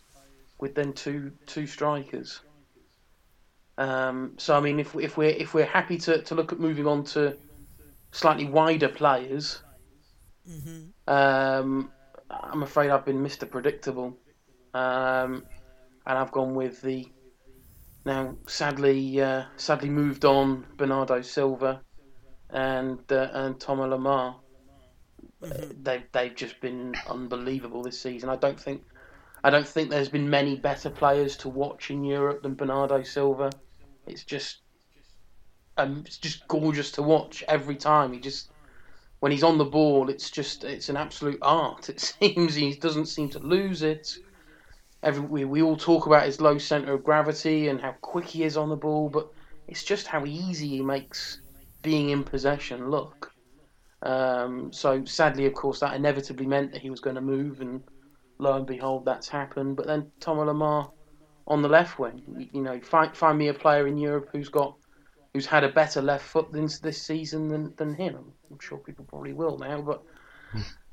with 0.59 0.75
then 0.75 0.93
two 0.93 1.33
two 1.47 1.67
strikers. 1.67 2.41
Um, 3.77 4.35
so 4.39 4.57
I 4.57 4.61
mean, 4.61 4.79
if 4.81 4.95
if 4.95 5.17
we're 5.17 5.31
if 5.31 5.55
we're 5.55 5.67
happy 5.67 5.99
to, 5.99 6.23
to 6.23 6.35
look 6.35 6.53
at 6.53 6.61
moving 6.61 6.87
on 6.87 7.05
to 7.07 7.37
slightly 8.13 8.47
wider 8.47 8.89
players, 8.89 9.63
hmm 10.47 10.87
um, 11.07 11.93
I'm 12.31 12.63
afraid 12.63 12.91
I've 12.91 13.05
been 13.05 13.23
Mr. 13.23 13.51
Predictable, 13.51 14.19
um, 14.75 15.47
and 16.07 16.19
I've 16.19 16.33
gone 16.33 16.55
with 16.55 16.81
the 16.83 17.13
now 18.05 18.37
sadly 18.47 19.21
uh, 19.21 19.45
sadly 19.57 19.91
moved 19.91 20.25
on 20.25 20.67
Bernardo 20.77 21.23
Silva 21.23 21.83
and 22.51 23.01
uh, 23.13 23.29
and 23.33 23.61
Thomas 23.61 23.89
Lemar. 23.91 24.37
They've 25.83 26.05
they've 26.13 26.35
just 26.35 26.61
been 26.61 27.01
unbelievable 27.07 27.83
this 27.83 28.01
season. 28.01 28.29
I 28.31 28.37
don't 28.37 28.61
think 28.61 28.85
I 29.45 29.51
don't 29.51 29.69
think 29.69 29.91
there's 29.91 30.09
been 30.09 30.31
many 30.31 30.57
better 30.57 30.91
players 30.91 31.37
to 31.39 31.49
watch 31.51 31.91
in 31.91 32.05
Europe 32.05 32.43
than 32.43 32.55
Bernardo 32.55 33.03
Silva. 33.03 33.51
It's 34.07 34.25
just 34.25 34.59
um, 35.77 36.03
it's 36.07 36.19
just 36.19 36.47
gorgeous 36.49 36.91
to 36.93 37.03
watch 37.03 37.43
every 37.49 37.77
time. 37.77 38.13
He 38.13 38.21
just 38.21 38.51
when 39.21 39.33
he's 39.33 39.43
on 39.43 39.59
the 39.59 39.65
ball, 39.65 40.11
it's 40.11 40.31
just 40.31 40.65
it's 40.65 40.89
an 40.89 40.97
absolute 40.97 41.39
art. 41.43 41.89
It 41.89 42.01
seems 42.01 42.55
he 42.55 42.75
doesn't 42.75 43.07
seem 43.07 43.31
to 43.31 43.39
lose 43.39 43.83
it. 43.83 44.17
Every 45.03 45.25
we, 45.25 45.45
we 45.45 45.63
all 45.63 45.77
talk 45.77 46.07
about 46.07 46.27
his 46.27 46.41
low 46.41 46.59
center 46.59 46.95
of 46.95 47.05
gravity 47.05 47.69
and 47.69 47.81
how 47.81 47.95
quick 48.01 48.27
he 48.27 48.45
is 48.45 48.57
on 48.57 48.69
the 48.69 48.77
ball, 48.77 49.09
but 49.09 49.29
it's 49.69 49.85
just 49.85 50.07
how 50.07 50.25
easy 50.25 50.69
he 50.69 50.83
makes 50.83 51.39
being 51.83 52.11
in 52.11 52.25
possession 52.25 52.91
look. 52.91 53.33
Um, 54.03 54.73
so 54.73 55.05
sadly, 55.05 55.47
of 55.47 55.55
course, 55.55 55.81
that 55.81 55.95
inevitably 55.95 56.47
meant 56.47 56.73
that 56.73 56.83
he 56.83 56.91
was 56.91 57.01
going 57.01 57.17
to 57.17 57.23
move, 57.23 57.61
and 57.61 57.83
lo 58.39 58.55
and 58.57 58.67
behold, 58.67 59.05
that's 59.05 59.29
happened. 59.29 59.77
But 59.77 59.87
then 59.87 60.11
Thomas 60.21 60.47
Lemar 60.47 60.91
on 61.47 61.63
the 61.63 61.69
left 61.69 61.99
wing, 61.99 62.49
you, 62.53 62.63
know, 62.63 62.81
find 62.81 63.17
find 63.17 63.39
me 63.39 63.49
a 63.49 63.55
player 63.55 63.87
in 63.87 63.99
Europe 63.99 64.31
who's 64.33 64.49
got 64.49 64.77
who's 65.33 65.47
had 65.47 65.65
a 65.65 65.69
better 65.69 66.01
left 66.01 66.25
foot 66.27 66.53
this 66.53 66.79
this 66.79 67.01
season 67.01 67.49
than, 67.49 67.75
than 67.77 67.95
him. 67.95 68.17
I'm 68.51 68.59
sure 68.61 68.79
people 68.79 69.05
probably 69.05 69.33
will 69.33 69.59
now, 69.59 69.81
but 69.83 70.03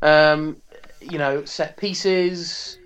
um, 0.02 0.58
you 1.00 1.18
know, 1.18 1.46
set 1.46 1.78
pieces, 1.78 2.80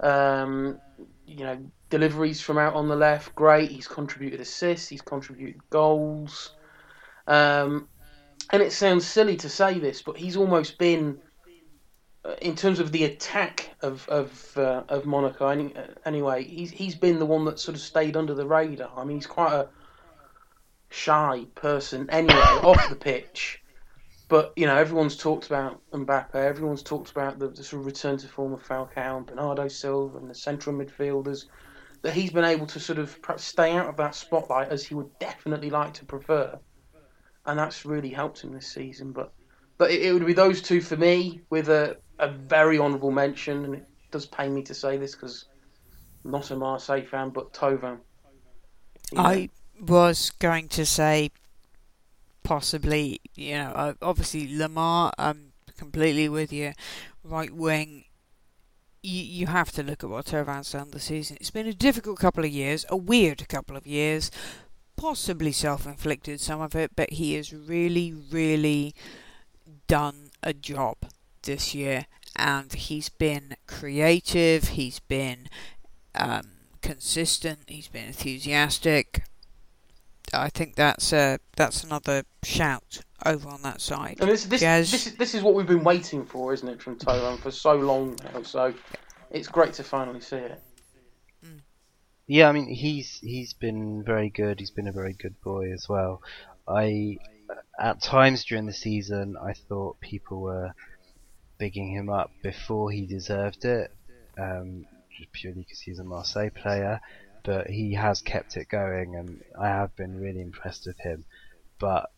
um, 0.00 0.80
you 1.26 1.44
know, 1.44 1.58
deliveries 1.90 2.40
from 2.40 2.58
out 2.58 2.74
on 2.74 2.88
the 2.88 2.96
left, 2.96 3.34
great. 3.34 3.70
He's 3.70 3.88
contributed 3.88 4.40
assists, 4.40 4.88
he's 4.88 5.02
contributed 5.02 5.60
goals. 5.70 6.54
Um, 7.26 7.88
and 8.52 8.62
it 8.62 8.72
sounds 8.72 9.06
silly 9.06 9.36
to 9.36 9.48
say 9.48 9.78
this, 9.78 10.02
but 10.02 10.16
he's 10.16 10.36
almost 10.36 10.78
been, 10.78 11.18
in 12.40 12.54
terms 12.54 12.80
of 12.80 12.92
the 12.92 13.04
attack 13.04 13.70
of 13.80 14.08
of 14.08 14.56
uh, 14.56 14.82
of 14.88 15.06
Monaco. 15.06 15.48
Any, 15.48 15.74
uh, 15.74 15.86
anyway, 16.04 16.44
he's 16.44 16.70
he's 16.70 16.94
been 16.94 17.18
the 17.18 17.26
one 17.26 17.44
that 17.46 17.58
sort 17.58 17.76
of 17.76 17.80
stayed 17.80 18.16
under 18.16 18.34
the 18.34 18.46
radar. 18.46 18.90
I 18.96 19.04
mean, 19.04 19.16
he's 19.16 19.26
quite 19.26 19.52
a 19.52 19.68
shy 20.90 21.46
person 21.54 22.10
anyway 22.10 22.34
off 22.62 22.88
the 22.88 22.96
pitch. 22.96 23.62
But 24.28 24.52
you 24.54 24.66
know, 24.66 24.76
everyone's 24.76 25.16
talked 25.16 25.46
about 25.46 25.80
Mbappe. 25.92 26.34
Everyone's 26.34 26.82
talked 26.82 27.10
about 27.10 27.38
the, 27.38 27.48
the 27.48 27.64
sort 27.64 27.80
of 27.80 27.86
return 27.86 28.16
to 28.18 28.28
form 28.28 28.52
of 28.52 28.62
Falcao 28.62 29.16
and 29.16 29.26
Bernardo 29.26 29.66
Silva 29.68 30.18
and 30.18 30.30
the 30.30 30.34
central 30.34 30.76
midfielders. 30.76 31.46
That 32.02 32.14
he's 32.14 32.30
been 32.30 32.44
able 32.44 32.66
to 32.66 32.80
sort 32.80 32.98
of 32.98 33.20
perhaps 33.20 33.44
stay 33.44 33.72
out 33.72 33.86
of 33.86 33.96
that 33.96 34.14
spotlight 34.14 34.68
as 34.68 34.84
he 34.84 34.94
would 34.94 35.18
definitely 35.18 35.68
like 35.68 35.94
to 35.94 36.06
prefer, 36.06 36.58
and 37.44 37.58
that's 37.58 37.84
really 37.84 38.08
helped 38.08 38.40
him 38.40 38.52
this 38.54 38.68
season. 38.68 39.12
But 39.12 39.32
but 39.76 39.90
it, 39.90 40.02
it 40.02 40.12
would 40.12 40.24
be 40.24 40.32
those 40.32 40.62
two 40.62 40.80
for 40.80 40.96
me 40.96 41.40
with 41.50 41.68
a, 41.68 41.96
a 42.20 42.28
very 42.28 42.78
honourable 42.78 43.10
mention, 43.10 43.64
and 43.64 43.74
it 43.74 43.86
does 44.10 44.26
pain 44.26 44.54
me 44.54 44.62
to 44.62 44.74
say 44.74 44.96
this 44.96 45.14
because 45.14 45.46
not 46.24 46.50
a 46.50 46.56
Marseille 46.56 47.02
fan, 47.02 47.30
but. 47.30 47.56
You 49.12 49.18
I 49.18 49.48
was 49.80 50.30
going 50.30 50.68
to 50.68 50.86
say 50.86 51.30
possibly, 52.42 53.20
you 53.34 53.54
know, 53.54 53.72
uh, 53.74 53.94
obviously 54.02 54.46
Lemar. 54.48 55.12
I'm 55.18 55.52
completely 55.76 56.28
with 56.28 56.52
you. 56.52 56.72
Right 57.24 57.52
wing. 57.52 58.04
You, 59.02 59.22
you 59.22 59.46
have 59.46 59.72
to 59.72 59.82
look 59.82 60.04
at 60.04 60.10
what 60.10 60.26
Thauvin's 60.26 60.72
done 60.72 60.90
this 60.90 61.04
season. 61.04 61.38
It's 61.40 61.50
been 61.50 61.66
a 61.66 61.72
difficult 61.72 62.18
couple 62.18 62.44
of 62.44 62.50
years, 62.50 62.84
a 62.90 62.96
weird 62.96 63.48
couple 63.48 63.76
of 63.76 63.86
years, 63.86 64.30
possibly 64.96 65.52
self-inflicted 65.52 66.38
some 66.38 66.60
of 66.60 66.76
it, 66.76 66.90
but 66.94 67.14
he 67.14 67.32
has 67.34 67.50
really, 67.54 68.12
really 68.12 68.94
done 69.86 70.30
a 70.42 70.52
job 70.52 70.96
this 71.50 71.74
year, 71.74 72.06
and 72.36 72.72
he's 72.72 73.08
been 73.08 73.56
creative. 73.66 74.68
He's 74.68 75.00
been 75.00 75.48
um, 76.14 76.42
consistent. 76.80 77.64
He's 77.66 77.88
been 77.88 78.06
enthusiastic. 78.06 79.24
I 80.32 80.48
think 80.48 80.76
that's 80.76 81.12
uh, 81.12 81.38
that's 81.56 81.82
another 81.82 82.22
shout 82.44 83.00
over 83.26 83.48
on 83.48 83.62
that 83.62 83.80
side. 83.80 84.18
And 84.20 84.30
this 84.30 84.44
this, 84.44 84.62
Jez. 84.62 84.92
this 84.92 85.06
is 85.08 85.16
this 85.16 85.34
is 85.34 85.42
what 85.42 85.54
we've 85.54 85.66
been 85.66 85.82
waiting 85.82 86.24
for, 86.24 86.54
isn't 86.54 86.68
it, 86.68 86.80
from 86.80 86.96
Thauvin 86.96 87.40
for 87.40 87.50
so 87.50 87.74
long 87.74 88.16
now? 88.32 88.42
So 88.42 88.72
it's 89.32 89.48
great 89.48 89.72
to 89.74 89.82
finally 89.82 90.20
see 90.20 90.36
it. 90.36 90.62
Yeah, 92.28 92.48
I 92.48 92.52
mean 92.52 92.68
he's 92.68 93.18
he's 93.20 93.54
been 93.54 94.04
very 94.04 94.30
good. 94.30 94.60
He's 94.60 94.70
been 94.70 94.86
a 94.86 94.92
very 94.92 95.14
good 95.14 95.34
boy 95.40 95.72
as 95.72 95.88
well. 95.88 96.22
I 96.68 97.16
at 97.76 98.00
times 98.00 98.44
during 98.44 98.66
the 98.66 98.72
season 98.72 99.34
I 99.42 99.54
thought 99.54 99.98
people 99.98 100.40
were 100.40 100.72
bigging 101.60 101.92
him 101.92 102.08
up 102.08 102.32
before 102.42 102.90
he 102.90 103.06
deserved 103.06 103.64
it, 103.64 103.92
um, 104.36 104.86
just 105.16 105.30
purely 105.30 105.60
because 105.60 105.78
he's 105.78 106.00
a 106.00 106.04
Marseille 106.04 106.50
player. 106.50 107.00
But 107.44 107.68
he 107.68 107.94
has 107.94 108.20
kept 108.20 108.56
it 108.56 108.68
going, 108.68 109.14
and 109.14 109.42
I 109.58 109.68
have 109.68 109.94
been 109.94 110.20
really 110.20 110.40
impressed 110.40 110.86
with 110.86 110.98
him. 110.98 111.24
But 111.78 112.10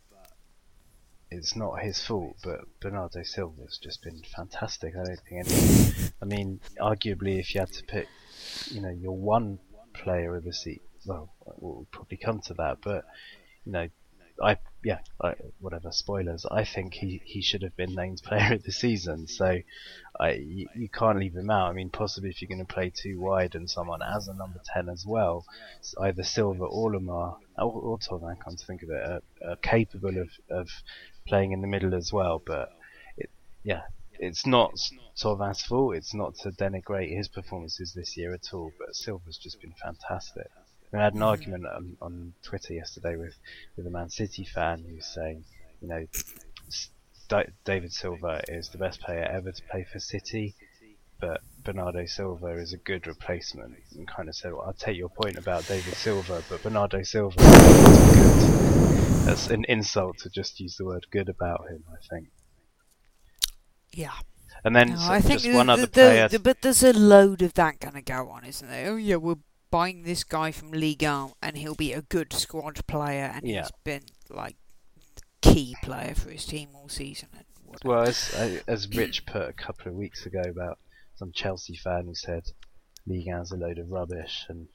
it's 1.31 1.55
not 1.55 1.83
his 1.83 2.03
fault. 2.03 2.37
But 2.43 2.61
Bernardo 2.81 3.23
Silva's 3.23 3.79
just 3.83 4.03
been 4.03 4.23
fantastic. 4.35 4.95
I 4.97 5.05
don't 5.05 5.21
think 5.29 5.47
any. 5.47 6.13
I 6.23 6.25
mean, 6.25 6.61
arguably, 6.81 7.39
if 7.39 7.55
you 7.55 7.61
had 7.61 7.73
to 7.73 7.85
pick, 7.85 8.09
you 8.71 8.81
know, 8.81 8.91
your 8.91 9.17
one 9.17 9.59
player 9.93 10.37
of 10.37 10.45
the 10.45 10.53
season, 10.53 10.83
well, 11.05 11.33
we'll 11.59 11.87
probably 11.91 12.17
come 12.17 12.41
to 12.47 12.55
that. 12.55 12.79
But 12.83 13.05
you 13.65 13.73
know, 13.73 13.89
I 14.43 14.57
yeah, 14.85 14.99
I, 15.23 15.35
whatever 15.61 15.93
spoilers. 15.93 16.45
I 16.51 16.65
think 16.65 16.95
he, 16.95 17.23
he 17.25 17.41
should 17.41 17.63
have 17.63 17.77
been 17.77 17.95
named 17.95 18.23
player 18.25 18.55
of 18.55 18.65
the 18.65 18.73
season. 18.73 19.29
So 19.29 19.59
I 20.19 20.33
you, 20.33 20.69
you 20.75 20.89
can't 20.89 21.19
leave 21.19 21.35
him 21.35 21.51
out. 21.51 21.71
I 21.71 21.73
mean, 21.73 21.91
possibly 21.91 22.31
if 22.31 22.43
you're 22.43 22.49
going 22.49 22.65
to 22.65 22.75
play 22.75 22.91
too 22.91 23.21
wide 23.21 23.55
and 23.55 23.71
someone 23.71 24.03
as 24.03 24.29
a 24.29 24.35
number 24.35 24.61
ten 24.65 24.89
as 24.89 25.07
well, 25.07 25.45
either 26.01 26.23
Silva 26.23 26.65
or 26.65 26.93
Lemar 26.93 27.37
or, 27.59 27.73
or 27.73 27.99
Thauvin, 27.99 28.41
come 28.43 28.57
to 28.57 28.67
think 28.67 28.83
of 28.83 28.91
it, 28.91 29.03
are, 29.03 29.23
are 29.49 29.57
capable 29.57 30.19
of, 30.19 30.31
of 30.51 30.69
playing 31.27 31.53
in 31.53 31.61
the 31.61 31.69
middle 31.69 31.95
as 31.95 32.13
well. 32.13 32.43
But 32.45 32.71
it, 33.17 33.31
yeah, 33.63 33.83
it's 34.19 34.47
not 34.47 34.75
Thauvin's 35.17 35.63
fault. 35.63 35.97
It's 35.97 36.15
not 36.15 36.35
to 36.41 36.51
denigrate 36.51 37.17
his 37.17 37.29
performances 37.29 37.93
this 37.93 38.17
year 38.17 38.35
at 38.35 38.53
all. 38.53 38.73
But 38.79 38.97
Silva's 38.97 39.39
just 39.39 39.61
been 39.61 39.75
fantastic. 39.81 40.51
I 40.95 41.05
had 41.05 41.15
an 41.15 41.23
argument 41.23 41.65
on, 41.67 41.97
on 42.03 42.35
Twitter 42.43 42.75
yesterday 42.75 43.17
with, 43.17 43.35
with 43.77 43.87
a 43.87 43.91
Man 43.91 44.11
City 44.11 44.45
fan 44.45 44.85
who's 44.89 45.07
saying, 45.07 45.45
you 45.81 45.89
know, 45.89 46.07
David 47.65 47.93
Silva 47.93 48.43
is 48.49 48.69
the 48.69 48.79
best 48.79 49.01
player 49.01 49.23
ever 49.25 49.53
to 49.53 49.63
play 49.71 49.87
for 49.91 49.99
City, 49.99 50.55
but 51.19 51.41
Bernardo 51.65 52.05
Silva 52.05 52.49
is 52.59 52.75
a 52.75 52.77
good 52.77 53.07
replacement. 53.07 53.75
And 53.97 54.07
kind 54.07 54.29
of 54.29 54.35
said, 54.35 54.53
well, 54.53 54.65
I'll 54.67 54.75
take 54.75 54.99
your 54.99 55.09
point 55.09 55.39
about 55.39 55.67
David 55.67 55.95
Silva, 55.95 56.43
but 56.51 56.63
Bernardo 56.63 57.03
Silva 57.03 57.41
is 57.41 58.15
good. 58.15 59.27
That's 59.27 59.49
an 59.49 59.65
insult 59.69 60.19
to 60.19 60.29
just 60.31 60.61
use 60.61 60.77
the 60.77 60.85
word 60.85 61.07
good 61.11 61.29
about 61.31 61.69
him, 61.71 61.85
I 61.91 61.97
think. 62.15 62.29
Yeah. 63.93 64.13
And 64.65 64.77
then 64.77 64.91
No, 64.91 64.97
so 64.97 65.11
I 65.13 65.21
think 65.21 65.33
just 65.41 65.45
the- 65.47 65.55
one 65.55 65.71
other 65.71 65.83
the- 65.83 65.89
player. 65.89 66.29
the- 66.29 66.39
but 66.39 66.61
there's 66.61 66.83
a 66.83 66.93
load 66.93 67.41
of 67.41 67.55
that 67.55 67.81
going 67.81 67.95
to 67.95 68.03
go 68.03 68.29
on, 68.29 68.45
isn't 68.45 68.69
there? 68.69 68.91
Oh 68.93 68.97
yeah, 68.97 69.17
we're 69.17 69.37
buying 69.73 70.03
this 70.05 70.23
guy 70.23 70.53
from 70.53 70.71
Ligue 70.71 71.03
1 71.03 71.33
and 71.43 71.57
he'll 71.57 71.75
be 71.75 71.93
a 71.93 72.03
good 72.03 72.33
squad 72.33 72.87
player, 72.87 73.33
and 73.35 73.45
Yeah. 73.49 73.63
he's 73.63 73.71
been 73.83 74.05
like 74.31 74.57
key 75.41 75.75
player 75.83 76.15
for 76.15 76.31
his 76.31 76.45
team 76.47 76.69
all 76.75 76.89
season. 76.89 77.29
And. 77.37 77.45
Well, 77.85 78.03
as, 78.03 78.33
uh, 78.35 78.61
as 78.69 78.87
Rich 78.95 79.25
put 79.27 79.49
a 79.49 79.53
couple 79.55 79.89
of 79.89 79.95
weeks 79.95 80.27
ago 80.27 80.43
about 80.43 80.79
some 81.17 81.33
Chelsea 81.33 81.75
fan 81.75 82.05
who 82.07 82.15
said 82.15 82.45
Ligue 83.07 83.27
1's 83.27 83.51
a 83.51 83.57
load 83.57 83.79
of 83.79 83.91
rubbish, 83.91 84.45
and 84.49 84.69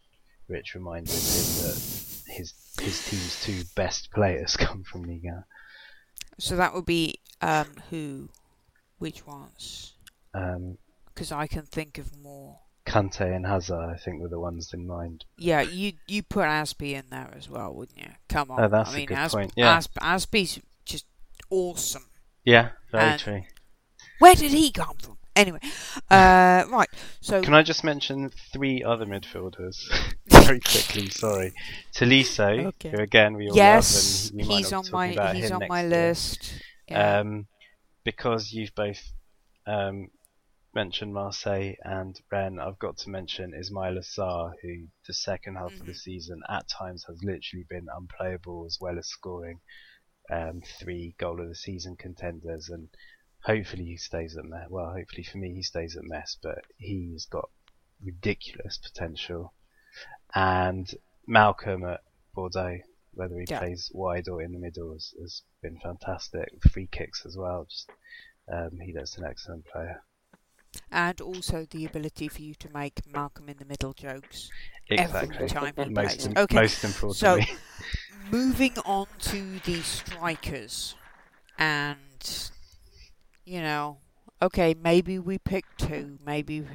Rich 0.49 0.73
reminded 0.75 1.13
him 1.13 1.63
that 1.63 2.23
his 2.27 2.53
his 2.79 3.05
team's 3.07 3.41
two 3.43 3.63
best 3.75 4.11
players 4.11 4.55
come 4.65 4.83
from 4.83 5.03
Ligue 5.03 5.25
1. 5.25 5.43
So 6.39 6.55
that 6.57 6.73
would 6.73 6.85
be 6.85 7.19
um, 7.41 7.67
who, 7.89 8.29
which 8.97 9.25
ones? 9.27 9.93
Um, 10.33 10.77
Because 11.13 11.31
I 11.31 11.47
can 11.47 11.63
think 11.63 11.97
of 11.99 12.15
more. 12.17 12.59
Kante 12.87 13.35
and 13.35 13.45
Hazard, 13.45 13.89
I 13.93 13.97
think, 13.97 14.21
were 14.21 14.29
the 14.29 14.39
ones 14.39 14.73
in 14.73 14.87
mind. 14.87 15.25
Yeah, 15.37 15.61
you 15.61 15.93
you 16.07 16.23
put 16.23 16.45
Azpi 16.45 16.93
in 16.93 17.05
there 17.09 17.33
as 17.37 17.49
well, 17.49 17.73
wouldn't 17.73 17.97
you? 17.97 18.11
Come 18.29 18.49
on. 18.51 18.63
Oh, 18.63 18.67
that's 18.67 18.91
I 18.91 18.93
a 18.93 18.97
mean, 18.97 19.05
good 19.07 19.17
Asp- 19.17 19.35
point, 19.35 19.53
yeah. 19.55 19.75
Asp- 19.75 19.99
Azpi's 20.01 20.59
just 20.85 21.05
awesome. 21.49 22.05
Yeah, 22.45 22.69
very 22.91 23.03
And- 23.03 23.19
true. 23.19 23.41
Where 24.19 24.33
did 24.35 24.51
he 24.51 24.71
come 24.71 24.95
from? 24.97 25.17
Anyway, 25.35 25.59
uh, 26.09 26.63
right. 26.71 26.89
So 27.21 27.43
Can 27.43 27.53
I 27.53 27.61
just 27.61 27.83
mention 27.83 28.31
three 28.51 28.83
other 28.83 29.05
midfielders 29.05 29.75
very 30.27 30.59
quickly? 30.59 31.09
Sorry, 31.11 31.53
Tolisso, 31.93 32.65
Okay. 32.67 32.89
who 32.89 32.97
again 32.97 33.35
we 33.35 33.49
all 33.49 33.55
yes, 33.55 34.25
love, 34.25 34.31
and 34.31 34.41
we 34.41 34.47
might 34.47 34.57
he's 34.57 34.71
not 34.71 34.77
on 34.77 34.85
be 34.85 34.91
my 34.91 35.07
talking 35.07 35.19
about 35.19 35.35
he's 35.35 35.51
on 35.51 35.67
my 35.67 35.85
list. 35.85 36.53
Yeah. 36.87 37.19
Um, 37.19 37.47
because 38.03 38.51
you've 38.53 38.73
both 38.73 39.01
um, 39.67 40.07
mentioned 40.77 41.11
Marseille 41.11 41.73
and 41.83 42.21
Rennes, 42.31 42.59
I've 42.59 42.77
got 42.77 42.97
to 42.97 43.09
mention 43.09 43.51
Ismaila 43.51 44.05
Sarr, 44.05 44.53
who 44.61 44.87
the 45.07 45.13
second 45.15 45.55
half 45.55 45.73
of 45.73 45.87
the 45.87 45.91
Mhm. 45.93 45.97
season 45.97 46.43
at 46.47 46.67
times 46.67 47.03
has 47.05 47.23
literally 47.23 47.63
been 47.67 47.87
unplayable 47.91 48.63
as 48.67 48.77
well 48.79 48.99
as 48.99 49.07
scoring 49.07 49.59
um, 50.29 50.61
three 50.61 51.15
goal 51.17 51.41
of 51.41 51.47
the 51.47 51.55
season 51.55 51.95
contenders. 51.95 52.69
And 52.69 52.89
hopefully 53.41 53.85
he 53.85 53.97
stays 53.97 54.37
at 54.37 54.45
Metz. 54.45 54.69
Well, 54.69 54.93
hopefully 54.93 55.23
for 55.23 55.39
me 55.39 55.55
he 55.55 55.63
stays 55.63 55.97
at 55.97 56.03
Metz, 56.03 56.37
but 56.43 56.63
he's 56.77 57.25
got 57.25 57.49
ridiculous 58.03 58.77
potential. 58.77 59.55
And 60.35 60.93
Malcolm 61.25 61.85
at 61.85 62.03
Bordeaux, 62.35 62.81
whether 63.13 63.39
he 63.39 63.47
Yeah. 63.49 63.59
plays 63.59 63.89
wide 63.95 64.27
or 64.27 64.43
in 64.43 64.51
the 64.51 64.59
middle, 64.59 64.93
has, 64.93 65.15
has 65.19 65.41
been 65.63 65.79
fantastic. 65.79 66.49
Free 66.71 66.85
kicks 66.85 67.25
as 67.25 67.35
well. 67.35 67.65
Just 67.65 67.89
um, 68.47 68.77
he 68.79 68.93
looks 68.93 69.17
an 69.17 69.25
excellent 69.25 69.65
player. 69.65 70.03
And 70.91 71.19
also 71.21 71.65
the 71.69 71.85
ability 71.85 72.27
for 72.27 72.41
you 72.41 72.55
to 72.55 72.69
make 72.69 73.05
Malcolm 73.07 73.49
in 73.49 73.57
the 73.57 73.65
Middle 73.65 73.93
jokes 73.93 74.53
Exactly. 74.89 75.37
every 75.37 75.45
time 75.45 75.75
he 75.77 75.89
Most, 75.89 76.19
plays. 76.19 76.29
Okay, 76.35 76.61
most 76.61 76.83
importantly. 76.83 77.45
So, 77.47 77.57
moving 78.31 78.77
on 78.85 79.07
to 79.19 79.59
the 79.59 79.81
strikers, 79.83 80.95
and 81.57 82.51
you 83.45 83.61
know, 83.61 83.99
okay, 84.41 84.73
maybe 84.73 85.19
we 85.19 85.37
pick 85.39 85.65
two, 85.77 86.17
maybe 86.25 86.65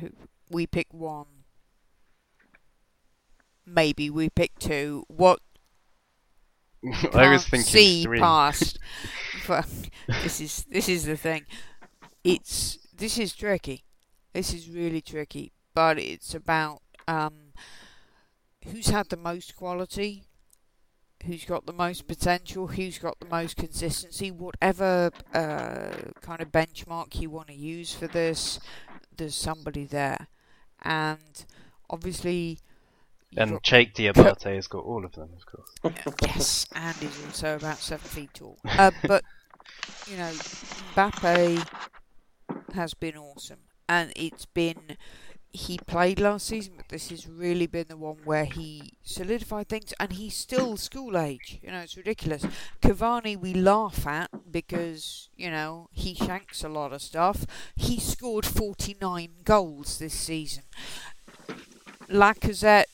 we 0.50 0.66
pick 0.66 0.92
one, 0.92 1.26
maybe 3.66 4.10
we 4.10 4.28
pick 4.30 4.58
two. 4.58 5.04
What 5.08 5.40
I 7.14 7.28
was 7.28 7.46
thinking 7.46 7.64
see 7.64 8.04
three. 8.04 8.20
past. 8.20 8.78
This 10.22 10.40
is 10.40 10.64
this 10.70 10.88
is 10.88 11.04
the 11.04 11.16
thing. 11.16 11.44
It's 12.24 12.78
this 13.02 13.18
is 13.18 13.34
tricky. 13.34 13.82
This 14.32 14.54
is 14.54 14.70
really 14.70 15.00
tricky, 15.00 15.50
but 15.74 15.98
it's 15.98 16.36
about 16.36 16.82
um 17.08 17.52
who's 18.64 18.90
had 18.90 19.08
the 19.08 19.16
most 19.16 19.56
quality, 19.56 20.22
who's 21.24 21.44
got 21.44 21.66
the 21.66 21.72
most 21.72 22.06
potential, 22.06 22.68
who's 22.68 22.98
got 22.98 23.18
the 23.18 23.26
most 23.26 23.56
consistency, 23.56 24.30
whatever 24.30 25.10
uh, 25.34 25.90
kind 26.20 26.40
of 26.40 26.52
benchmark 26.52 27.20
you 27.20 27.28
want 27.28 27.48
to 27.48 27.54
use 27.54 27.92
for 27.92 28.06
this, 28.06 28.60
there's 29.16 29.34
somebody 29.34 29.84
there. 29.84 30.28
And 30.84 31.44
obviously. 31.90 32.60
And 33.36 33.60
Cheick 33.64 33.94
Diabate 33.94 34.54
has 34.54 34.68
got 34.68 34.84
all 34.84 35.04
of 35.04 35.12
them, 35.12 35.30
of 35.34 35.44
course. 35.46 36.14
yes, 36.22 36.66
and 36.72 36.94
he's 36.98 37.24
also 37.24 37.56
about 37.56 37.78
seven 37.78 38.06
feet 38.08 38.30
tall. 38.34 38.58
Uh, 38.64 38.92
but, 39.08 39.24
you 40.06 40.18
know, 40.18 40.30
Mbappe 40.94 41.66
has 42.74 42.94
been 42.94 43.16
awesome. 43.16 43.60
And 43.88 44.12
it's 44.16 44.46
been 44.46 44.96
he 45.54 45.78
played 45.86 46.18
last 46.18 46.46
season, 46.46 46.74
but 46.78 46.88
this 46.88 47.10
has 47.10 47.28
really 47.28 47.66
been 47.66 47.86
the 47.88 47.96
one 47.96 48.16
where 48.24 48.46
he 48.46 48.94
solidified 49.02 49.68
things, 49.68 49.92
and 50.00 50.12
he's 50.14 50.34
still 50.34 50.76
school 50.78 51.18
age. 51.18 51.58
You 51.62 51.70
know, 51.70 51.80
it's 51.80 51.96
ridiculous. 51.96 52.46
Cavani, 52.80 53.38
we 53.38 53.52
laugh 53.52 54.06
at 54.06 54.30
because 54.50 55.28
you 55.36 55.50
know 55.50 55.88
he 55.92 56.14
shanks 56.14 56.64
a 56.64 56.68
lot 56.68 56.92
of 56.92 57.02
stuff. 57.02 57.44
He 57.76 58.00
scored 58.00 58.46
49 58.46 59.28
goals 59.44 59.98
this 59.98 60.14
season. 60.14 60.64
Lacazette 62.08 62.86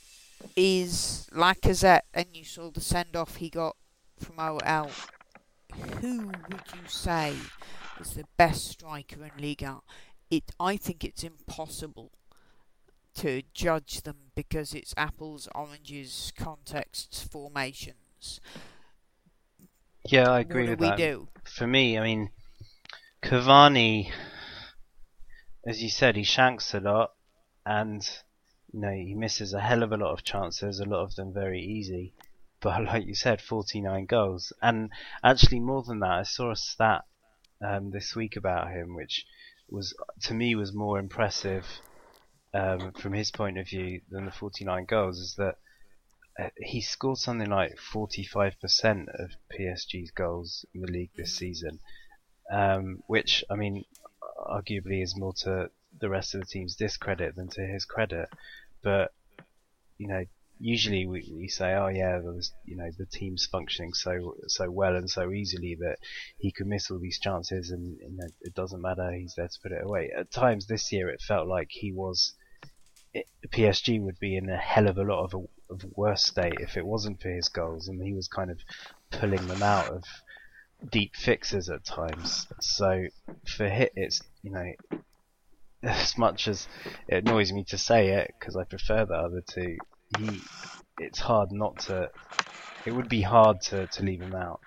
is 0.57 1.29
Lacazette, 1.33 2.03
and 2.12 2.26
you 2.33 2.45
saw 2.45 2.70
the 2.70 2.81
send 2.81 3.14
off 3.14 3.37
he 3.37 3.51
got 3.51 3.76
from 4.18 4.39
OL. 4.39 4.91
Who 6.01 6.26
would 6.26 6.64
you 6.74 6.89
say 6.89 7.35
is 8.01 8.14
the 8.14 8.24
best 8.36 8.68
striker 8.68 9.24
in 9.24 9.30
Liga? 9.42 9.80
It, 10.30 10.53
I 10.61 10.76
think 10.76 11.05
it's 11.05 11.24
impossible 11.24 12.12
to 13.16 13.42
judge 13.53 14.03
them 14.03 14.16
because 14.34 14.74
it's 14.74 14.94
apples, 14.96 15.49
oranges, 15.55 16.32
contexts, 16.36 17.22
formations. 17.22 18.40
Yeah, 20.05 20.30
I 20.30 20.40
agree 20.40 20.62
what 20.62 20.70
with 20.70 20.78
do 20.78 20.90
we 20.90 20.96
do? 20.96 21.28
For 21.44 21.66
me, 21.66 21.99
I 21.99 22.03
mean, 22.03 22.30
Cavani, 23.22 24.12
as 25.66 25.82
you 25.82 25.90
said, 25.90 26.16
he 26.16 26.22
shanks 26.22 26.72
a 26.74 26.80
lot, 26.80 27.12
and 27.66 28.09
you 28.72 28.80
know 28.80 28.92
he 28.92 29.14
misses 29.14 29.53
a 29.53 29.61
hell 29.61 29.82
of 29.82 29.92
a 29.92 29.96
lot 29.96 30.12
of 30.12 30.22
chances, 30.22 30.78
a 30.78 30.84
lot 30.84 31.03
of 31.03 31.14
them 31.16 31.32
very 31.32 31.61
easy. 31.61 32.14
But 32.61 32.84
like 32.84 33.07
you 33.07 33.14
said, 33.14 33.42
49 33.42 34.07
goals, 34.07 34.53
and 34.62 34.90
actually 35.24 35.61
more 35.61 35.82
than 35.82 36.01
that, 36.01 36.12
I 36.12 36.22
saw 36.22 36.53
a 36.53 36.57
stat 36.57 37.05
um, 37.64 37.90
this 37.90 38.14
week 38.14 38.36
about 38.36 38.70
him, 38.70 38.94
which 38.94 39.24
was 39.68 39.94
to 40.22 40.34
me 40.34 40.54
was 40.54 40.72
more 40.72 40.98
impressive 40.98 41.66
um, 42.54 42.92
from 42.92 43.12
his 43.12 43.30
point 43.30 43.59
of 43.59 43.68
view 43.68 44.00
than 44.11 44.24
the 44.24 44.30
49 44.30 44.86
goals 44.86 45.18
is 45.18 45.34
that 45.34 45.56
uh, 46.38 46.48
he 46.56 46.80
scored 46.80 47.18
something 47.18 47.50
like 47.50 47.76
45% 47.76 49.09
of 49.18 49.30
PSG's 49.52 50.12
goals 50.12 50.64
in 50.72 50.80
the 50.80 50.90
league 50.90 51.11
this 51.16 51.36
season, 51.36 51.80
um, 52.50 53.02
which 53.06 53.44
I 53.50 53.56
mean, 53.56 53.84
arguably 54.38 55.02
is 55.02 55.16
more 55.16 55.34
to 55.42 55.70
the 56.00 56.09
rest 56.09 56.34
of 56.34 56.40
the 56.40 56.46
team's 56.46 56.76
discredit 56.76 57.34
than 57.34 57.48
to 57.50 57.62
his 57.62 57.84
credit. 57.84 58.28
But 58.82 59.12
you 59.98 60.06
know, 60.06 60.24
usually 60.61 61.06
we, 61.06 61.32
we 61.34 61.48
say, 61.48 61.74
oh 61.74 61.88
yeah, 61.88 62.18
there 62.20 62.32
was, 62.32 62.52
you 62.64 62.76
know, 62.76 62.90
the 62.98 63.06
team's 63.06 63.46
functioning 63.46 63.92
so 63.94 64.34
so 64.46 64.70
well 64.70 64.96
and 64.96 65.09
so 65.09 65.32
easily 65.32 65.76
that 65.80 65.96
he 66.38 66.52
could 66.52 66.66
miss 66.66 66.90
all 66.90 66.98
these 66.98 67.20
chances 67.20 67.70
and 67.70 67.98
know, 68.18 68.28
it 68.42 68.54
doesn't 68.54 68.82
matter. 68.82 69.12
He's 69.12 69.34
there 69.36 69.48
to 69.48 69.61
put 69.62 69.72
it 69.72 69.84
away. 69.84 70.11
At 70.16 70.30
times 70.30 70.66
this 70.66 70.92
year, 70.92 71.09
it 71.09 71.22
felt 71.22 71.48
like 71.48 71.68
he 71.70 71.92
was. 71.92 72.34
It, 73.14 73.26
PSG 73.48 74.00
would 74.02 74.18
be 74.18 74.36
in 74.36 74.50
a 74.50 74.56
hell 74.56 74.86
of 74.86 74.98
a 74.98 75.02
lot 75.02 75.24
of 75.24 75.34
a, 75.34 75.72
of 75.72 75.84
worse 75.96 76.24
state 76.24 76.61
if 76.61 76.76
it 76.76 76.86
wasn't 76.86 77.22
for 77.22 77.30
his 77.30 77.48
goals, 77.48 77.88
and 77.88 78.02
he 78.02 78.12
was 78.12 78.28
kind 78.28 78.50
of 78.50 78.59
pulling 79.11 79.46
them 79.48 79.62
out 79.62 79.88
of 79.88 80.04
deep 80.90 81.16
fixes 81.16 81.70
at 81.70 81.84
times. 81.84 82.46
So 82.61 83.06
for 83.46 83.68
hit, 83.68 83.92
it's 83.96 84.20
you 84.42 84.50
know 84.50 84.98
as 85.82 86.18
much 86.18 86.48
as 86.48 86.68
it 87.09 87.26
annoys 87.26 87.52
me 87.52 87.64
to 87.64 87.78
say 87.78 88.09
it 88.09 88.34
because 88.38 88.56
I 88.56 88.64
prefer 88.64 89.06
the 89.06 89.14
other 89.14 89.42
two, 89.48 89.78
he 90.16 90.40
it's 90.98 91.18
hard 91.18 91.52
not 91.52 91.78
to. 91.80 92.11
It 92.84 92.92
would 92.92 93.09
be 93.09 93.22
hard 93.22 93.61
to, 93.62 93.86
to 93.86 94.02
leave 94.02 94.22
him 94.22 94.34
out. 94.34 94.61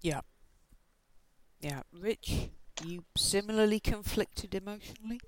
Yeah. 0.00 0.20
Yeah. 1.60 1.82
Rich, 1.92 2.50
you 2.84 3.04
similarly 3.16 3.80
conflicted 3.80 4.54
emotionally? 4.54 5.20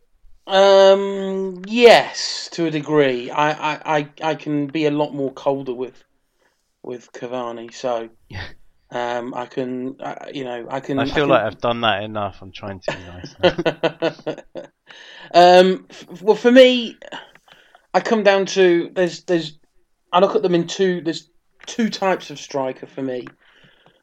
Um, 0.46 1.62
yes, 1.66 2.48
to 2.52 2.66
a 2.66 2.70
degree. 2.70 3.30
I, 3.30 3.50
I, 3.50 3.98
I, 3.98 4.08
I 4.22 4.34
can 4.34 4.66
be 4.66 4.86
a 4.86 4.90
lot 4.90 5.14
more 5.14 5.32
colder 5.32 5.74
with 5.74 6.04
with 6.82 7.12
Cavani, 7.12 7.74
so 7.74 8.08
um, 8.90 9.34
I 9.34 9.44
can, 9.44 9.96
uh, 10.00 10.26
you 10.32 10.44
know, 10.44 10.66
I 10.70 10.80
can. 10.80 10.98
I 10.98 11.04
feel 11.04 11.24
can... 11.24 11.28
like 11.28 11.42
I've 11.42 11.60
done 11.60 11.82
that 11.82 12.02
enough. 12.02 12.38
I'm 12.40 12.52
trying 12.52 12.80
to 12.80 12.96
be 12.96 12.98
nice. 13.04 14.38
um, 15.34 15.86
f- 15.90 16.22
well, 16.22 16.36
for 16.36 16.50
me, 16.50 16.96
I 17.94 18.00
come 18.00 18.22
down 18.22 18.46
to 18.46 18.90
there's 18.94 19.24
there's 19.24 19.58
I 20.12 20.20
look 20.20 20.36
at 20.36 20.42
them 20.42 20.54
in 20.54 20.66
two. 20.66 21.00
There's 21.00 21.28
two 21.66 21.90
types 21.90 22.30
of 22.30 22.38
striker 22.38 22.86
for 22.86 23.02
me. 23.02 23.26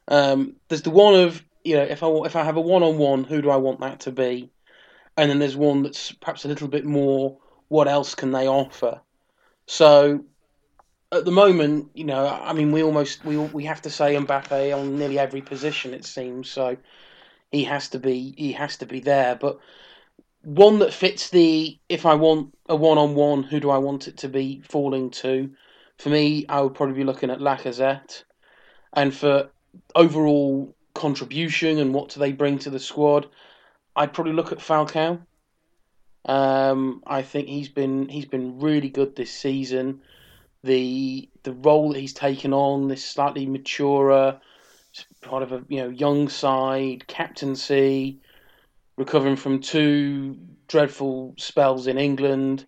Um, 0.08 0.54
there's 0.68 0.82
the 0.82 0.90
one 0.90 1.14
of 1.14 1.42
you 1.64 1.76
know 1.76 1.82
if 1.82 2.02
I 2.02 2.08
if 2.24 2.36
I 2.36 2.44
have 2.44 2.56
a 2.56 2.60
one 2.60 2.82
on 2.82 2.98
one, 2.98 3.24
who 3.24 3.42
do 3.42 3.50
I 3.50 3.56
want 3.56 3.80
that 3.80 4.00
to 4.00 4.12
be? 4.12 4.50
And 5.16 5.30
then 5.30 5.38
there's 5.38 5.56
one 5.56 5.82
that's 5.82 6.12
perhaps 6.12 6.44
a 6.44 6.48
little 6.48 6.68
bit 6.68 6.84
more. 6.84 7.38
What 7.68 7.88
else 7.88 8.14
can 8.14 8.32
they 8.32 8.46
offer? 8.46 9.00
So 9.66 10.24
at 11.10 11.24
the 11.24 11.30
moment, 11.30 11.90
you 11.94 12.04
know, 12.04 12.26
I 12.26 12.52
mean, 12.52 12.72
we 12.72 12.82
almost 12.82 13.24
we 13.24 13.36
we 13.36 13.64
have 13.64 13.82
to 13.82 13.90
say 13.90 14.14
Mbappe 14.14 14.76
on 14.76 14.98
nearly 14.98 15.18
every 15.18 15.40
position 15.40 15.94
it 15.94 16.04
seems. 16.04 16.48
So 16.48 16.76
he 17.50 17.64
has 17.64 17.88
to 17.90 17.98
be 17.98 18.34
he 18.36 18.52
has 18.52 18.76
to 18.78 18.86
be 18.86 19.00
there. 19.00 19.34
But 19.34 19.58
one 20.46 20.78
that 20.78 20.94
fits 20.94 21.30
the 21.30 21.76
if 21.88 22.06
I 22.06 22.14
want 22.14 22.54
a 22.68 22.76
one 22.76 22.98
on 22.98 23.16
one, 23.16 23.42
who 23.42 23.58
do 23.58 23.68
I 23.68 23.78
want 23.78 24.06
it 24.06 24.18
to 24.18 24.28
be 24.28 24.62
falling 24.68 25.10
to? 25.10 25.50
For 25.98 26.08
me, 26.08 26.46
I 26.48 26.60
would 26.60 26.74
probably 26.74 26.94
be 26.94 27.02
looking 27.02 27.30
at 27.30 27.40
Lacazette, 27.40 28.22
and 28.92 29.12
for 29.12 29.50
overall 29.96 30.72
contribution 30.94 31.78
and 31.78 31.92
what 31.92 32.10
do 32.10 32.20
they 32.20 32.30
bring 32.30 32.60
to 32.60 32.70
the 32.70 32.78
squad, 32.78 33.26
I'd 33.96 34.12
probably 34.12 34.34
look 34.34 34.52
at 34.52 34.58
Falcao. 34.58 35.20
Um, 36.24 37.02
I 37.04 37.22
think 37.22 37.48
he's 37.48 37.68
been 37.68 38.08
he's 38.08 38.26
been 38.26 38.60
really 38.60 38.88
good 38.88 39.16
this 39.16 39.32
season. 39.32 40.00
The 40.62 41.28
the 41.42 41.54
role 41.54 41.92
that 41.92 41.98
he's 41.98 42.14
taken 42.14 42.52
on, 42.52 42.86
this 42.86 43.04
slightly 43.04 43.46
maturer, 43.46 44.40
part 45.22 45.42
of 45.42 45.50
a 45.50 45.64
you 45.66 45.78
know 45.78 45.88
young 45.88 46.28
side, 46.28 47.08
captaincy, 47.08 48.20
recovering 48.96 49.36
from 49.36 49.60
two 49.60 50.38
dreadful 50.68 51.34
spells 51.38 51.86
in 51.86 51.98
England. 51.98 52.66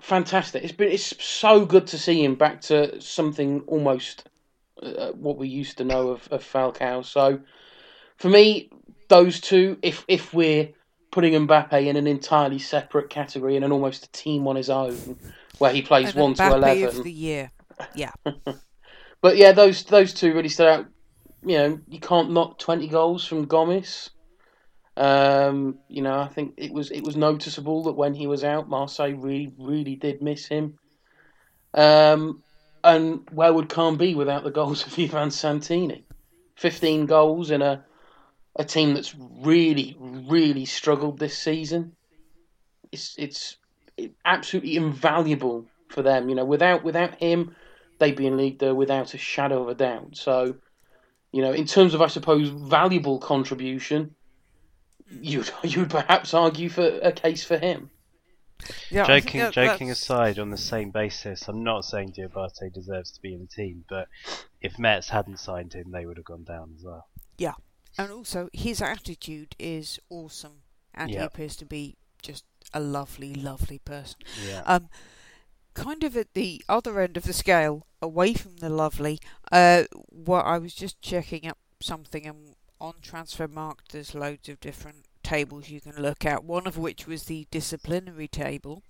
Fantastic! 0.00 0.62
It's 0.62 0.72
been 0.72 0.92
it's 0.92 1.22
so 1.24 1.64
good 1.64 1.86
to 1.88 1.98
see 1.98 2.22
him 2.22 2.34
back 2.34 2.60
to 2.62 3.00
something 3.00 3.62
almost 3.66 4.28
uh, 4.82 5.12
what 5.12 5.38
we 5.38 5.48
used 5.48 5.78
to 5.78 5.84
know 5.84 6.08
of, 6.08 6.28
of 6.30 6.44
Falcao. 6.44 7.04
So 7.04 7.40
for 8.16 8.28
me, 8.28 8.70
those 9.08 9.40
two, 9.40 9.78
if 9.82 10.04
if 10.08 10.34
we're 10.34 10.68
putting 11.10 11.32
Mbappe 11.46 11.86
in 11.86 11.96
an 11.96 12.06
entirely 12.06 12.58
separate 12.58 13.08
category 13.08 13.56
and 13.56 13.64
an 13.64 13.72
almost 13.72 14.04
a 14.04 14.12
team 14.12 14.46
on 14.46 14.56
his 14.56 14.68
own, 14.68 15.18
where 15.58 15.72
he 15.72 15.82
plays 15.82 16.14
one 16.14 16.34
Mbappe 16.34 16.50
to 16.50 16.56
eleven. 16.56 16.98
Of 16.98 17.04
the 17.04 17.12
year, 17.12 17.50
yeah. 17.94 18.12
but 19.22 19.36
yeah, 19.36 19.52
those 19.52 19.84
those 19.84 20.12
two 20.12 20.34
really 20.34 20.48
stood 20.48 20.68
out. 20.68 20.86
You 21.44 21.58
know, 21.58 21.80
you 21.88 22.00
can't 22.00 22.32
knock 22.32 22.58
twenty 22.58 22.88
goals 22.88 23.24
from 23.24 23.46
Gomis. 23.46 24.10
Um, 24.96 25.78
you 25.88 26.00
know, 26.00 26.18
I 26.18 26.28
think 26.28 26.54
it 26.56 26.72
was 26.72 26.90
it 26.90 27.02
was 27.02 27.16
noticeable 27.16 27.84
that 27.84 27.92
when 27.92 28.14
he 28.14 28.26
was 28.26 28.44
out, 28.44 28.68
Marseille 28.68 29.14
really 29.14 29.52
really 29.58 29.94
did 29.96 30.22
miss 30.22 30.46
him. 30.46 30.78
Um, 31.74 32.42
and 32.82 33.28
where 33.30 33.52
would 33.52 33.68
Caen 33.68 33.96
be 33.96 34.14
without 34.14 34.44
the 34.44 34.50
goals 34.50 34.86
of 34.86 34.98
Ivan 34.98 35.30
Santini? 35.30 36.04
Fifteen 36.54 37.06
goals 37.06 37.50
in 37.50 37.60
a 37.60 37.84
a 38.58 38.64
team 38.64 38.94
that's 38.94 39.14
really 39.18 39.96
really 40.00 40.64
struggled 40.64 41.18
this 41.18 41.36
season. 41.36 41.94
It's 42.90 43.14
it's 43.18 43.56
absolutely 44.24 44.76
invaluable 44.76 45.66
for 45.88 46.02
them. 46.02 46.28
You 46.30 46.34
know, 46.36 46.44
without 46.44 46.84
without 46.84 47.16
him, 47.16 47.54
they'd 47.98 48.16
be 48.16 48.26
in 48.26 48.36
league 48.36 48.58
there 48.58 48.74
without 48.74 49.12
a 49.14 49.18
shadow 49.18 49.62
of 49.62 49.68
a 49.68 49.74
doubt. 49.74 50.16
So, 50.16 50.56
you 51.32 51.42
know, 51.42 51.52
in 51.52 51.66
terms 51.66 51.92
of 51.92 52.00
I 52.00 52.06
suppose 52.06 52.48
valuable 52.48 53.18
contribution, 53.18 54.14
you'd 55.20 55.50
you'd 55.62 55.90
perhaps 55.90 56.34
argue 56.34 56.68
for 56.68 56.86
a 57.02 57.12
case 57.12 57.44
for 57.44 57.58
him. 57.58 57.90
Yeah, 58.90 59.04
I 59.04 59.06
think 59.20 59.24
joking, 59.26 59.40
that- 59.40 59.52
joking 59.52 59.88
that's- 59.88 60.02
aside, 60.02 60.38
on 60.38 60.50
the 60.50 60.56
same 60.56 60.90
basis, 60.90 61.46
I'm 61.46 61.62
not 61.62 61.84
saying 61.84 62.12
Diabate 62.12 62.72
deserves 62.72 63.10
to 63.12 63.20
be 63.20 63.34
in 63.34 63.40
the 63.40 63.46
team, 63.46 63.84
but 63.88 64.08
if 64.62 64.78
Metz 64.78 65.10
hadn't 65.10 65.38
signed 65.38 65.74
him, 65.74 65.90
they 65.90 66.06
would 66.06 66.16
have 66.16 66.24
gone 66.24 66.44
down 66.44 66.72
as 66.76 66.82
well. 66.82 67.06
Yeah, 67.36 67.52
and 67.98 68.10
also, 68.10 68.48
his 68.52 68.80
attitude 68.80 69.54
is 69.58 69.98
awesome, 70.08 70.62
and 70.94 71.10
he 71.10 71.16
appears 71.16 71.54
to 71.56 71.66
be 71.66 71.96
just 72.22 72.44
a 72.72 72.80
lovely, 72.80 73.34
lovely 73.34 73.78
person. 73.78 74.16
Yeah. 74.48 74.62
Um, 74.64 74.88
kind 75.74 76.02
of 76.02 76.16
at 76.16 76.32
the 76.32 76.64
other 76.68 76.98
end 76.98 77.18
of 77.18 77.24
the 77.24 77.34
scale, 77.34 77.86
away 78.00 78.32
from 78.32 78.56
the 78.56 78.70
lovely, 78.70 79.20
uh, 79.52 79.84
what 80.08 80.46
I 80.46 80.56
was 80.58 80.74
just 80.74 81.00
checking 81.02 81.46
up 81.46 81.58
something 81.80 82.26
and 82.26 82.55
on 82.80 82.94
Transfermarkt 83.02 83.88
there's 83.92 84.14
loads 84.14 84.48
of 84.48 84.60
different 84.60 85.06
tables 85.22 85.68
you 85.68 85.80
can 85.80 86.00
look 86.00 86.24
at, 86.24 86.44
one 86.44 86.66
of 86.66 86.78
which 86.78 87.06
was 87.06 87.24
the 87.24 87.46
disciplinary 87.50 88.28
table. 88.28 88.82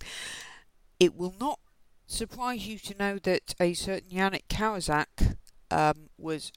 It 1.01 1.17
will 1.17 1.35
not 1.41 1.59
surprise 2.07 2.67
you 2.67 2.79
to 2.79 2.97
know 2.97 3.19
that 3.19 3.55
a 3.59 3.75
certain 3.75 4.11
Yannick 4.11 4.49
Cahuzac 4.49 5.37
um, 5.71 6.11
was 6.19 6.53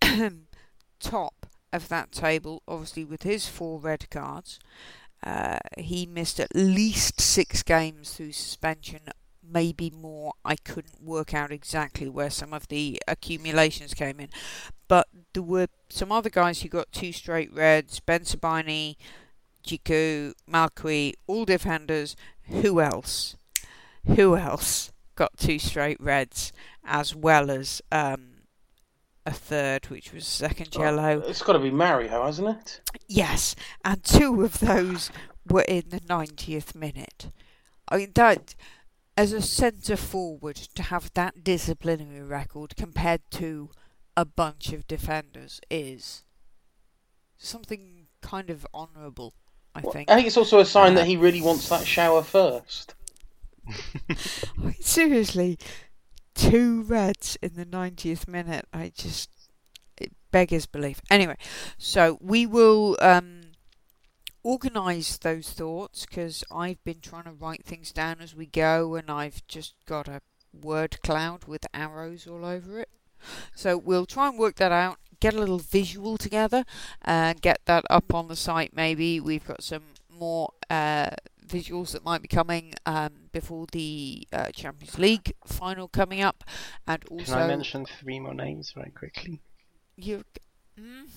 top 1.00 1.46
of 1.72 1.88
that 1.88 2.12
table, 2.12 2.62
obviously 2.66 3.04
with 3.04 3.24
his 3.24 3.48
four 3.48 3.78
red 3.80 4.08
cards. 4.10 4.58
Uh, 5.22 5.58
he 5.76 6.06
missed 6.06 6.38
at 6.38 6.54
least 6.54 7.20
six 7.20 7.62
games 7.62 8.14
through 8.14 8.32
suspension, 8.32 9.00
maybe 9.50 9.90
more. 9.90 10.34
I 10.44 10.56
couldn't 10.56 11.02
work 11.02 11.34
out 11.34 11.52
exactly 11.52 12.08
where 12.08 12.30
some 12.30 12.52
of 12.52 12.68
the 12.68 13.00
accumulations 13.06 13.94
came 13.94 14.20
in. 14.20 14.28
But 14.86 15.08
there 15.32 15.42
were 15.42 15.68
some 15.88 16.12
other 16.12 16.30
guys 16.30 16.62
who 16.62 16.68
got 16.68 16.92
two 16.92 17.12
straight 17.12 17.52
reds 17.52 18.00
Bensebaini, 18.00 18.96
Djiku, 19.66 20.32
Malqui, 20.50 21.14
all 21.26 21.44
defenders. 21.44 22.16
Who 22.44 22.80
else? 22.80 23.36
Who 24.06 24.36
else 24.36 24.92
got 25.14 25.36
two 25.36 25.58
straight 25.58 26.00
reds 26.00 26.52
as 26.84 27.14
well 27.14 27.50
as 27.50 27.82
um, 27.92 28.38
a 29.28 29.32
third, 29.32 29.86
which 29.86 30.12
was 30.12 30.26
second 30.26 30.74
yellow. 30.74 31.22
It's 31.26 31.42
got 31.42 31.52
to 31.52 31.58
be 31.58 31.70
Mario, 31.70 32.24
hasn't 32.24 32.48
it? 32.48 32.80
Yes, 33.06 33.54
and 33.84 34.02
two 34.02 34.42
of 34.42 34.60
those 34.60 35.10
were 35.46 35.64
in 35.68 35.84
the 35.90 36.00
90th 36.00 36.74
minute. 36.74 37.30
I 37.88 37.98
mean, 37.98 38.12
that, 38.14 38.54
as 39.18 39.32
a 39.32 39.42
centre 39.42 39.96
forward, 39.96 40.56
to 40.74 40.82
have 40.84 41.10
that 41.14 41.42
disciplinary 41.44 42.22
record 42.22 42.76
compared 42.76 43.20
to 43.32 43.70
a 44.16 44.24
bunch 44.24 44.72
of 44.72 44.86
defenders 44.86 45.60
is 45.70 46.24
something 47.36 48.06
kind 48.22 48.50
of 48.50 48.66
honourable, 48.72 49.34
I 49.74 49.80
Well, 49.82 49.92
think. 49.92 50.10
I 50.10 50.14
think 50.14 50.26
it's 50.26 50.36
also 50.36 50.60
a 50.60 50.64
sign 50.64 50.92
Uh, 50.92 50.96
that 51.00 51.06
he 51.06 51.16
really 51.16 51.42
wants 51.42 51.68
that 51.68 51.86
shower 51.86 52.22
first. 52.22 52.94
Seriously, 54.80 55.58
two 56.34 56.82
reds 56.82 57.36
in 57.42 57.54
the 57.54 57.66
90th 57.66 58.28
minute. 58.28 58.66
I 58.72 58.92
just. 58.94 59.30
It 60.00 60.12
beggars 60.30 60.66
belief. 60.66 61.00
Anyway, 61.10 61.36
so 61.76 62.18
we 62.20 62.46
will 62.46 62.96
um, 63.00 63.37
organise 64.42 65.18
those 65.18 65.50
thoughts 65.50 66.06
because 66.06 66.44
I've 66.50 66.82
been 66.84 67.00
trying 67.00 67.24
to 67.24 67.32
write 67.32 67.64
things 67.64 67.92
down 67.92 68.18
as 68.20 68.34
we 68.34 68.46
go 68.46 68.94
and 68.94 69.10
I've 69.10 69.46
just 69.46 69.74
got 69.86 70.08
a 70.08 70.20
word 70.52 71.00
cloud 71.02 71.44
with 71.44 71.66
arrows 71.74 72.26
all 72.26 72.44
over 72.44 72.80
it. 72.80 72.88
So 73.54 73.76
we'll 73.76 74.06
try 74.06 74.28
and 74.28 74.38
work 74.38 74.56
that 74.56 74.72
out, 74.72 74.98
get 75.20 75.34
a 75.34 75.38
little 75.38 75.58
visual 75.58 76.16
together, 76.16 76.64
and 77.02 77.40
get 77.40 77.60
that 77.66 77.84
up 77.90 78.14
on 78.14 78.28
the 78.28 78.36
site 78.36 78.74
maybe. 78.74 79.20
We've 79.20 79.46
got 79.46 79.62
some 79.62 79.82
more 80.08 80.50
uh, 80.70 81.10
visuals 81.46 81.92
that 81.92 82.04
might 82.04 82.22
be 82.22 82.28
coming 82.28 82.74
um, 82.86 83.28
before 83.32 83.66
the 83.72 84.26
uh, 84.32 84.50
Champions 84.50 84.98
League 84.98 85.32
final 85.46 85.88
coming 85.88 86.20
up, 86.20 86.44
and 86.86 87.04
also 87.10 87.34
Can 87.34 87.42
I 87.42 87.46
mention 87.48 87.86
three 87.86 88.20
more 88.20 88.34
names 88.34 88.72
very 88.74 88.90
quickly? 88.90 89.40
you. 89.96 90.24
Mm, 90.78 91.08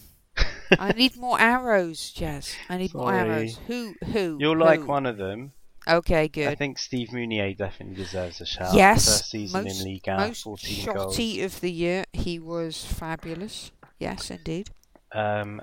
I 0.80 0.92
need 0.94 1.18
more 1.18 1.40
arrows, 1.40 2.14
Jez. 2.16 2.56
I 2.70 2.78
need 2.78 2.94
more 2.94 3.14
arrows. 3.14 3.58
Who? 3.68 3.94
Who? 4.06 4.38
You'll 4.40 4.58
like 4.58 4.88
one 4.88 5.06
of 5.06 5.18
them. 5.18 5.52
Okay, 5.88 6.28
good. 6.28 6.48
I 6.48 6.56
think 6.56 6.78
Steve 6.78 7.10
Mounié 7.10 7.58
definitely 7.58 7.96
deserves 7.96 8.40
a 8.40 8.46
shout. 8.46 8.74
Yes, 8.76 9.06
First 9.06 9.30
season 9.32 9.64
most- 9.64 9.80
in 9.82 9.86
Ligue 9.86 10.08
1, 10.08 10.18
Most 10.28 10.44
14 10.44 10.86
goals. 10.86 11.18
shotty 11.18 11.44
of 11.44 11.60
the 11.60 11.72
year. 11.72 12.06
He 12.14 12.40
was 12.40 12.86
fabulous. 12.86 13.72
Yes, 14.00 14.30
indeed. 14.32 14.70
Um, 15.12 15.62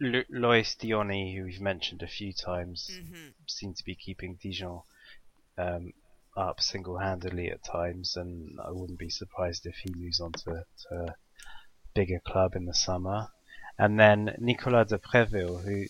Lo- 0.00 0.24
Lois 0.28 0.74
Diony, 0.74 1.36
who 1.36 1.44
we've 1.44 1.60
mentioned 1.60 2.02
a 2.02 2.08
few 2.08 2.32
times, 2.32 2.90
hmm 2.92 3.28
seemed 3.46 3.76
to 3.76 3.84
be 3.84 3.94
keeping 3.94 4.38
Dijon 4.42 4.80
um, 5.58 5.92
up 6.36 6.60
single-handedly 6.60 7.48
at 7.50 7.62
times, 7.64 8.16
and 8.16 8.58
I 8.64 8.70
wouldn't 8.72 8.98
be 8.98 9.10
surprised 9.10 9.66
if 9.66 9.76
he 9.84 9.92
moves 9.94 10.20
on 10.20 10.32
to, 10.32 10.64
to 10.88 10.94
a 10.94 11.14
bigger 11.94 12.18
club 12.26 12.56
in 12.56 12.64
the 12.66 12.74
summer. 12.74 13.28
And 13.82 13.98
then 13.98 14.36
Nicolas 14.38 14.90
de 14.90 14.98
Préville, 14.98 15.60
who 15.64 15.86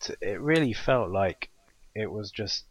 t- 0.00 0.14
it 0.20 0.40
really 0.40 0.72
felt 0.72 1.12
like 1.12 1.48
it 1.94 2.10
was 2.10 2.32
just 2.32 2.64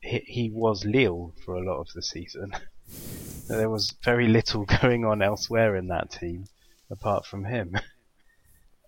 he, 0.00 0.20
he 0.20 0.50
was 0.50 0.86
Lille 0.86 1.34
for 1.44 1.56
a 1.56 1.62
lot 1.62 1.78
of 1.78 1.92
the 1.92 2.02
season. 2.02 2.56
there 3.48 3.68
was 3.68 3.92
very 4.02 4.28
little 4.28 4.64
going 4.80 5.04
on 5.04 5.20
elsewhere 5.20 5.76
in 5.76 5.88
that 5.88 6.10
team 6.10 6.46
apart 6.90 7.26
from 7.26 7.44
him. 7.44 7.76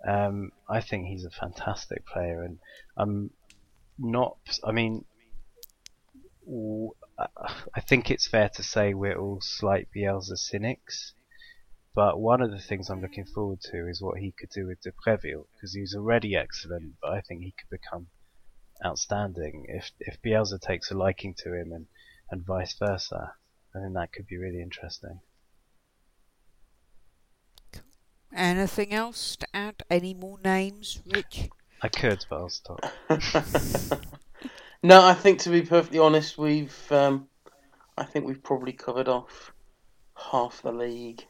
Um, 0.05 0.51
I 0.69 0.81
think 0.81 1.07
he's 1.07 1.25
a 1.25 1.31
fantastic 1.31 2.05
player, 2.05 2.43
and 2.43 2.59
I'm 2.97 3.31
not. 3.97 4.37
I 4.65 4.73
mean, 4.73 5.05
I 7.73 7.81
think 7.81 8.11
it's 8.11 8.27
fair 8.27 8.49
to 8.57 8.65
say 8.65 8.95
we're 8.95 9.17
all 9.17 9.41
slight 9.41 9.87
Bielsa 9.95 10.37
cynics. 10.37 11.13
But 11.95 12.19
one 12.19 12.41
of 12.41 12.51
the 12.51 12.59
things 12.59 12.89
I'm 12.89 13.03
looking 13.03 13.27
forward 13.27 13.61
to 13.71 13.87
is 13.87 14.01
what 14.01 14.19
he 14.19 14.33
could 14.33 14.49
do 14.49 14.67
with 14.67 14.81
De 14.81 14.93
Preville, 14.93 15.47
because 15.55 15.75
he's 15.75 15.95
already 15.95 16.35
excellent, 16.35 16.95
but 17.03 17.13
I 17.13 17.21
think 17.21 17.43
he 17.43 17.53
could 17.53 17.69
become 17.69 18.09
outstanding 18.85 19.67
if 19.69 19.93
if 20.01 20.21
Bielsa 20.23 20.59
takes 20.59 20.91
a 20.91 20.97
liking 20.97 21.35
to 21.39 21.53
him 21.55 21.73
and, 21.73 21.87
and 22.31 22.47
vice 22.47 22.75
versa. 22.79 23.35
I 23.75 23.81
think 23.81 23.95
that 23.95 24.13
could 24.13 24.27
be 24.27 24.39
really 24.39 24.63
interesting. 24.63 25.21
Anything 28.35 28.95
else 28.95 29.37
to 29.37 29.47
add? 29.55 29.83
Any 29.91 30.15
more 30.15 30.39
names, 30.43 31.01
Rich? 31.07 31.51
I 31.83 31.89
could, 31.89 32.25
but 32.31 32.37
I'll 32.37 32.49
stop. 32.49 32.81
no, 34.83 35.05
I 35.05 35.13
think 35.13 35.41
to 35.41 35.51
be 35.51 35.61
perfectly 35.63 35.99
honest, 35.99 36.39
we've 36.39 36.91
um, 36.91 37.29
I 37.99 38.05
think 38.05 38.25
we've 38.25 38.43
probably 38.43 38.73
covered 38.73 39.09
off 39.09 39.53
half 40.17 40.63
the 40.63 40.73
league. 40.73 41.27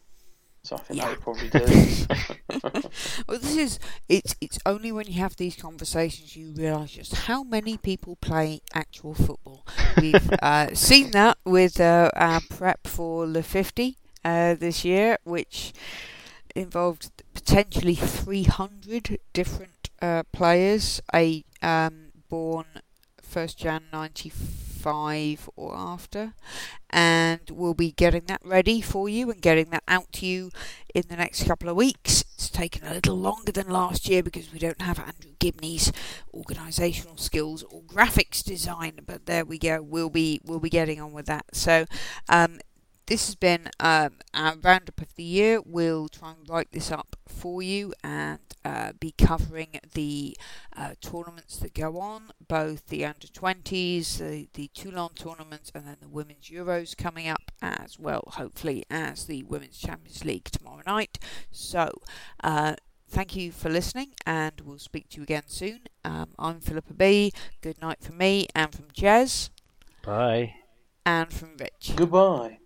So 0.64 0.76
I 0.76 0.80
think 0.80 0.98
Yeah. 0.98 1.06
that 1.08 1.16
would 1.16 1.20
probably 1.20 1.48
do. 1.48 2.86
Well, 3.26 3.38
this 3.38 3.56
is 3.56 3.78
it's 4.08 4.34
it's 4.40 4.58
only 4.66 4.92
when 4.92 5.06
you 5.06 5.14
have 5.20 5.36
these 5.36 5.56
conversations 5.56 6.36
you 6.36 6.52
realise 6.56 6.92
just 6.92 7.14
how 7.26 7.42
many 7.42 7.76
people 7.76 8.16
play 8.16 8.60
actual 8.74 9.14
football. 9.14 9.66
We've 10.00 10.30
uh, 10.42 10.74
seen 10.74 11.10
that 11.12 11.38
with 11.44 11.80
uh, 11.80 12.10
our 12.14 12.40
prep 12.48 12.86
for 12.86 13.26
the 13.26 13.42
50 13.42 13.96
uh, 14.24 14.54
this 14.54 14.84
year, 14.84 15.18
which 15.24 15.72
involved 16.54 17.10
potentially 17.34 17.94
300 17.94 19.18
different 19.32 19.90
uh, 20.00 20.22
players, 20.32 21.00
a 21.14 21.44
um, 21.62 22.12
born 22.28 22.66
1st 23.22 23.56
Jan 23.56 23.82
95 24.84 25.48
or 25.56 25.74
after, 25.76 26.34
and 26.90 27.40
we'll 27.50 27.74
be 27.74 27.92
getting 27.92 28.24
that 28.26 28.40
ready 28.44 28.80
for 28.80 29.08
you 29.08 29.30
and 29.30 29.40
getting 29.40 29.70
that 29.70 29.82
out 29.88 30.12
to 30.12 30.26
you 30.26 30.50
in 30.94 31.04
the 31.08 31.16
next 31.16 31.44
couple 31.44 31.68
of 31.68 31.76
weeks. 31.76 32.24
It's 32.34 32.50
taken 32.50 32.86
a 32.86 32.94
little 32.94 33.16
longer 33.16 33.52
than 33.52 33.68
last 33.68 34.08
year 34.08 34.22
because 34.22 34.52
we 34.52 34.58
don't 34.58 34.82
have 34.82 34.98
Andrew 34.98 35.32
Gibney's 35.38 35.92
organisational 36.34 37.18
skills 37.18 37.62
or 37.64 37.82
graphics 37.82 38.42
design, 38.42 39.00
but 39.06 39.26
there 39.26 39.44
we 39.44 39.58
go. 39.58 39.80
We'll 39.82 40.10
be 40.10 40.40
we'll 40.44 40.60
be 40.60 40.70
getting 40.70 41.00
on 41.00 41.12
with 41.12 41.26
that. 41.26 41.46
So. 41.52 41.86
Um, 42.28 42.58
this 43.06 43.26
has 43.26 43.34
been 43.34 43.68
um, 43.80 44.12
our 44.34 44.56
roundup 44.56 45.00
of 45.00 45.14
the 45.14 45.22
year. 45.22 45.60
We'll 45.64 46.08
try 46.08 46.30
and 46.30 46.48
write 46.48 46.72
this 46.72 46.90
up 46.90 47.16
for 47.26 47.62
you 47.62 47.92
and 48.04 48.38
uh, 48.64 48.92
be 48.98 49.12
covering 49.18 49.80
the 49.94 50.36
uh, 50.76 50.94
tournaments 51.00 51.58
that 51.58 51.74
go 51.74 51.98
on, 51.98 52.30
both 52.46 52.86
the 52.86 53.04
under 53.04 53.26
20s, 53.26 54.18
the, 54.18 54.48
the 54.54 54.68
Toulon 54.74 55.10
tournament, 55.14 55.70
and 55.74 55.86
then 55.86 55.96
the 56.00 56.08
Women's 56.08 56.48
Euros 56.48 56.96
coming 56.96 57.28
up 57.28 57.50
as 57.60 57.98
well, 57.98 58.24
hopefully, 58.34 58.84
as 58.90 59.26
the 59.26 59.42
Women's 59.44 59.78
Champions 59.78 60.24
League 60.24 60.44
tomorrow 60.44 60.82
night. 60.86 61.18
So, 61.50 61.90
uh, 62.42 62.76
thank 63.08 63.34
you 63.34 63.50
for 63.52 63.68
listening, 63.68 64.12
and 64.24 64.60
we'll 64.64 64.78
speak 64.78 65.08
to 65.10 65.16
you 65.18 65.22
again 65.24 65.44
soon. 65.46 65.80
Um, 66.04 66.30
I'm 66.38 66.60
Philippa 66.60 66.94
B. 66.94 67.32
Good 67.60 67.80
night 67.80 68.00
from 68.00 68.18
me 68.18 68.46
and 68.54 68.72
from 68.72 68.86
Jez 68.94 69.50
Bye. 70.04 70.54
and 71.04 71.32
from 71.32 71.56
Rich. 71.58 71.92
Goodbye. 71.96 72.61